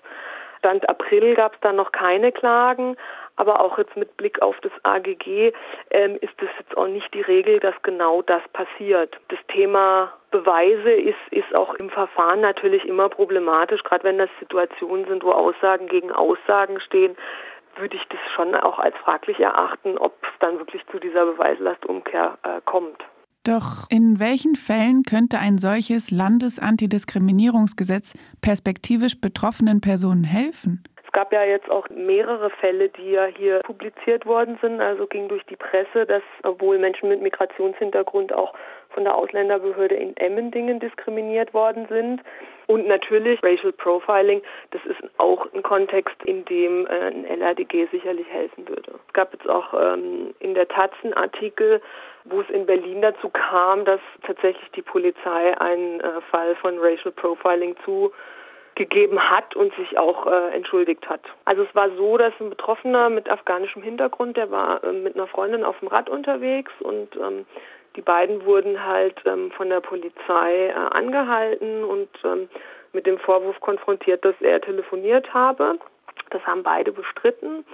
Stand 0.63 0.89
April 0.89 1.35
gab 1.35 1.55
es 1.55 1.59
da 1.59 1.73
noch 1.73 1.91
keine 1.91 2.31
Klagen, 2.31 2.95
aber 3.35 3.59
auch 3.59 3.77
jetzt 3.77 3.97
mit 3.97 4.15
Blick 4.15 4.41
auf 4.41 4.57
das 4.61 4.71
AGG 4.83 5.51
ähm, 5.91 6.15
ist 6.21 6.41
es 6.41 6.47
jetzt 6.57 6.77
auch 6.77 6.87
nicht 6.87 7.13
die 7.13 7.19
Regel, 7.19 7.59
dass 7.59 7.75
genau 7.83 8.21
das 8.21 8.41
passiert. 8.53 9.17
Das 9.27 9.39
Thema 9.49 10.13
Beweise 10.31 10.91
ist, 10.91 11.19
ist 11.31 11.53
auch 11.53 11.73
im 11.73 11.89
Verfahren 11.89 12.39
natürlich 12.39 12.85
immer 12.85 13.09
problematisch, 13.09 13.83
gerade 13.83 14.05
wenn 14.05 14.19
das 14.19 14.29
Situationen 14.39 15.05
sind, 15.05 15.21
wo 15.25 15.31
Aussagen 15.31 15.87
gegen 15.87 16.13
Aussagen 16.13 16.79
stehen 16.79 17.17
würde 17.75 17.97
ich 17.97 18.03
das 18.09 18.19
schon 18.35 18.53
auch 18.53 18.77
als 18.77 18.95
fraglich 18.97 19.39
erachten, 19.39 19.97
ob 19.97 20.13
es 20.21 20.29
dann 20.39 20.59
wirklich 20.59 20.85
zu 20.91 20.99
dieser 20.99 21.25
Beweislastumkehr 21.25 22.37
äh, 22.43 22.61
kommt. 22.65 23.03
Doch 23.43 23.89
in 23.89 24.21
welchen 24.21 24.55
Fällen 24.55 25.03
könnte 25.03 25.37
ein 25.37 25.57
solches 25.57 26.11
Landesantidiskriminierungsgesetz 26.11 28.13
perspektivisch 28.41 29.19
betroffenen 29.19 29.81
Personen 29.81 30.23
helfen? 30.23 30.81
Es 31.05 31.11
gab 31.11 31.33
ja 31.33 31.43
jetzt 31.43 31.69
auch 31.69 31.89
mehrere 31.89 32.49
Fälle, 32.49 32.87
die 32.89 33.11
ja 33.11 33.25
hier 33.25 33.59
publiziert 33.59 34.25
worden 34.25 34.57
sind. 34.61 34.79
Also 34.79 35.07
ging 35.07 35.27
durch 35.27 35.43
die 35.45 35.57
Presse, 35.57 36.05
dass 36.07 36.23
obwohl 36.43 36.79
Menschen 36.79 37.09
mit 37.09 37.21
Migrationshintergrund 37.21 38.33
auch 38.33 38.53
von 38.91 39.03
der 39.03 39.15
Ausländerbehörde 39.15 39.95
in 39.95 40.15
Emmendingen 40.15 40.79
diskriminiert 40.79 41.53
worden 41.53 41.85
sind. 41.89 42.21
Und 42.67 42.87
natürlich 42.87 43.43
Racial 43.43 43.73
Profiling, 43.73 44.41
das 44.71 44.81
ist 44.85 45.01
auch 45.17 45.51
ein 45.53 45.63
Kontext, 45.63 46.15
in 46.23 46.45
dem 46.45 46.87
äh, 46.87 47.07
ein 47.07 47.39
LADG 47.39 47.87
sicherlich 47.91 48.27
helfen 48.29 48.69
würde. 48.69 48.93
Es 49.07 49.13
gab 49.13 49.33
jetzt 49.33 49.49
auch 49.49 49.73
ähm, 49.73 50.33
in 50.39 50.53
der 50.53 50.69
Taz 50.69 50.91
Artikel, 51.15 51.81
wo 52.25 52.41
es 52.41 52.49
in 52.49 52.65
Berlin 52.65 53.01
dazu 53.01 53.29
kam, 53.29 53.85
dass 53.85 53.99
tatsächlich 54.25 54.69
die 54.71 54.81
Polizei 54.81 55.57
einen 55.59 55.99
äh, 55.99 56.21
Fall 56.31 56.55
von 56.55 56.79
Racial 56.79 57.11
Profiling 57.11 57.75
zugegeben 57.83 59.19
hat 59.29 59.55
und 59.55 59.73
sich 59.75 59.97
auch 59.97 60.27
äh, 60.27 60.55
entschuldigt 60.55 61.07
hat. 61.09 61.21
Also 61.45 61.63
es 61.63 61.75
war 61.75 61.89
so, 61.91 62.17
dass 62.17 62.33
ein 62.39 62.49
Betroffener 62.49 63.09
mit 63.09 63.29
afghanischem 63.29 63.83
Hintergrund, 63.83 64.37
der 64.37 64.51
war 64.51 64.83
äh, 64.83 64.91
mit 64.91 65.15
einer 65.15 65.27
Freundin 65.27 65.63
auf 65.63 65.77
dem 65.79 65.89
Rad 65.89 66.09
unterwegs 66.09 66.71
und 66.79 67.15
ähm, 67.17 67.45
die 67.95 68.01
beiden 68.01 68.45
wurden 68.45 68.83
halt 68.83 69.21
ähm, 69.25 69.51
von 69.51 69.69
der 69.69 69.81
Polizei 69.81 70.67
äh, 70.67 70.73
angehalten 70.73 71.83
und 71.83 72.09
ähm, 72.23 72.49
mit 72.91 73.05
dem 73.05 73.19
Vorwurf 73.19 73.59
konfrontiert, 73.59 74.23
dass 74.25 74.35
er 74.41 74.61
telefoniert 74.61 75.33
habe. 75.33 75.77
Das 76.29 76.45
haben 76.45 76.63
beide 76.63 76.91
bestritten. 76.91 77.65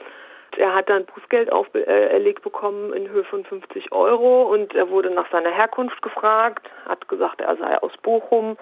Er 0.58 0.74
hat 0.76 0.90
dann 0.90 1.06
Bußgeld 1.06 1.52
auferlegt 1.52 2.42
bekommen 2.44 2.94
in 2.94 3.10
Höhe 3.10 3.24
von 3.24 3.44
50 3.46 3.92
Euro 3.92 4.44
und 4.44 4.74
er 4.76 4.90
wurde 4.90 5.10
nach 5.10 5.30
seiner 5.32 5.52
Herkunft 5.52 6.02
gefragt, 6.02 6.70
hat 6.88 7.08
gesagt, 7.08 7.42
er 7.42 7.56
sei 7.58 7.78
aus 7.78 7.92
Bochum. 8.02 8.58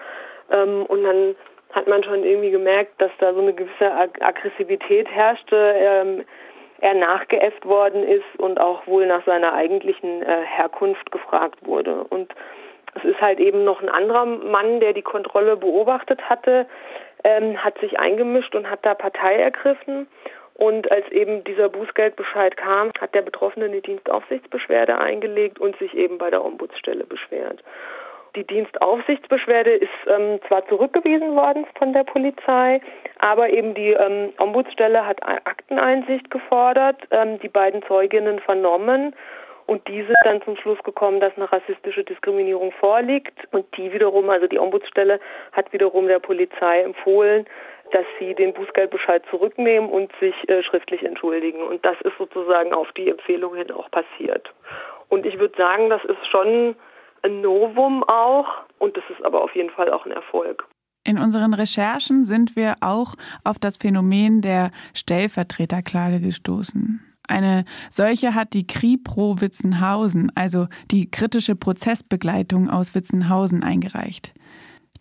Ähm, 0.50 0.84
und 0.86 1.04
dann 1.04 1.34
hat 1.72 1.86
man 1.86 2.02
schon 2.02 2.24
irgendwie 2.24 2.50
gemerkt, 2.50 3.00
dass 3.00 3.10
da 3.18 3.32
so 3.32 3.40
eine 3.40 3.52
gewisse 3.52 3.92
Aggressivität 4.20 5.08
herrschte. 5.10 5.56
Ähm, 5.56 6.24
er 6.80 6.94
nachgeäfft 6.94 7.66
worden 7.66 8.04
ist 8.04 8.38
und 8.38 8.60
auch 8.60 8.86
wohl 8.86 9.06
nach 9.06 9.24
seiner 9.24 9.52
eigentlichen 9.52 10.22
äh, 10.22 10.44
Herkunft 10.44 11.10
gefragt 11.10 11.58
wurde. 11.66 12.04
Und 12.04 12.32
es 12.94 13.04
ist 13.04 13.20
halt 13.20 13.40
eben 13.40 13.64
noch 13.64 13.82
ein 13.82 13.88
anderer 13.88 14.24
Mann, 14.24 14.80
der 14.80 14.92
die 14.92 15.02
Kontrolle 15.02 15.56
beobachtet 15.56 16.22
hatte, 16.28 16.66
ähm, 17.24 17.62
hat 17.62 17.78
sich 17.78 17.98
eingemischt 17.98 18.54
und 18.54 18.70
hat 18.70 18.80
da 18.82 18.94
Partei 18.94 19.36
ergriffen. 19.36 20.06
Und 20.58 20.90
als 20.90 21.08
eben 21.12 21.44
dieser 21.44 21.68
Bußgeldbescheid 21.68 22.56
kam, 22.56 22.90
hat 23.00 23.14
der 23.14 23.22
Betroffene 23.22 23.66
eine 23.66 23.80
Dienstaufsichtsbeschwerde 23.80 24.98
eingelegt 24.98 25.60
und 25.60 25.78
sich 25.78 25.94
eben 25.94 26.18
bei 26.18 26.30
der 26.30 26.44
Ombudsstelle 26.44 27.04
beschwert. 27.04 27.62
Die 28.34 28.44
Dienstaufsichtsbeschwerde 28.44 29.70
ist 29.70 29.88
ähm, 30.08 30.40
zwar 30.48 30.66
zurückgewiesen 30.66 31.36
worden 31.36 31.64
von 31.78 31.92
der 31.92 32.02
Polizei, 32.02 32.80
aber 33.20 33.50
eben 33.50 33.74
die 33.74 33.92
ähm, 33.92 34.32
Ombudsstelle 34.38 35.06
hat 35.06 35.22
Akteneinsicht 35.22 36.28
gefordert, 36.28 36.96
ähm, 37.12 37.38
die 37.38 37.48
beiden 37.48 37.82
Zeuginnen 37.84 38.40
vernommen 38.40 39.14
und 39.68 39.86
diese 39.86 40.14
dann 40.24 40.40
zum 40.42 40.56
Schluss 40.56 40.82
gekommen, 40.82 41.20
dass 41.20 41.36
eine 41.36 41.52
rassistische 41.52 42.02
Diskriminierung 42.02 42.72
vorliegt. 42.72 43.38
Und 43.50 43.66
die 43.76 43.92
wiederum, 43.92 44.30
also 44.30 44.46
die 44.46 44.58
Ombudsstelle, 44.58 45.20
hat 45.52 45.72
wiederum 45.74 46.08
der 46.08 46.20
Polizei 46.20 46.80
empfohlen, 46.80 47.46
dass 47.92 48.06
sie 48.18 48.34
den 48.34 48.52
Bußgeldbescheid 48.54 49.22
zurücknehmen 49.30 49.88
und 49.88 50.12
sich 50.20 50.34
äh, 50.48 50.62
schriftlich 50.62 51.02
entschuldigen. 51.04 51.62
Und 51.62 51.84
das 51.84 52.00
ist 52.02 52.16
sozusagen 52.18 52.72
auf 52.72 52.90
die 52.92 53.08
Empfehlung 53.08 53.54
hin 53.54 53.70
auch 53.70 53.90
passiert. 53.90 54.52
Und 55.08 55.26
ich 55.26 55.38
würde 55.38 55.56
sagen, 55.56 55.88
das 55.90 56.04
ist 56.04 56.26
schon 56.30 56.76
ein 57.22 57.40
Novum 57.40 58.04
auch 58.04 58.46
und 58.78 58.96
das 58.96 59.04
ist 59.10 59.24
aber 59.24 59.42
auf 59.42 59.54
jeden 59.54 59.70
Fall 59.70 59.90
auch 59.90 60.06
ein 60.06 60.12
Erfolg. 60.12 60.66
In 61.04 61.18
unseren 61.18 61.54
Recherchen 61.54 62.24
sind 62.24 62.54
wir 62.54 62.74
auch 62.80 63.14
auf 63.44 63.58
das 63.58 63.78
Phänomen 63.78 64.42
der 64.42 64.70
Stellvertreterklage 64.94 66.20
gestoßen. 66.20 67.00
Eine 67.26 67.64
solche 67.90 68.34
hat 68.34 68.54
die 68.54 68.66
KriPro 68.66 69.40
Witzenhausen, 69.40 70.32
also 70.34 70.66
die 70.90 71.10
kritische 71.10 71.54
Prozessbegleitung 71.54 72.70
aus 72.70 72.94
Witzenhausen, 72.94 73.62
eingereicht. 73.62 74.34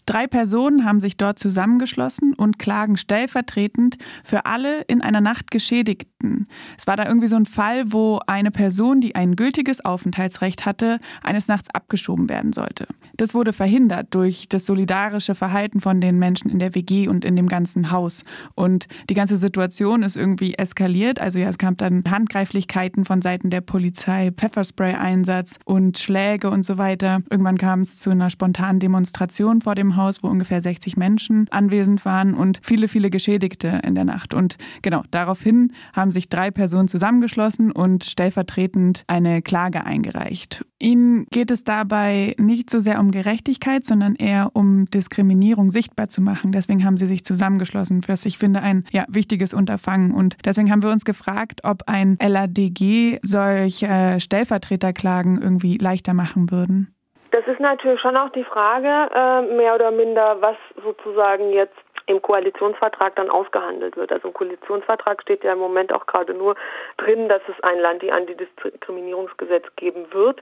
Drei 0.07 0.25
Personen 0.25 0.85
haben 0.85 1.01
sich 1.01 1.17
dort 1.17 1.37
zusammengeschlossen 1.37 2.33
und 2.33 2.57
klagen 2.57 2.95
stellvertretend 2.95 3.97
für 4.23 4.45
alle 4.45 4.81
in 4.83 5.01
einer 5.01 5.19
Nacht 5.19 5.51
Geschädigten. 5.51 6.47
Es 6.77 6.87
war 6.87 6.95
da 6.95 7.05
irgendwie 7.05 7.27
so 7.27 7.35
ein 7.35 7.45
Fall, 7.45 7.91
wo 7.91 8.21
eine 8.25 8.49
Person, 8.49 9.01
die 9.01 9.15
ein 9.15 9.35
gültiges 9.35 9.83
Aufenthaltsrecht 9.83 10.65
hatte, 10.65 10.99
eines 11.21 11.49
Nachts 11.49 11.69
abgeschoben 11.73 12.29
werden 12.29 12.53
sollte. 12.53 12.87
Das 13.17 13.33
wurde 13.33 13.51
verhindert 13.51 14.07
durch 14.11 14.47
das 14.47 14.65
solidarische 14.65 15.35
Verhalten 15.35 15.81
von 15.81 15.99
den 15.99 16.15
Menschen 16.15 16.49
in 16.49 16.59
der 16.59 16.73
WG 16.73 17.09
und 17.09 17.25
in 17.25 17.35
dem 17.35 17.49
ganzen 17.49 17.91
Haus. 17.91 18.21
Und 18.55 18.87
die 19.09 19.13
ganze 19.13 19.35
Situation 19.35 20.03
ist 20.03 20.15
irgendwie 20.15 20.53
eskaliert. 20.53 21.19
Also 21.19 21.37
ja, 21.37 21.49
es 21.49 21.57
kam 21.57 21.75
dann 21.75 22.03
Handgreiflichkeiten 22.09 23.03
von 23.03 23.21
Seiten 23.21 23.49
der 23.49 23.61
Polizei, 23.61 24.31
Pfefferspray-Einsatz 24.31 25.59
und 25.65 25.97
Schläge 25.97 26.49
und 26.49 26.63
so 26.63 26.77
weiter. 26.77 27.19
Irgendwann 27.29 27.57
kam 27.57 27.81
es 27.81 27.97
zu 27.97 28.09
einer 28.09 28.29
spontanen 28.29 28.79
Demonstration 28.79 29.59
vor 29.59 29.75
dem 29.75 29.96
Haus, 29.97 30.23
wo 30.23 30.27
ungefähr 30.27 30.61
60 30.61 30.95
Menschen 30.95 31.47
anwesend 31.51 32.05
waren 32.05 32.33
und 32.33 32.59
viele, 32.63 32.87
viele 32.87 33.09
Geschädigte 33.09 33.81
in 33.83 33.95
der 33.95 34.05
Nacht. 34.05 34.33
Und 34.33 34.57
genau, 34.81 35.03
daraufhin 35.11 35.73
haben 35.93 36.11
sich 36.11 36.29
drei 36.29 36.51
Personen 36.51 36.87
zusammengeschlossen 36.87 37.71
und 37.71 38.03
stellvertretend 38.03 39.03
eine 39.07 39.41
Klage 39.41 39.85
eingereicht. 39.85 40.63
Ihnen 40.79 41.25
geht 41.31 41.49
es 41.49 41.63
dabei 41.63 42.35
nicht 42.37 42.69
so 42.69 42.79
sehr 42.79 42.99
um 42.99 43.11
Gerechtigkeit, 43.11 43.85
sondern 43.85 44.15
eher 44.15 44.51
um 44.53 44.85
Diskriminierung 44.91 45.71
sichtbar 45.71 46.07
zu 46.07 46.21
machen. 46.21 46.51
Deswegen 46.51 46.85
haben 46.85 46.97
sie 46.97 47.07
sich 47.07 47.25
zusammengeschlossen, 47.25 48.01
was 48.07 48.25
ich 48.25 48.37
finde 48.37 48.61
ein 48.61 48.85
ja, 48.91 49.05
wichtiges 49.07 49.53
Unterfangen. 49.53 50.11
Und 50.11 50.37
deswegen 50.45 50.71
haben 50.71 50.83
wir 50.83 50.91
uns 50.91 51.03
gefragt, 51.03 51.61
ob 51.63 51.83
ein 51.87 52.17
LADG 52.21 53.19
solche 53.23 54.19
Stellvertreterklagen 54.19 55.41
irgendwie 55.41 55.77
leichter 55.77 56.13
machen 56.13 56.51
würden. 56.51 56.93
Das 57.37 57.45
ist 57.45 57.59
natürlich 57.59 58.01
schon 58.01 58.17
auch 58.17 58.29
die 58.29 58.43
Frage, 58.43 58.87
äh, 59.13 59.41
mehr 59.43 59.75
oder 59.75 59.91
minder, 59.91 60.37
was 60.39 60.55
sozusagen 60.83 61.51
jetzt 61.51 61.77
im 62.07 62.19
Koalitionsvertrag 62.19 63.15
dann 63.15 63.29
ausgehandelt 63.29 63.95
wird. 63.95 64.11
Also 64.11 64.29
im 64.29 64.33
Koalitionsvertrag 64.33 65.21
steht 65.21 65.43
ja 65.43 65.53
im 65.53 65.59
Moment 65.59 65.93
auch 65.93 66.07
gerade 66.07 66.33
nur 66.33 66.55
drin, 66.97 67.29
dass 67.29 67.43
es 67.47 67.63
ein 67.63 67.77
Land, 67.77 68.01
die 68.01 68.11
Antidiskriminierungsgesetz 68.11 69.65
geben 69.75 70.11
wird. 70.13 70.41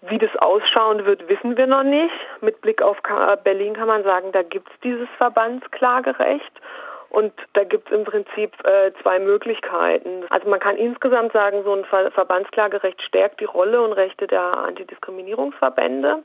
Wie 0.00 0.18
das 0.18 0.34
ausschauen 0.38 1.04
wird, 1.06 1.28
wissen 1.28 1.56
wir 1.56 1.68
noch 1.68 1.84
nicht. 1.84 2.14
Mit 2.40 2.62
Blick 2.62 2.82
auf 2.82 2.96
Berlin 3.44 3.74
kann 3.74 3.86
man 3.86 4.02
sagen, 4.02 4.32
da 4.32 4.42
gibt 4.42 4.68
es 4.70 4.80
dieses 4.80 5.08
Verbandsklagerecht. 5.18 6.60
Und 7.10 7.32
da 7.54 7.64
gibt 7.64 7.90
es 7.90 7.96
im 7.96 8.04
Prinzip 8.04 8.52
äh, 8.64 8.92
zwei 9.02 9.18
Möglichkeiten. 9.18 10.24
Also 10.28 10.48
man 10.48 10.60
kann 10.60 10.76
insgesamt 10.76 11.32
sagen, 11.32 11.62
so 11.64 11.72
ein 11.72 11.84
Ver 11.84 12.10
Verbandsklagerecht 12.10 13.00
stärkt 13.02 13.40
die 13.40 13.46
Rolle 13.46 13.80
und 13.80 13.92
Rechte 13.92 14.26
der 14.26 14.42
Antidiskriminierungsverbände. 14.42 16.22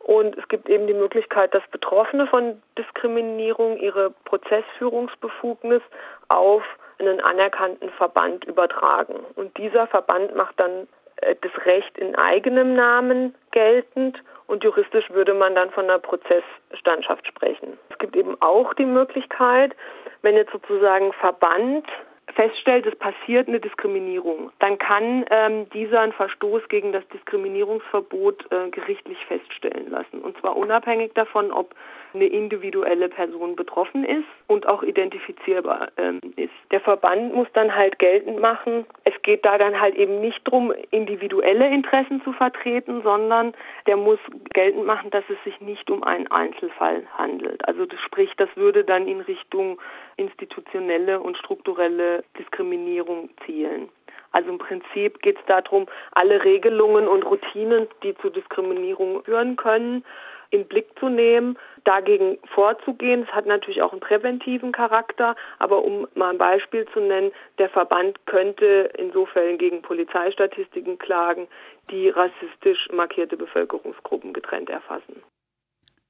Und 0.00 0.38
es 0.38 0.48
gibt 0.48 0.68
eben 0.68 0.86
die 0.86 0.94
Möglichkeit, 0.94 1.52
dass 1.52 1.66
Betroffene 1.70 2.26
von 2.28 2.62
Diskriminierung 2.78 3.76
ihre 3.76 4.12
Prozessführungsbefugnis 4.24 5.82
auf 6.28 6.62
einen 6.98 7.20
anerkannten 7.20 7.90
Verband 7.90 8.44
übertragen. 8.44 9.16
Und 9.34 9.56
dieser 9.58 9.86
Verband 9.88 10.34
macht 10.34 10.58
dann 10.58 10.88
äh, 11.16 11.34
das 11.40 11.52
Recht 11.66 11.98
in 11.98 12.14
eigenem 12.14 12.74
Namen 12.74 13.34
geltend 13.50 14.22
und 14.46 14.64
juristisch 14.64 15.10
würde 15.10 15.34
man 15.34 15.54
dann 15.54 15.70
von 15.70 15.84
einer 15.84 15.98
Prozessstandschaft 15.98 17.26
sprechen. 17.26 17.78
Es 17.90 17.98
gibt 17.98 18.16
eben 18.16 18.40
auch 18.40 18.74
die 18.74 18.84
Möglichkeit, 18.84 19.74
wenn 20.22 20.36
jetzt 20.36 20.52
sozusagen 20.52 21.12
Verband 21.14 21.86
feststellt, 22.34 22.86
es 22.86 22.96
passiert 22.96 23.48
eine 23.48 23.60
Diskriminierung, 23.60 24.50
dann 24.58 24.78
kann 24.78 25.24
ähm, 25.30 25.68
dieser 25.70 26.00
einen 26.00 26.12
Verstoß 26.12 26.68
gegen 26.68 26.92
das 26.92 27.06
Diskriminierungsverbot 27.08 28.50
äh, 28.50 28.70
gerichtlich 28.70 29.18
feststellen 29.26 29.90
lassen. 29.90 30.20
Und 30.22 30.38
zwar 30.40 30.56
unabhängig 30.56 31.14
davon, 31.14 31.52
ob 31.52 31.74
eine 32.16 32.26
individuelle 32.26 33.08
Person 33.08 33.56
betroffen 33.56 34.04
ist 34.04 34.26
und 34.46 34.66
auch 34.66 34.82
identifizierbar 34.82 35.88
ähm, 35.96 36.20
ist. 36.36 36.52
Der 36.70 36.80
Verband 36.80 37.34
muss 37.34 37.48
dann 37.52 37.74
halt 37.74 37.98
geltend 37.98 38.40
machen, 38.40 38.86
es 39.04 39.14
geht 39.22 39.44
da 39.44 39.58
dann 39.58 39.80
halt 39.80 39.94
eben 39.94 40.20
nicht 40.20 40.40
darum, 40.44 40.72
individuelle 40.90 41.68
Interessen 41.68 42.22
zu 42.24 42.32
vertreten, 42.32 43.02
sondern 43.02 43.54
der 43.86 43.96
muss 43.96 44.18
geltend 44.52 44.84
machen, 44.86 45.10
dass 45.10 45.24
es 45.28 45.42
sich 45.44 45.60
nicht 45.60 45.90
um 45.90 46.02
einen 46.02 46.26
Einzelfall 46.28 47.06
handelt. 47.16 47.66
Also 47.68 47.86
sprich, 48.04 48.30
das 48.36 48.48
würde 48.56 48.84
dann 48.84 49.06
in 49.06 49.20
Richtung 49.20 49.80
institutionelle 50.16 51.20
und 51.20 51.36
strukturelle 51.36 52.24
Diskriminierung 52.38 53.30
zielen. 53.44 53.88
Also 54.32 54.50
im 54.50 54.58
Prinzip 54.58 55.22
geht 55.22 55.38
es 55.38 55.46
darum, 55.46 55.86
alle 56.12 56.44
Regelungen 56.44 57.08
und 57.08 57.24
Routinen, 57.24 57.86
die 58.02 58.14
zu 58.18 58.28
Diskriminierung 58.28 59.22
führen 59.24 59.56
können, 59.56 60.04
in 60.50 60.66
Blick 60.66 60.86
zu 60.98 61.08
nehmen, 61.08 61.58
dagegen 61.84 62.38
vorzugehen. 62.54 63.22
Es 63.22 63.34
hat 63.34 63.46
natürlich 63.46 63.82
auch 63.82 63.92
einen 63.92 64.00
präventiven 64.00 64.72
Charakter, 64.72 65.36
aber 65.58 65.84
um 65.84 66.06
mal 66.14 66.30
ein 66.30 66.38
Beispiel 66.38 66.86
zu 66.92 67.00
nennen, 67.00 67.32
der 67.58 67.70
Verband 67.70 68.24
könnte 68.26 68.90
in 68.98 69.12
so 69.12 69.26
Fällen 69.26 69.58
gegen 69.58 69.82
Polizeistatistiken 69.82 70.98
klagen, 70.98 71.48
die 71.90 72.08
rassistisch 72.08 72.88
markierte 72.92 73.36
Bevölkerungsgruppen 73.36 74.32
getrennt 74.32 74.70
erfassen. 74.70 75.22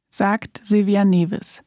Sagt 0.08 0.60
Silvia 0.62 1.04
Neves. 1.04 1.62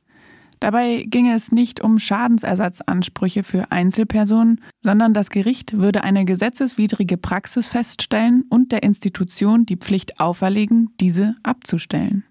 Dabei 0.59 1.05
ginge 1.07 1.35
es 1.35 1.51
nicht 1.51 1.81
um 1.81 1.99
Schadensersatzansprüche 1.99 3.43
für 3.43 3.71
Einzelpersonen, 3.71 4.61
sondern 4.81 5.13
das 5.13 5.29
Gericht 5.29 5.79
würde 5.79 6.03
eine 6.03 6.25
gesetzeswidrige 6.25 7.17
Praxis 7.17 7.69
feststellen 7.69 8.43
und 8.49 8.73
der 8.73 8.83
Institution 8.83 9.65
die 9.65 9.77
Pflicht 9.77 10.19
auferlegen, 10.19 10.93
diese 10.99 11.35
abzustellen. 11.43 12.25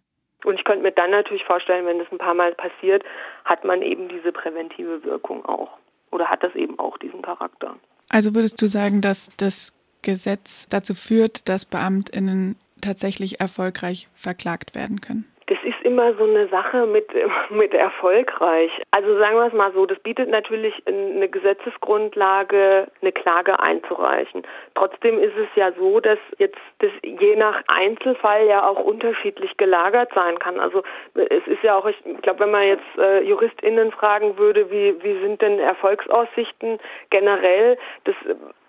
Und 0.49 0.55
ich 0.59 0.65
könnte 0.65 0.83
mir 0.83 0.93
dann 0.93 1.11
natürlich 1.11 1.45
vorstellen, 1.45 1.85
wenn 1.85 1.99
das 1.99 2.11
ein 2.11 2.17
paar 2.17 2.33
Mal 2.33 2.55
passiert, 2.55 3.05
hat 3.45 3.65
man 3.65 3.83
eben 3.83 4.09
diese 4.09 4.33
präventive 4.33 5.05
Wirkung 5.05 5.45
auch. 5.45 5.77
Oder 6.11 6.31
hat 6.31 6.43
das 6.43 6.55
eben 6.55 6.79
auch 6.79 6.97
diesen 6.97 7.21
Charakter. 7.21 7.77
Also 8.09 8.35
würdest 8.35 8.63
du 8.63 8.67
sagen, 8.67 9.03
dass 9.03 9.31
das 9.37 9.75
Gesetz 10.01 10.67
dazu 10.71 10.95
führt, 10.95 11.51
dass 11.51 11.67
Beamtinnen 11.67 12.57
tatsächlich 12.81 13.41
erfolgreich 13.41 14.09
verklagt 14.15 14.75
werden 14.75 15.03
können? 15.03 15.31
Das 15.49 15.57
ist 15.65 15.81
immer 15.83 16.13
so 16.15 16.25
eine 16.25 16.47
Sache 16.49 16.87
mit, 16.87 17.09
mit 17.51 17.73
erfolgreich. 17.73 18.71
Also 18.91 19.19
sagen 19.19 19.37
wir 19.37 19.47
es 19.47 19.53
mal 19.55 19.73
so, 19.73 19.87
das 19.87 19.99
bietet 20.01 20.29
natürlich 20.29 20.75
eine 20.87 21.29
Gesetzesgrundlage, 21.29 22.87
eine 23.01 23.13
Klage 23.13 23.59
einzureichen. 23.59 24.43
Trotzdem 24.75 25.19
ist 25.19 25.37
es 25.37 25.49
ja 25.57 25.73
so, 25.73 26.01
dass 26.01 26.19
jetzt 26.37 26.59
das 26.81 26.91
je 27.03 27.37
nach 27.37 27.63
Einzelfall 27.69 28.47
ja 28.47 28.69
auch 28.69 28.79
unterschiedlich 28.79 29.57
gelagert 29.57 30.11
sein 30.15 30.39
kann. 30.39 30.61
Also 30.61 30.83
es 31.15 31.47
ist 31.47 31.63
ja 31.63 31.77
auch, 31.77 31.87
ich 31.87 31.97
glaube, 32.21 32.41
wenn 32.41 32.51
man 32.51 32.67
jetzt 32.67 32.99
äh, 32.99 33.23
JuristInnen 33.23 33.91
fragen 33.93 34.37
würde, 34.37 34.71
wie, 34.71 35.03
wie 35.03 35.19
sind 35.21 35.41
denn 35.41 35.59
Erfolgsaussichten 35.59 36.79
generell, 37.09 37.79
das, 38.05 38.15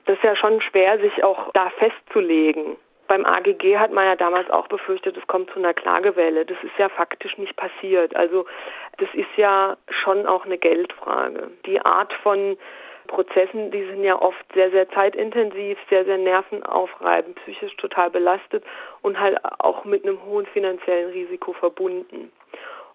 das 0.05 0.15
ist 0.15 0.23
ja 0.23 0.35
schon 0.37 0.61
schwer, 0.61 0.97
sich 0.99 1.23
auch 1.25 1.51
da 1.53 1.69
festzulegen. 1.71 2.77
Beim 3.09 3.25
AGG 3.25 3.79
hat 3.79 3.91
man 3.91 4.05
ja 4.05 4.15
damals 4.15 4.51
auch 4.51 4.67
befürchtet, 4.67 5.17
es 5.17 5.25
kommt 5.25 5.49
zu 5.49 5.57
einer 5.57 5.73
Klagewelle. 5.73 6.45
Das 6.45 6.57
ist 6.61 6.77
ja 6.77 6.89
faktisch 6.89 7.39
nicht 7.39 7.55
passiert. 7.55 8.15
Also 8.15 8.45
das 8.99 9.09
ist 9.13 9.35
ja 9.35 9.77
schon 9.89 10.27
auch 10.27 10.45
eine 10.45 10.59
Geldfrage. 10.59 11.49
Die 11.65 11.81
Art 11.83 12.13
von 12.21 12.55
Prozessen, 13.07 13.71
die 13.71 13.83
sind 13.85 14.03
ja 14.03 14.21
oft 14.21 14.45
sehr, 14.53 14.69
sehr 14.69 14.87
zeitintensiv, 14.89 15.79
sehr, 15.89 16.05
sehr 16.05 16.19
nervenaufreibend, 16.19 17.35
psychisch 17.37 17.75
total 17.77 18.11
belastet 18.11 18.63
und 19.01 19.19
halt 19.19 19.39
auch 19.57 19.85
mit 19.85 20.05
einem 20.05 20.23
hohen 20.25 20.45
finanziellen 20.45 21.09
Risiko 21.09 21.53
verbunden. 21.53 22.31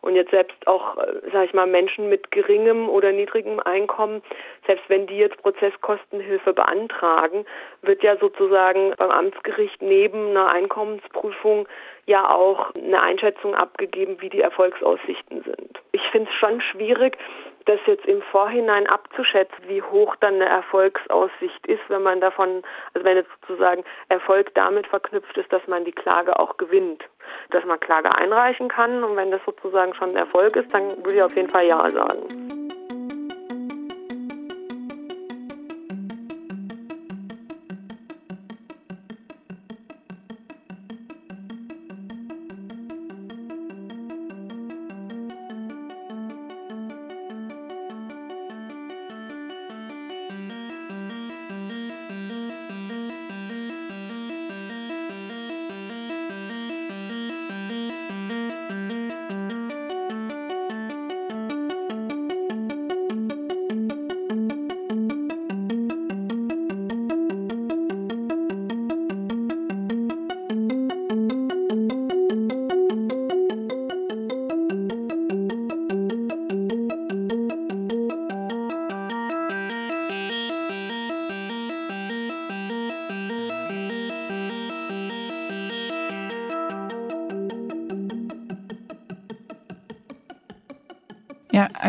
Und 0.05 0.17
jetzt 0.17 0.33
selbst 0.33 0.67
auch, 0.67 0.99
äh, 0.99 1.31
sage 1.33 1.47
ich 1.47 1.55
mal, 1.55 1.67
Menschen 1.67 2.11
mit 2.11 2.31
geringem 2.31 2.91
oder 2.91 3.11
niedrigem 3.11 3.59
Einkommen, 3.59 4.23
selbst 4.67 4.85
wenn 4.89 5.07
die 5.07 5.17
jetzt 5.17 5.41
Prozesskostenhilfe 5.41 6.53
beantragen, 6.53 7.47
wird 7.81 8.03
ja 8.03 8.19
sozusagen 8.19 8.93
beim 8.99 9.11
Amtsgericht 9.11 9.81
neben 9.81 10.31
einer 10.31 10.51
Einkommensprüfung 10.51 11.67
ja 12.05 12.29
auch 12.29 12.71
eine 12.77 13.01
Einschätzung 13.01 13.55
abgegeben, 13.55 14.21
wie 14.21 14.29
die 14.29 14.43
Erfolgsaussichten 14.43 15.43
sind. 15.43 15.81
Ich 15.93 16.03
finde 16.13 16.29
es 16.31 16.37
schon 16.37 16.61
schwierig, 16.61 17.17
das 17.67 17.81
jetzt 17.87 18.07
im 18.07 18.23
Vorhinein 18.23 18.87
abzuschätzen, 18.87 19.65
wie 19.69 19.83
hoch 19.83 20.17
dann 20.17 20.35
eine 20.35 20.47
Erfolgsaussicht 20.47 21.67
ist, 21.67 21.83
wenn 21.89 22.03
man 22.03 22.21
davon, 22.21 22.63
also 22.93 23.05
wenn 23.05 23.17
jetzt 23.17 23.31
sozusagen 23.41 23.85
Erfolg 24.09 24.55
damit 24.55 24.87
verknüpft 24.87 25.37
ist, 25.37 25.53
dass 25.53 25.67
man 25.67 25.85
die 25.85 25.93
Klage 25.93 26.39
auch 26.39 26.57
gewinnt, 26.57 27.05
dass 27.51 27.65
man 27.65 27.81
Klage 27.81 28.11
einreichen 28.17 28.69
kann 28.69 29.03
und 29.05 29.17
wenn 29.17 29.31
das 29.31 29.41
sozusagen 29.45 29.95
schon 29.95 30.11
ein 30.11 30.17
Erfolg 30.17 30.57
ist, 30.57 30.73
dann 30.75 30.91
würde 31.05 31.17
ich 31.17 31.23
auf 31.23 31.37
jeden 31.37 31.51
Fall 31.51 31.67
Ja 31.67 31.89
sagen. 31.91 32.64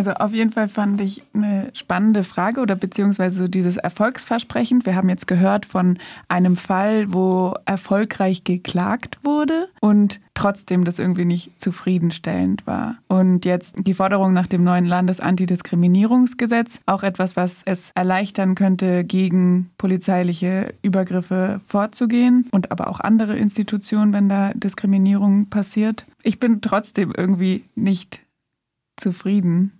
Also 0.08 0.20
auf 0.20 0.34
jeden 0.34 0.52
Fall 0.52 0.68
fand 0.68 1.02
ich 1.02 1.24
eine 1.34 1.72
spannende 1.74 2.24
Frage 2.24 2.62
oder 2.62 2.76
beziehungsweise 2.76 3.38
so 3.38 3.48
dieses 3.48 3.78
Erfolgsversprechen. 3.78 4.86
Wir 4.86 4.96
haben 4.96 5.10
jetzt 5.10 5.26
gehört 5.26 5.66
von 5.66 5.98
einem 6.28 6.58
Fall, 6.58 7.12
wo 7.12 7.56
erfolgreich 7.66 8.44
geklagt 8.44 9.18
wurde 9.24 9.68
und 9.82 10.20
trotzdem 10.36 10.84
das 10.84 11.00
irgendwie 11.00 11.26
nicht 11.26 11.60
zufriedenstellend 11.60 12.68
war. 12.68 12.98
Und 13.08 13.46
jetzt 13.46 13.78
die 13.80 13.96
Forderung 13.96 14.32
nach 14.34 14.46
dem 14.46 14.64
neuen 14.64 14.86
Landesantidiskriminierungsgesetz, 14.86 16.82
auch 16.86 17.02
etwas, 17.02 17.36
was 17.36 17.64
es 17.66 17.92
erleichtern 17.96 18.54
könnte, 18.54 19.06
gegen 19.06 19.72
polizeiliche 19.80 20.76
Übergriffe 20.84 21.62
vorzugehen 21.68 22.48
und 22.52 22.72
aber 22.72 22.90
auch 22.90 23.00
andere 23.00 23.36
Institutionen, 23.38 24.14
wenn 24.14 24.30
da 24.30 24.52
Diskriminierung 24.54 25.48
passiert. 25.48 26.06
Ich 26.22 26.40
bin 26.40 26.62
trotzdem 26.62 27.12
irgendwie 27.16 27.64
nicht 27.74 28.22
zufrieden. 28.98 29.75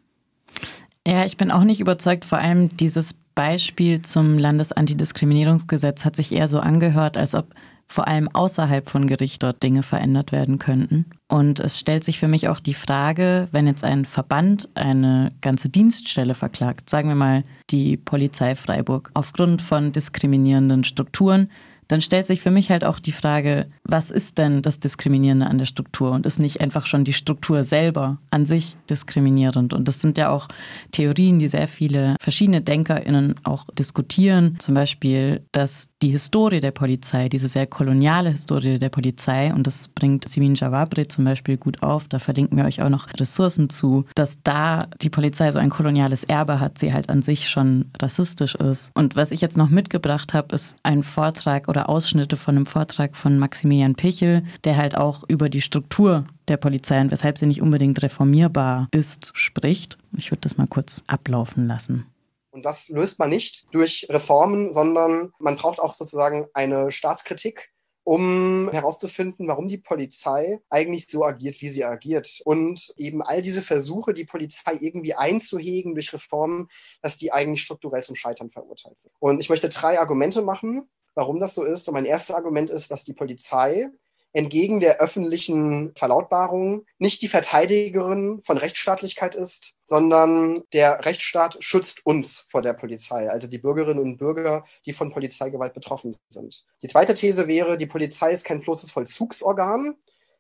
Ja, 1.08 1.26
ich 1.26 1.38
bin 1.38 1.52
auch 1.52 1.64
nicht 1.64 1.80
überzeugt. 1.80 2.26
Vor 2.26 2.40
allem 2.40 2.70
dieses 2.70 3.14
Beispiel 3.36 4.02
zum 4.02 4.38
Landesantidiskriminierungsgesetz 4.40 6.04
hat 6.06 6.16
sich 6.16 6.32
eher 6.32 6.48
so 6.48 6.60
angehört, 6.60 7.18
als 7.18 7.36
ob 7.36 7.54
vor 7.88 8.08
allem 8.08 8.28
außerhalb 8.34 8.90
von 8.90 9.06
Gericht 9.06 9.44
dort 9.44 9.62
Dinge 9.62 9.84
verändert 9.84 10.32
werden 10.32 10.58
könnten. 10.58 11.06
Und 11.28 11.60
es 11.60 11.80
stellt 11.80 12.04
sich 12.04 12.20
für 12.20 12.28
mich 12.28 12.48
auch 12.48 12.60
die 12.60 12.74
Frage, 12.74 13.48
wenn 13.52 13.68
jetzt 13.68 13.84
ein 13.84 14.06
Verband 14.06 14.70
eine 14.74 15.30
ganze 15.42 15.70
Dienststelle 15.70 16.34
verklagt, 16.34 16.90
sagen 16.90 17.10
wir 17.10 17.16
mal 17.16 17.44
die 17.70 17.98
Polizei 17.98 18.56
Freiburg, 18.56 19.12
aufgrund 19.14 19.62
von 19.62 19.92
diskriminierenden 19.92 20.84
Strukturen, 20.84 21.52
dann 21.88 22.02
stellt 22.02 22.26
sich 22.26 22.42
für 22.42 22.52
mich 22.52 22.70
halt 22.72 22.84
auch 22.84 23.00
die 23.00 23.12
Frage, 23.12 23.68
was 23.84 24.12
ist 24.12 24.38
denn 24.38 24.62
das 24.62 24.80
Diskriminierende 24.80 25.48
an 25.48 25.58
der 25.58 25.66
Struktur 25.66 26.12
und 26.12 26.26
ist 26.26 26.40
nicht 26.40 26.62
einfach 26.62 26.86
schon 26.86 27.04
die 27.04 27.14
Struktur 27.14 27.64
selber 27.64 28.18
an 28.32 28.46
sich 28.46 28.76
diskriminierend? 28.90 29.74
Und 29.74 29.88
das 29.88 30.02
sind 30.02 30.18
ja 30.18 30.30
auch 30.30 30.48
Theorien, 30.92 31.40
die 31.40 31.48
sehr 31.48 31.68
viele 31.68 32.16
verschiedene 32.20 32.62
DenkerInnen 32.62 33.36
auch 33.44 33.66
diskutieren. 33.78 34.56
Zum 34.60 34.74
Beispiel, 34.74 35.42
dass 35.52 35.90
die 36.02 36.10
Historie 36.10 36.62
der 36.62 36.72
Polizei, 36.72 37.30
diese 37.30 37.48
sehr 37.48 37.68
koloniale 37.68 38.32
Historie 38.32 38.80
der 38.80 38.90
Polizei, 38.90 39.54
und 39.54 39.68
das 39.68 39.88
bringt 39.88 40.28
Simin 40.28 40.56
Javabre 40.56 41.08
zum 41.08 41.26
Beispiel 41.26 41.58
gut 41.58 41.84
auf, 41.84 42.08
da 42.08 42.20
verlinken 42.20 42.58
wir 42.58 42.66
euch 42.66 42.82
auch 42.82 42.90
noch 42.90 43.08
Ressourcen 43.20 43.70
zu, 43.70 44.06
dass 44.16 44.42
da 44.44 44.88
die 45.02 45.10
Polizei 45.10 45.52
so 45.52 45.60
ein 45.60 45.70
koloniales 45.70 46.24
Erbe 46.24 46.60
hat, 46.60 46.80
sie 46.80 46.94
halt 46.94 47.10
an 47.10 47.22
sich 47.22 47.50
schon 47.50 47.92
rassistisch 48.02 48.56
ist. 48.56 48.92
Und 48.96 49.16
was 49.16 49.32
ich 49.32 49.42
jetzt 49.42 49.58
noch 49.58 49.70
mitgebracht 49.70 50.34
habe, 50.34 50.56
ist 50.56 50.76
ein 50.84 51.04
Vortrag 51.04 51.68
oder 51.76 51.90
Ausschnitte 51.90 52.38
von 52.38 52.56
einem 52.56 52.66
Vortrag 52.66 53.18
von 53.18 53.38
Maximilian 53.38 53.96
Pichel, 53.96 54.44
der 54.64 54.78
halt 54.78 54.96
auch 54.96 55.24
über 55.28 55.50
die 55.50 55.62
Struktur 55.62 56.26
der 56.48 56.58
Polizei 56.58 57.02
und 57.02 57.12
weshalb 57.12 57.38
sie 57.38 57.46
nicht 57.46 57.62
unbedingt 57.62 58.02
reformierbar 58.02 58.88
ist, 58.92 59.32
spricht. 59.36 59.98
Ich 60.18 60.32
würde 60.32 60.42
das 60.42 60.58
mal 60.58 60.68
kurz 60.68 61.04
ablaufen 61.08 61.68
lassen. 61.68 62.06
Und 62.52 62.64
das 62.64 62.88
löst 62.88 63.20
man 63.20 63.30
nicht 63.30 63.68
durch 63.72 64.08
Reformen, 64.10 64.72
sondern 64.72 65.34
man 65.40 65.58
braucht 65.58 65.80
auch 65.82 65.94
sozusagen 65.94 66.48
eine 66.54 66.94
Staatskritik, 66.94 67.74
um 68.06 68.70
herauszufinden, 68.72 69.48
warum 69.50 69.68
die 69.68 69.80
Polizei 69.80 70.62
eigentlich 70.70 71.08
so 71.10 71.26
agiert, 71.26 71.60
wie 71.60 71.70
sie 71.70 71.84
agiert. 71.84 72.40
Und 72.46 72.94
eben 72.96 73.22
all 73.22 73.42
diese 73.42 73.62
Versuche, 73.62 74.14
die 74.14 74.24
Polizei 74.24 74.78
irgendwie 74.80 75.16
einzuhegen 75.16 75.96
durch 75.96 76.14
Reformen, 76.14 76.70
dass 77.02 77.18
die 77.18 77.34
eigentlich 77.34 77.64
strukturell 77.64 78.04
zum 78.04 78.16
Scheitern 78.16 78.50
verurteilt 78.50 79.00
sind. 79.00 79.12
Und 79.20 79.42
ich 79.42 79.50
möchte 79.50 79.68
drei 79.68 80.00
Argumente 80.00 80.42
machen, 80.42 80.88
warum 81.16 81.40
das 81.40 81.56
so 81.56 81.64
ist. 81.64 81.88
Und 81.88 81.96
mein 81.96 82.06
erstes 82.06 82.36
Argument 82.36 82.70
ist, 82.70 82.92
dass 82.92 83.04
die 83.04 83.14
Polizei 83.14 83.90
entgegen 84.36 84.82
der 84.82 85.00
öffentlichen 85.00 85.96
Verlautbarung 85.96 86.86
nicht 87.00 87.22
die 87.22 87.30
Verteidigerin 87.30 88.42
von 88.44 88.58
Rechtsstaatlichkeit 88.58 89.34
ist, 89.34 89.76
sondern 89.86 90.62
der 90.74 91.06
Rechtsstaat 91.06 91.58
schützt 91.62 92.06
uns 92.06 92.46
vor 92.52 92.62
der 92.62 92.74
Polizei, 92.74 93.30
also 93.30 93.48
die 93.48 93.60
Bürgerinnen 93.60 94.04
und 94.04 94.18
Bürger, 94.18 94.66
die 94.86 94.92
von 94.92 95.10
Polizeigewalt 95.10 95.74
betroffen 95.74 96.18
sind. 96.28 96.66
Die 96.82 96.90
zweite 96.90 97.14
These 97.14 97.48
wäre, 97.48 97.78
die 97.78 97.86
Polizei 97.86 98.32
ist 98.32 98.44
kein 98.44 98.60
bloßes 98.60 98.92
Vollzugsorgan, 98.92 99.96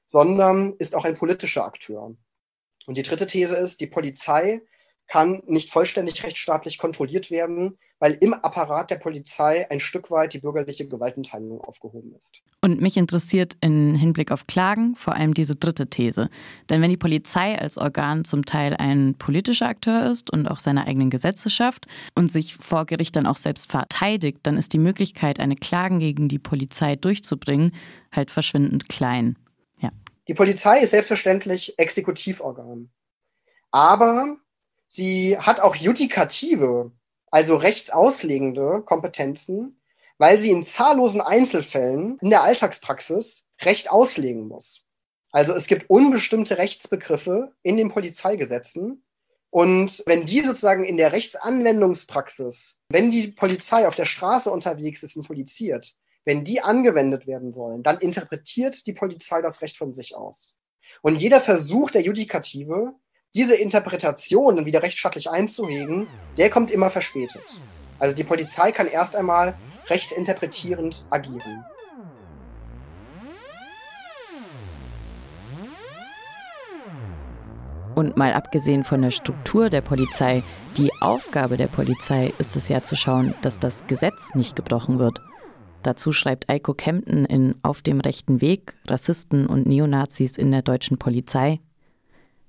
sondern 0.05 0.73
ist 0.73 0.93
auch 0.93 1.05
ein 1.05 1.17
politischer 1.17 1.63
Akteur. 1.63 2.13
Und 2.88 2.97
die 2.97 3.03
dritte 3.03 3.28
These 3.28 3.55
ist, 3.55 3.80
die 3.80 3.88
Polizei 3.88 4.61
kann 5.08 5.43
nicht 5.45 5.72
vollständig 5.72 6.24
rechtsstaatlich 6.24 6.78
kontrolliert 6.78 7.30
werden, 7.32 7.78
weil 7.99 8.14
im 8.14 8.34
Apparat 8.34 8.91
der 8.91 8.97
Polizei 8.97 9.70
ein 9.70 9.80
Stück 9.80 10.12
weit 10.12 10.34
die 10.34 10.39
bürgerliche 10.39 10.88
Gewaltenteilung 10.88 11.62
aufgehoben 11.62 12.14
ist. 12.16 12.41
Und 12.62 12.82
mich 12.82 12.97
interessiert 12.97 13.56
im 13.62 13.95
Hinblick 13.95 14.32
auf 14.32 14.47
Klagen 14.47 14.95
vor 14.95 15.16
allem 15.16 15.34
diese 15.34 15.56
dritte 15.56 15.88
These. 15.88 16.30
Denn 16.70 16.82
wenn 16.82 16.89
die 16.89 16.97
Polizei 16.97 17.58
als 17.58 17.78
Organ 17.78 18.26
zum 18.26 18.45
Teil 18.45 18.76
ein 18.76 19.16
politischer 19.18 19.68
Akteur 19.68 20.10
ist 20.10 20.30
und 20.30 20.47
auch 20.47 20.60
seine 20.60 20.88
eigenen 20.88 21.10
Gesetze 21.10 21.49
schafft 21.49 21.86
und 22.16 22.32
sich 22.32 22.56
vor 22.56 22.86
Gericht 22.86 23.16
dann 23.16 23.28
auch 23.28 23.38
selbst 23.38 23.72
verteidigt, 23.72 24.39
dann 24.43 24.58
ist 24.58 24.74
die 24.74 24.80
Möglichkeit, 24.80 25.39
eine 25.39 25.56
Klage 25.56 25.99
gegen 25.99 26.28
die 26.28 26.39
Polizei 26.39 26.95
durchzubringen, 26.95 27.72
halt 28.12 28.32
verschwindend 28.32 28.89
klein. 28.89 29.38
Ja. 29.80 29.91
Die 30.28 30.34
Polizei 30.34 30.80
ist 30.80 30.91
selbstverständlich 30.91 31.78
Exekutivorgan. 31.78 32.89
Aber 33.72 34.38
sie 34.95 35.37
hat 35.37 35.59
auch 35.59 35.75
judikative 35.75 36.91
also 37.35 37.57
rechtsauslegende 37.57 38.81
Kompetenzen, 38.85 39.75
weil 40.17 40.37
sie 40.37 40.51
in 40.51 40.65
zahllosen 40.65 41.19
Einzelfällen 41.19 42.17
in 42.21 42.29
der 42.29 42.43
Alltagspraxis 42.43 43.43
Recht 43.61 43.91
auslegen 43.91 44.47
muss. 44.47 44.85
Also 45.31 45.53
es 45.53 45.67
gibt 45.67 45.89
unbestimmte 45.89 46.57
Rechtsbegriffe 46.57 47.53
in 47.61 47.75
den 47.75 47.89
Polizeigesetzen. 47.89 49.03
Und 49.49 50.01
wenn 50.05 50.25
die 50.25 50.41
sozusagen 50.41 50.85
in 50.85 50.95
der 50.95 51.11
Rechtsanwendungspraxis, 51.11 52.79
wenn 52.89 53.11
die 53.11 53.27
Polizei 53.27 53.87
auf 53.87 53.95
der 53.95 54.05
Straße 54.05 54.49
unterwegs 54.49 55.03
ist 55.03 55.17
und 55.17 55.27
poliziert, 55.27 55.93
wenn 56.23 56.45
die 56.45 56.61
angewendet 56.61 57.27
werden 57.27 57.51
sollen, 57.51 57.83
dann 57.83 57.99
interpretiert 57.99 58.87
die 58.87 58.93
Polizei 58.93 59.41
das 59.41 59.61
Recht 59.61 59.77
von 59.77 59.93
sich 59.93 60.15
aus. 60.15 60.55
Und 61.01 61.17
jeder 61.17 61.41
Versuch 61.41 61.91
der 61.91 62.01
Judikative, 62.01 62.93
diese 63.36 63.55
Interpretation 63.55 64.55
dann 64.55 64.65
wieder 64.65 64.81
rechtsstaatlich 64.81 65.29
einzuhegen, 65.29 66.07
der 66.38 66.49
kommt 66.49 66.71
immer 66.71 66.89
verspätet. 66.89 67.43
Also 67.99 68.15
die 68.15 68.23
Polizei 68.23 68.71
kann 68.71 68.88
erst 68.88 69.15
einmal 69.15 69.55
rechtsinterpretierend 69.88 71.05
agieren. 71.09 71.65
Und 77.93 78.17
mal 78.17 78.33
abgesehen 78.33 78.83
von 78.83 79.01
der 79.01 79.11
Struktur 79.11 79.69
der 79.69 79.79
Polizei, 79.79 80.43
die 80.75 80.91
Aufgabe 80.99 81.55
der 81.55 81.67
Polizei 81.67 82.33
ist 82.39 82.57
es 82.57 82.67
ja 82.67 82.81
zu 82.81 82.97
schauen, 82.97 83.33
dass 83.41 83.57
das 83.57 83.88
Gesetz 83.88 84.36
nicht 84.36 84.55
gebrochen 84.57 84.99
wird. 84.99 85.21
Dazu 85.81 86.11
schreibt 86.11 86.49
Eiko 86.49 86.73
Kempten 86.73 87.25
in 87.25 87.55
Auf 87.61 87.81
dem 87.81 88.01
rechten 88.01 88.41
Weg 88.41 88.75
Rassisten 88.86 89.45
und 89.45 89.65
Neonazis 89.65 90.36
in 90.36 90.51
der 90.51 90.61
deutschen 90.61 90.97
Polizei 90.97 91.59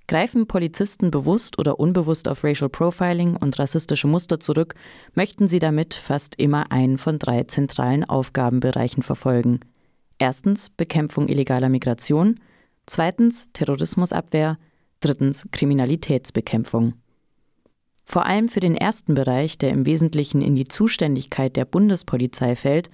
Greifen 0.09 0.47
Polizisten 0.47 1.11
bewusst 1.11 1.59
oder 1.59 1.81
unbewusst 1.81 2.29
auf 2.29 2.45
Racial 2.45 2.71
Profiling 2.71 3.37
und 3.37 3.59
rassistische 3.59 4.07
Muster 4.07 4.39
zurück, 4.39 4.75
möchten 5.15 5.49
sie 5.49 5.59
damit 5.59 5.95
fast 5.95 6.37
immer 6.37 6.71
einen 6.71 6.97
von 6.97 7.19
drei 7.19 7.43
zentralen 7.45 8.05
Aufgabenbereichen 8.05 9.03
verfolgen. 9.03 9.61
Erstens 10.19 10.71
Bekämpfung 10.71 11.29
illegaler 11.29 11.69
Migration, 11.69 12.39
zweitens 12.87 13.51
Terrorismusabwehr, 13.53 14.59
drittens 15.01 15.49
Kriminalitätsbekämpfung. 15.51 16.95
Vor 18.05 18.25
allem 18.25 18.47
für 18.47 18.61
den 18.61 18.77
ersten 18.77 19.15
Bereich, 19.15 19.59
der 19.59 19.71
im 19.71 19.85
Wesentlichen 19.85 20.41
in 20.41 20.55
die 20.55 20.69
Zuständigkeit 20.69 21.57
der 21.57 21.65
Bundespolizei 21.65 22.55
fällt, 22.55 22.91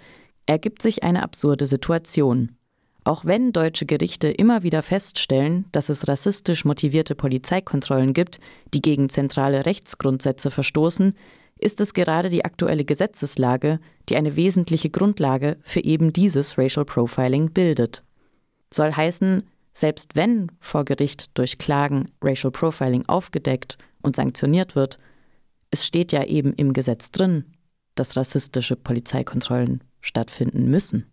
ergibt 0.47 0.81
sich 0.81 1.03
eine 1.05 1.23
absurde 1.23 1.67
Situation. 1.67 2.57
Auch 3.05 3.25
wenn 3.25 3.53
deutsche 3.53 3.85
Gerichte 3.85 4.29
immer 4.29 4.63
wieder 4.63 4.83
feststellen, 4.83 5.65
dass 5.73 5.89
es 5.89 6.07
rassistisch 6.07 6.65
motivierte 6.65 7.15
Polizeikontrollen 7.17 8.13
gibt, 8.13 8.39
die 8.73 8.81
gegen 8.81 9.09
zentrale 9.09 9.67
Rechtsgrundsätze 9.67 10.51
verstoßen, 10.53 11.15
ist 11.59 11.81
es 11.81 11.95
gerade 11.95 12.31
die 12.31 12.45
aktuelle 12.45 12.85
Gesetzeslage, 12.85 13.81
die 14.09 14.17
eine 14.17 14.37
wesentliche 14.37 14.91
Grundlage 14.91 15.59
für 15.63 15.83
eben 15.83 16.13
dieses 16.13 16.59
Racial 16.59 16.85
Profiling 16.85 17.53
bildet. 17.53 18.03
Soll 18.73 18.93
heißen, 18.93 19.45
selbst 19.75 20.15
wenn 20.17 20.51
vor 20.61 20.85
Gericht 20.85 21.37
durch 21.39 21.59
Klagen 21.59 22.07
Racial 22.21 22.51
Profiling 22.51 23.07
aufgedeckt 23.07 23.79
und 24.03 24.17
sanktioniert 24.17 24.75
wird, 24.77 24.99
es 25.71 25.87
steht 25.87 26.13
ja 26.13 26.25
eben 26.25 26.53
im 26.55 26.73
Gesetz 26.73 27.11
drin, 27.11 27.47
dass 27.95 28.17
rassistische 28.17 28.77
Polizeikontrollen 28.77 29.83
stattfinden 30.01 30.69
müssen. 30.69 31.12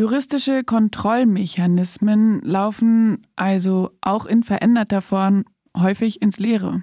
Juristische 0.00 0.64
Kontrollmechanismen 0.64 2.40
laufen 2.40 3.26
also 3.36 3.90
auch 4.00 4.24
in 4.24 4.42
veränderter 4.42 5.02
Form 5.02 5.44
häufig 5.76 6.22
ins 6.22 6.38
Leere. 6.38 6.82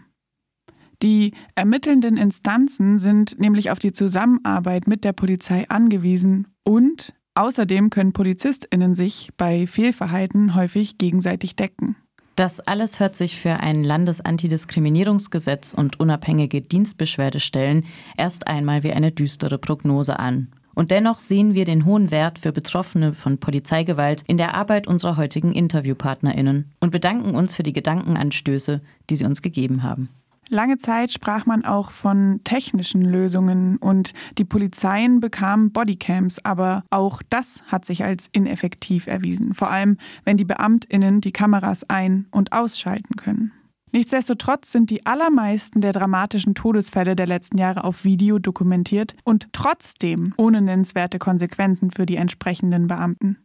Die 1.01 1.34
ermittelnden 1.55 2.15
Instanzen 2.15 2.99
sind 2.99 3.39
nämlich 3.39 3.72
auf 3.72 3.80
die 3.80 3.91
Zusammenarbeit 3.91 4.86
mit 4.86 5.03
der 5.03 5.13
Polizei 5.13 5.68
angewiesen 5.68 6.47
und 6.63 7.15
außerdem 7.34 7.89
können 7.89 8.13
Polizistinnen 8.13 8.93
sich 8.93 9.32
bei 9.36 9.65
Fehlverhalten 9.65 10.53
häufig 10.53 10.99
gegenseitig 10.99 11.55
decken. 11.55 11.95
Das 12.36 12.59
alles 12.59 12.99
hört 12.99 13.15
sich 13.15 13.36
für 13.36 13.53
ein 13.61 13.84
Landesantidiskriminierungsgesetz 13.84 15.74
und 15.74 15.99
unabhängige 15.99 16.61
Dienstbeschwerdestellen 16.61 17.88
erst 18.15 18.45
einmal 18.45 18.84
wie 18.84 18.93
eine 18.93 19.11
düstere 19.11 19.57
Prognose 19.57 20.20
an. 20.20 20.49
Und 20.78 20.91
dennoch 20.91 21.17
sehen 21.17 21.55
wir 21.55 21.65
den 21.65 21.86
hohen 21.86 22.11
Wert 22.11 22.38
für 22.38 22.51
Betroffene 22.51 23.15
von 23.15 23.39
Polizeigewalt 23.39 24.23
in 24.28 24.38
der 24.38 24.53
Arbeit 24.53 24.86
unserer 24.86 25.17
heutigen 25.17 25.51
InterviewpartnerInnen 25.51 26.69
und 26.80 26.91
bedanken 26.91 27.34
uns 27.34 27.55
für 27.55 27.63
die 27.63 27.73
Gedankenanstöße, 27.73 28.82
die 29.09 29.15
sie 29.15 29.25
uns 29.25 29.41
gegeben 29.41 29.82
haben. 29.82 30.09
Lange 30.49 30.78
Zeit 30.78 31.11
sprach 31.11 31.47
man 31.47 31.65
auch 31.65 31.89
von 31.89 32.41
technischen 32.43 33.01
Lösungen 33.01 33.78
und 33.78 34.13
die 34.38 34.45
Polizeien 34.45 35.19
bekamen 35.19 35.71
Bodycams, 35.71 36.45
aber 36.45 36.84
auch 36.91 37.23
das 37.28 37.63
hat 37.65 37.84
sich 37.84 38.03
als 38.03 38.30
ineffektiv 38.32 39.07
erwiesen, 39.07 39.55
vor 39.55 39.71
allem 39.71 39.97
wenn 40.25 40.38
die 40.38 40.45
Beamtinnen 40.45 41.21
die 41.21 41.32
Kameras 41.32 41.89
ein- 41.89 42.28
und 42.30 42.53
ausschalten 42.53 43.15
können. 43.15 43.51
Nichtsdestotrotz 43.92 44.72
sind 44.72 44.90
die 44.90 45.06
allermeisten 45.06 45.82
der 45.82 45.94
dramatischen 45.94 46.56
Todesfälle 46.56 47.16
der 47.16 47.28
letzten 47.28 47.58
Jahre 47.58 47.84
auf 47.84 48.04
Video 48.04 48.38
dokumentiert 48.38 49.16
und 49.24 49.48
trotzdem 49.54 50.34
ohne 50.38 50.62
nennenswerte 50.62 51.20
Konsequenzen 51.20 51.92
für 51.92 52.06
die 52.06 52.18
entsprechenden 52.18 52.88
Beamten. 52.88 53.38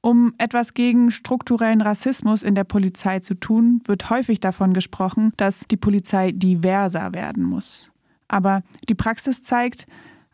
Um 0.00 0.34
etwas 0.36 0.74
gegen 0.74 1.10
strukturellen 1.10 1.80
Rassismus 1.80 2.42
in 2.42 2.54
der 2.54 2.64
Polizei 2.64 3.20
zu 3.20 3.34
tun, 3.34 3.80
wird 3.86 4.10
häufig 4.10 4.38
davon 4.40 4.74
gesprochen, 4.74 5.32
dass 5.38 5.60
die 5.60 5.78
Polizei 5.78 6.32
diverser 6.32 7.14
werden 7.14 7.42
muss. 7.42 7.90
Aber 8.28 8.62
die 8.88 8.94
Praxis 8.94 9.42
zeigt, 9.42 9.86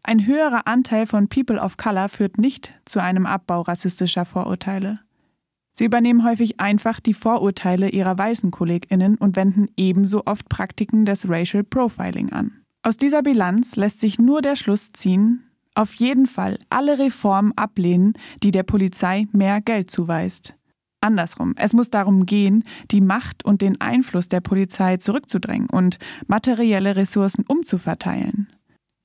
ein 0.02 0.26
höherer 0.26 0.66
Anteil 0.66 1.06
von 1.06 1.28
People 1.28 1.60
of 1.60 1.76
Color 1.76 2.08
führt 2.08 2.38
nicht 2.38 2.72
zu 2.84 3.00
einem 3.00 3.26
Abbau 3.26 3.60
rassistischer 3.60 4.24
Vorurteile. 4.24 5.00
Sie 5.80 5.86
übernehmen 5.86 6.24
häufig 6.24 6.60
einfach 6.60 7.00
die 7.00 7.14
Vorurteile 7.14 7.88
ihrer 7.88 8.18
weißen 8.18 8.50
Kolleginnen 8.50 9.16
und 9.16 9.34
wenden 9.34 9.68
ebenso 9.78 10.26
oft 10.26 10.46
Praktiken 10.50 11.06
des 11.06 11.26
Racial 11.26 11.64
Profiling 11.64 12.30
an. 12.32 12.52
Aus 12.82 12.98
dieser 12.98 13.22
Bilanz 13.22 13.76
lässt 13.76 13.98
sich 13.98 14.18
nur 14.18 14.42
der 14.42 14.56
Schluss 14.56 14.92
ziehen, 14.92 15.42
auf 15.74 15.94
jeden 15.94 16.26
Fall 16.26 16.58
alle 16.68 16.98
Reformen 16.98 17.56
ablehnen, 17.56 18.12
die 18.42 18.50
der 18.50 18.62
Polizei 18.62 19.26
mehr 19.32 19.62
Geld 19.62 19.90
zuweist. 19.90 20.54
Andersrum, 21.00 21.54
es 21.56 21.72
muss 21.72 21.88
darum 21.88 22.26
gehen, 22.26 22.64
die 22.90 23.00
Macht 23.00 23.42
und 23.46 23.62
den 23.62 23.80
Einfluss 23.80 24.28
der 24.28 24.42
Polizei 24.42 24.98
zurückzudrängen 24.98 25.70
und 25.70 25.98
materielle 26.26 26.94
Ressourcen 26.94 27.46
umzuverteilen. 27.48 28.48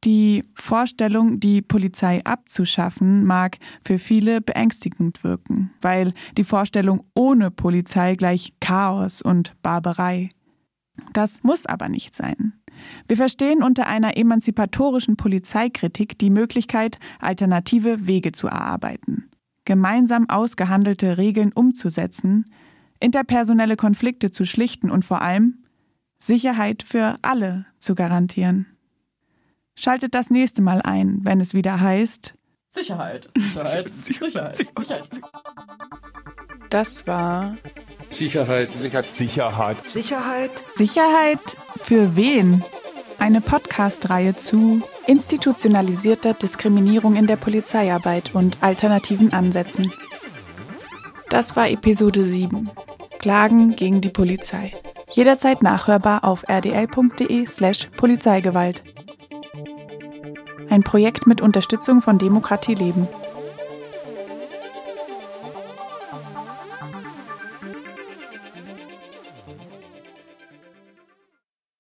Die 0.06 0.43
Vorstellung, 0.53 1.39
die 1.39 1.64
Polizei 1.64 2.24
abzuschaffen, 2.24 3.26
mag 3.26 3.58
für 3.84 3.97
viele 3.97 4.39
beängstigend 4.39 5.24
wirken, 5.24 5.72
weil 5.82 6.14
die 6.38 6.43
Vorstellung 6.43 7.06
ohne 7.16 7.49
Polizei 7.49 8.16
gleich 8.16 8.53
Chaos 8.60 9.24
und 9.24 9.56
Barbarei. 9.64 10.30
Das 11.14 11.41
muss 11.41 11.66
aber 11.66 11.89
nicht 11.89 12.16
sein. 12.16 12.53
Wir 13.08 13.18
verstehen 13.18 13.64
unter 13.64 13.88
einer 13.88 14.16
emanzipatorischen 14.16 15.18
Polizeikritik 15.18 16.20
die 16.20 16.30
Möglichkeit, 16.30 16.99
alternative 17.20 18.06
Wege 18.06 18.32
zu 18.32 18.47
erarbeiten, 18.47 19.32
gemeinsam 19.64 20.30
ausgehandelte 20.30 21.18
Regeln 21.18 21.51
umzusetzen, 21.51 22.45
interpersonelle 22.99 23.76
Konflikte 23.76 24.30
zu 24.30 24.45
schlichten 24.45 24.91
und 24.91 25.03
vor 25.03 25.24
allem 25.24 25.64
Sicherheit 26.20 26.84
für 26.84 27.16
alle 27.24 27.66
zu 27.80 27.95
garantieren. 27.95 28.68
Schaltet 29.76 30.15
das 30.15 30.30
nächste 30.30 30.61
Mal 30.61 30.82
ein, 30.82 31.19
wenn 31.23 31.41
es 31.41 31.53
wieder 31.53 31.80
heißt 31.80 32.34
Sicherheit. 32.69 33.30
Sicherheit. 33.36 33.91
Sicherheit. 34.01 34.55
Sicherheit. 34.55 35.09
Das 36.69 37.07
war 37.07 37.57
Sicherheit. 38.09 38.76
Sicherheit. 38.76 39.05
Sicherheit. 39.05 39.78
Sicherheit. 39.88 40.51
Sicherheit 40.76 41.57
für 41.82 42.15
wen? 42.15 42.63
Eine 43.17 43.39
Podcast-Reihe 43.39 44.36
zu 44.36 44.82
institutionalisierter 45.07 46.34
Diskriminierung 46.34 47.15
in 47.15 47.28
der 47.28 47.38
Polizeiarbeit 47.38 48.36
und 48.36 48.57
alternativen 48.61 49.32
Ansätzen. 49.32 49.91
Das 51.30 51.55
war 51.55 51.69
Episode 51.69 52.23
7. 52.23 52.69
Klagen 53.19 53.76
gegen 53.76 54.01
die 54.01 54.09
Polizei. 54.09 54.73
Jederzeit 55.11 55.63
nachhörbar 55.63 56.26
auf 56.26 56.43
rdl.de 56.49 57.45
slash 57.45 57.88
Polizeigewalt. 57.95 58.84
Ein 60.76 60.84
Projekt 60.84 61.26
mit 61.26 61.39
Unterstützung 61.39 62.01
von 62.01 62.17
Demokratie 62.17 62.73
Leben. 62.73 63.07